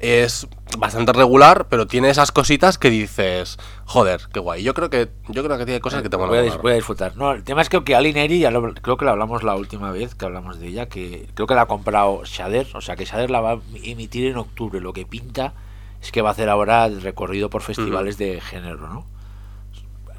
Es 0.00 0.48
bastante 0.78 1.12
regular, 1.12 1.66
pero 1.68 1.86
tiene 1.86 2.08
esas 2.08 2.32
cositas 2.32 2.78
que 2.78 2.88
dices, 2.88 3.58
joder, 3.84 4.22
qué 4.32 4.40
guay. 4.40 4.62
Yo 4.62 4.72
creo 4.72 4.88
que 4.88 5.10
yo 5.28 5.44
creo 5.44 5.58
que 5.58 5.66
tiene 5.66 5.80
cosas 5.80 6.00
que 6.02 6.08
te 6.08 6.16
van 6.16 6.26
a 6.26 6.28
voy 6.30 6.38
a, 6.38 6.56
voy 6.62 6.72
a 6.72 6.76
disfrutar. 6.76 7.16
No, 7.18 7.32
el 7.32 7.42
tema 7.44 7.60
es 7.60 7.68
que, 7.68 7.84
que 7.84 7.94
Alineri, 7.94 8.38
ya 8.38 8.50
lo- 8.50 8.72
creo 8.72 8.96
que 8.96 9.04
lo 9.04 9.10
hablamos 9.10 9.42
la 9.42 9.56
última 9.56 9.90
vez 9.92 10.14
que 10.14 10.24
hablamos 10.24 10.58
de 10.58 10.68
ella, 10.68 10.86
que 10.88 11.28
creo 11.34 11.46
que 11.46 11.54
la 11.54 11.62
ha 11.62 11.66
comprado 11.66 12.22
Shader, 12.24 12.68
o 12.74 12.80
sea 12.80 12.96
que 12.96 13.04
Shader 13.04 13.30
la 13.30 13.40
va 13.42 13.52
a 13.52 13.58
emitir 13.82 14.26
en 14.28 14.38
octubre. 14.38 14.80
Lo 14.80 14.94
que 14.94 15.04
pinta 15.04 15.52
es 16.00 16.10
que 16.12 16.22
va 16.22 16.30
a 16.30 16.32
hacer 16.32 16.48
ahora 16.48 16.86
el 16.86 17.02
recorrido 17.02 17.50
por 17.50 17.60
festivales 17.60 18.16
de 18.16 18.40
género, 18.40 18.88
¿no? 18.88 19.04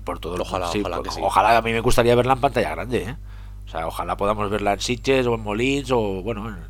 Por 0.03 0.19
todo 0.19 0.35
Ojalá, 0.41 0.67
sí, 0.71 0.81
ojalá 0.81 1.01
que 1.01 1.11
sí. 1.11 1.19
Ojalá, 1.23 1.57
a 1.57 1.61
mí 1.61 1.71
me 1.71 1.79
gustaría 1.79 2.13
verla 2.15 2.33
en 2.33 2.41
pantalla 2.41 2.69
grande, 2.71 3.03
¿eh? 3.03 3.15
O 3.65 3.69
sea, 3.69 3.87
ojalá 3.87 4.17
podamos 4.17 4.49
verla 4.51 4.73
en 4.73 4.79
Sitges 4.79 5.25
o 5.27 5.35
en 5.35 5.41
Molins 5.41 5.91
o, 5.91 6.21
bueno, 6.23 6.49
en, 6.49 6.55
en 6.55 6.61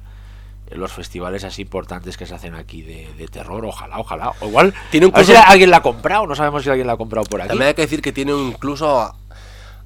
los 0.76 0.91
festivales 0.91 1.43
así 1.43 1.61
importantes 1.63 2.17
que 2.17 2.26
se 2.26 2.34
hacen 2.36 2.55
aquí 2.55 2.82
de, 2.82 3.09
de 3.17 3.28
terror. 3.28 3.65
Ojalá, 3.65 3.99
ojalá. 3.99 4.34
O 4.39 4.47
igual, 4.47 4.74
Tiene 4.89 5.07
un 5.07 5.13
a 5.13 5.17
ver 5.17 5.26
si 5.26 5.34
alguien 5.36 5.69
la 5.69 5.78
ha 5.78 5.82
comprado, 5.82 6.28
no 6.28 6.36
sabemos 6.36 6.63
si 6.63 6.69
alguien 6.69 6.88
la 6.88 6.93
ha 6.93 6.97
comprado 6.97 7.26
por 7.26 7.41
aquí. 7.41 7.49
También 7.49 7.69
hay 7.69 7.74
que 7.74 7.82
decir 7.84 8.01
que 8.01 8.11
tiene 8.11 8.32
incluso 8.34 8.99
a, 8.99 9.15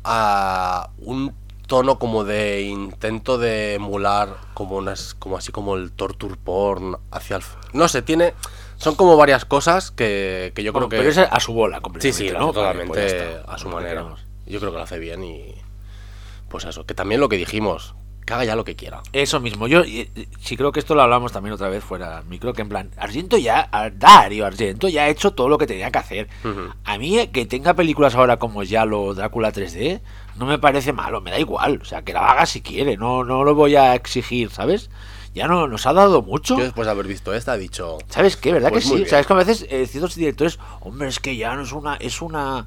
a 0.03 0.89
un 0.99 1.33
tono 1.67 1.97
como 1.97 2.23
de 2.23 2.61
intento 2.61 3.37
de 3.39 3.73
emular 3.75 4.35
como 4.53 4.75
unas 4.77 5.15
como 5.15 5.35
así 5.37 5.51
como 5.51 5.75
el 5.75 5.91
torture 5.91 6.35
porn 6.43 6.95
hacia 7.09 7.37
el 7.37 7.43
no 7.73 7.87
sé 7.87 8.03
tiene 8.03 8.35
son 8.77 8.93
como 8.93 9.17
varias 9.17 9.45
cosas 9.45 9.89
que, 9.89 10.51
que 10.55 10.61
yo 10.61 10.71
Bueno, 10.73 10.89
creo 10.89 11.01
que 11.01 11.09
pero 11.09 11.23
es 11.23 11.31
a 11.31 11.39
su 11.39 11.53
bola 11.53 11.77
sí 11.77 11.81
completamente. 11.81 12.27
sí 12.29 12.37
¿no? 12.37 12.49
hace 12.51 12.59
Vale, 12.59 12.85
pues 12.85 13.07
totalmente 13.07 13.35
está. 13.39 13.51
a 13.51 13.57
su 13.57 13.69
manera 13.69 14.05
yo 14.45 14.59
creo 14.59 14.71
que 14.73 14.77
lo 14.77 14.83
hace 14.83 14.99
bien 14.99 15.23
y 15.23 15.55
pues 16.49 16.65
eso 16.65 16.85
que 16.85 16.93
también 16.93 17.19
lo 17.19 17.29
que 17.29 17.37
dijimos 17.37 17.95
que 18.25 18.33
haga 18.33 18.43
ya 18.43 18.55
lo 18.55 18.63
que 18.65 18.75
quiera 18.75 19.01
Eso 19.13 19.39
mismo, 19.39 19.67
yo 19.67 19.83
sí 19.83 20.57
creo 20.57 20.71
que 20.71 20.79
esto 20.79 20.95
lo 20.95 21.01
hablamos 21.03 21.31
también 21.31 21.53
otra 21.53 21.69
vez 21.69 21.83
fuera 21.83 22.17
del 22.17 22.25
micro, 22.25 22.53
que 22.53 22.63
en 22.63 22.69
plan, 22.69 22.91
Argento 22.97 23.37
ya, 23.37 23.69
Dario 23.93 24.45
Argento 24.45 24.87
ya 24.87 25.03
ha 25.03 25.09
hecho 25.09 25.31
todo 25.31 25.47
lo 25.49 25.57
que 25.57 25.67
tenía 25.67 25.91
que 25.91 25.97
hacer. 25.99 26.27
A 26.83 26.97
mí 26.97 27.19
eh, 27.19 27.29
que 27.31 27.45
tenga 27.45 27.73
películas 27.73 28.15
ahora 28.15 28.37
como 28.37 28.63
Yalo 28.63 29.13
Drácula 29.13 29.53
3D, 29.53 30.01
no 30.37 30.45
me 30.45 30.59
parece 30.59 30.91
malo, 30.91 31.21
me 31.21 31.31
da 31.31 31.39
igual, 31.39 31.79
o 31.81 31.85
sea, 31.85 32.01
que 32.01 32.13
la 32.13 32.31
haga 32.31 32.45
si 32.45 32.61
quiere, 32.61 32.97
no, 32.97 33.23
no 33.23 33.43
lo 33.43 33.55
voy 33.55 33.75
a 33.75 33.95
exigir, 33.95 34.49
¿sabes? 34.49 34.89
Ya 35.33 35.47
no 35.47 35.67
nos 35.67 35.85
ha 35.85 35.93
dado 35.93 36.21
mucho. 36.21 36.57
yo 36.57 36.63
después 36.63 36.85
de 36.85 36.91
haber 36.91 37.07
visto 37.07 37.33
esta 37.33 37.55
he 37.55 37.59
dicho 37.59 37.97
¿Sabes 38.07 38.37
qué? 38.37 38.53
¿Verdad 38.53 38.69
Pues 38.69 38.85
que 38.85 38.89
sí? 38.89 38.95
bien. 38.95 39.09
¿Sabes 39.09 39.27
que 39.27 39.33
a 39.33 39.35
veces 39.35 39.65
eh, 39.69 39.85
ciertos 39.85 40.15
directores, 40.15 40.59
hombre, 40.79 41.09
es 41.09 41.19
que 41.19 41.35
ya 41.35 41.55
no 41.55 41.63
es 41.63 41.73
una, 41.73 41.95
es 41.95 42.21
una, 42.21 42.65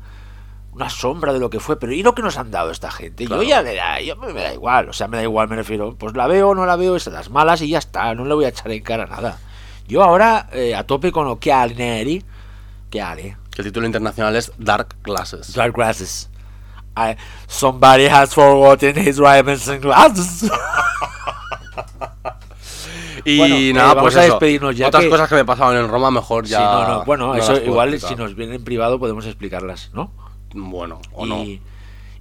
una 0.78 0.90
sombra 0.90 1.32
de 1.32 1.40
lo 1.40 1.50
que 1.50 1.60
fue, 1.60 1.78
pero 1.78 1.92
¿y 1.92 2.02
lo 2.02 2.14
que 2.14 2.22
nos 2.22 2.38
han 2.38 2.50
dado 2.50 2.70
esta 2.70 2.90
gente? 2.90 3.26
Claro. 3.26 3.42
Yo 3.42 3.48
ya 3.48 3.62
le 3.62 3.74
da, 3.74 4.00
yo 4.00 4.16
me, 4.16 4.32
me 4.32 4.40
da 4.42 4.54
igual, 4.54 4.88
o 4.88 4.92
sea, 4.92 5.08
me 5.08 5.16
da 5.16 5.22
igual, 5.24 5.48
me 5.48 5.56
refiero, 5.56 5.94
pues 5.96 6.14
la 6.16 6.26
veo 6.26 6.50
o 6.50 6.54
no 6.54 6.64
la 6.66 6.76
veo, 6.76 6.94
es 6.96 7.04
de 7.04 7.10
las 7.10 7.30
malas 7.30 7.60
y 7.62 7.68
ya 7.68 7.78
está, 7.78 8.14
no 8.14 8.24
le 8.24 8.34
voy 8.34 8.44
a 8.44 8.48
echar 8.48 8.70
en 8.70 8.82
cara 8.82 9.06
nada. 9.06 9.38
Yo 9.88 10.02
ahora 10.04 10.48
eh, 10.52 10.74
a 10.74 10.84
tope 10.86 11.10
con 11.12 11.26
lo 11.26 11.38
que 11.38 11.52
Neri, 11.76 12.24
que 12.90 13.00
haré. 13.02 13.36
el 13.56 13.64
título 13.64 13.86
internacional 13.86 14.36
es 14.36 14.52
Dark 14.58 14.94
Glasses 15.02 15.52
Dark 15.54 15.72
glasses. 15.74 16.30
I, 16.96 17.16
somebody 17.46 18.06
has 18.06 18.34
forgotten 18.34 18.96
his 18.98 19.18
Ray-Bans 19.18 19.80
glasses. 19.80 20.50
y 23.24 23.38
Bueno, 23.38 23.54
eh, 23.56 23.72
nada 23.72 23.88
vamos 23.94 24.02
pues 24.14 24.16
a 24.16 24.24
eso. 24.24 24.32
despedirnos 24.34 24.76
ya 24.76 24.88
otras 24.88 25.04
que- 25.04 25.10
cosas 25.10 25.28
que 25.28 25.34
me 25.34 25.44
pasaban 25.44 25.76
en 25.76 25.88
Roma 25.88 26.10
mejor 26.10 26.44
ya 26.44 26.58
Sí, 26.58 26.64
no, 26.64 26.88
no, 26.98 27.04
bueno, 27.04 27.26
no 27.28 27.34
eso 27.36 27.56
igual 27.56 27.94
explicar. 27.94 28.16
si 28.16 28.22
nos 28.22 28.34
viene 28.36 28.54
en 28.56 28.64
privado 28.64 28.98
podemos 28.98 29.26
explicarlas, 29.26 29.90
¿no? 29.92 30.10
Bueno 30.54 31.00
o 31.12 31.26
y, 31.26 31.28
no 31.28 31.44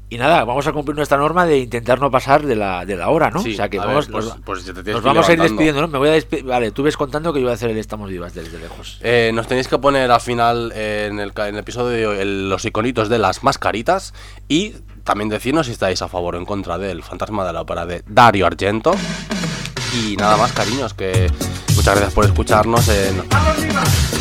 y 0.09 0.17
nada, 0.17 0.45
vamos 0.45 0.65
a 0.65 0.71
cumplir 0.71 0.95
nuestra 0.95 1.17
norma 1.17 1.45
de 1.45 1.59
intentar 1.59 1.99
no 1.99 2.09
pasar 2.09 2.45
de 2.45 2.55
la, 2.55 2.85
de 2.85 2.95
la 2.95 3.09
hora, 3.09 3.29
¿no? 3.29 3.41
Sí, 3.41 3.51
o 3.51 3.55
sea 3.57 3.67
que 3.67 3.77
a 3.77 3.85
vamos, 3.85 4.07
ver, 4.07 4.13
pues- 4.13 4.25
nos, 4.25 4.37
pues 4.39 5.03
vamos 5.03 5.27
a 5.27 5.33
ir 5.33 5.41
despidiendo, 5.41 5.81
¿no? 5.81 5.89
Me 5.89 5.97
voy 5.97 6.07
a 6.07 6.15
despe- 6.17 6.45
Vale, 6.45 6.71
tú 6.71 6.81
ves 6.83 6.95
contando 6.95 7.33
que 7.33 7.39
yo 7.41 7.45
voy 7.47 7.51
a 7.51 7.55
hacer 7.55 7.71
el 7.71 7.77
Estamos 7.77 8.09
Vivas 8.09 8.33
desde 8.33 8.57
lejos. 8.57 8.99
Eh, 9.03 9.31
nos 9.33 9.47
tenéis 9.47 9.67
que 9.67 9.77
poner 9.79 10.09
al 10.09 10.21
final 10.21 10.71
eh, 10.73 11.09
en, 11.11 11.19
el, 11.19 11.33
ca- 11.33 11.49
en 11.49 11.55
el 11.55 11.59
episodio 11.59 11.89
de 11.89 12.07
hoy, 12.07 12.17
el- 12.19 12.49
los 12.49 12.63
iconitos 12.63 13.09
de 13.09 13.19
las 13.19 13.43
mascaritas 13.43 14.13
y 14.47 14.75
también 15.03 15.27
decirnos 15.27 15.65
si 15.65 15.73
estáis 15.73 16.01
a 16.01 16.07
favor 16.07 16.35
o 16.35 16.37
en 16.37 16.45
contra 16.45 16.77
del 16.77 17.03
fantasma 17.03 17.45
de 17.45 17.51
la 17.51 17.61
ópera 17.61 17.85
de 17.85 18.01
Dario 18.07 18.45
Argento. 18.47 18.91
Y 19.93 20.15
nada 20.15 20.37
más, 20.37 20.53
cariños, 20.53 20.93
que 20.93 21.29
muchas 21.75 21.95
gracias 21.95 22.13
por 22.13 22.23
escucharnos 22.23 22.87
en... 22.87 23.23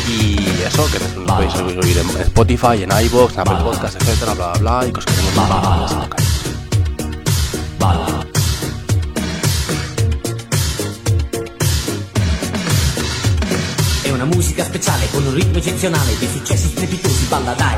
Y 0.09 0.26
eso, 0.67 0.85
que 0.91 0.99
nos 0.99 1.11
podéis 1.25 1.55
oír 1.83 1.97
en 1.97 2.21
Spotify, 2.21 2.83
en 2.83 2.91
iVoox, 3.05 3.33
en 3.33 3.39
Apple 3.39 3.63
Podcast, 3.63 3.95
etcétera, 4.01 4.33
bla, 4.33 4.53
bla, 4.53 4.79
bla, 4.79 4.87
y 4.87 4.91
que 4.91 4.99
os 4.99 5.05
queremos. 5.05 5.33
È 14.03 14.09
una 14.09 14.25
musica 14.25 14.63
speciale 14.65 15.07
con 15.11 15.25
un 15.25 15.33
ritmo 15.33 15.57
eccezionale 15.57 16.17
di 16.17 16.27
successi 16.27 16.67
strepitosi, 16.67 17.25
balla 17.25 17.53
dai. 17.53 17.77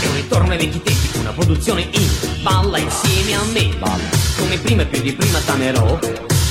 È 0.00 0.06
un 0.06 0.14
ritorno 0.14 0.52
ai 0.52 0.58
vecchi 0.58 0.82
tempi, 0.82 1.18
una 1.18 1.32
produzione 1.32 1.82
in 1.82 2.08
balla 2.42 2.78
insieme 2.78 3.34
a 3.34 3.42
me. 3.52 3.78
Come 4.38 4.58
prima 4.58 4.82
e 4.82 4.86
più 4.86 5.02
di 5.02 5.12
prima 5.12 5.38
t'amerò, 5.40 5.98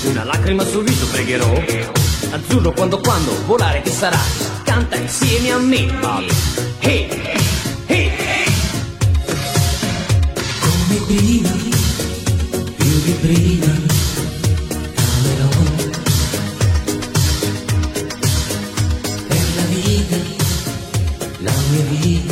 una 0.03 0.23
lacrima 0.23 0.63
sul 0.65 0.84
viso 0.84 1.07
pregherò. 1.07 2.00
Azzurro 2.32 2.71
quando 2.71 2.97
quando 2.99 3.45
volare 3.45 3.82
che 3.82 3.89
sarà, 3.89 4.17
canta 4.63 4.95
insieme 4.95 5.51
a 5.51 5.57
me. 5.57 5.86
Hey, 6.79 7.09
hey. 7.88 8.51
Come 10.59 10.95
prima, 11.07 11.49
più 12.77 13.01
di 13.03 13.11
prima, 13.19 13.73
t'amerò. 14.95 15.49
per 19.27 19.45
la 19.55 19.63
vita, 19.67 20.15
la 21.39 21.51
mia 21.69 21.84
vita 21.89 22.30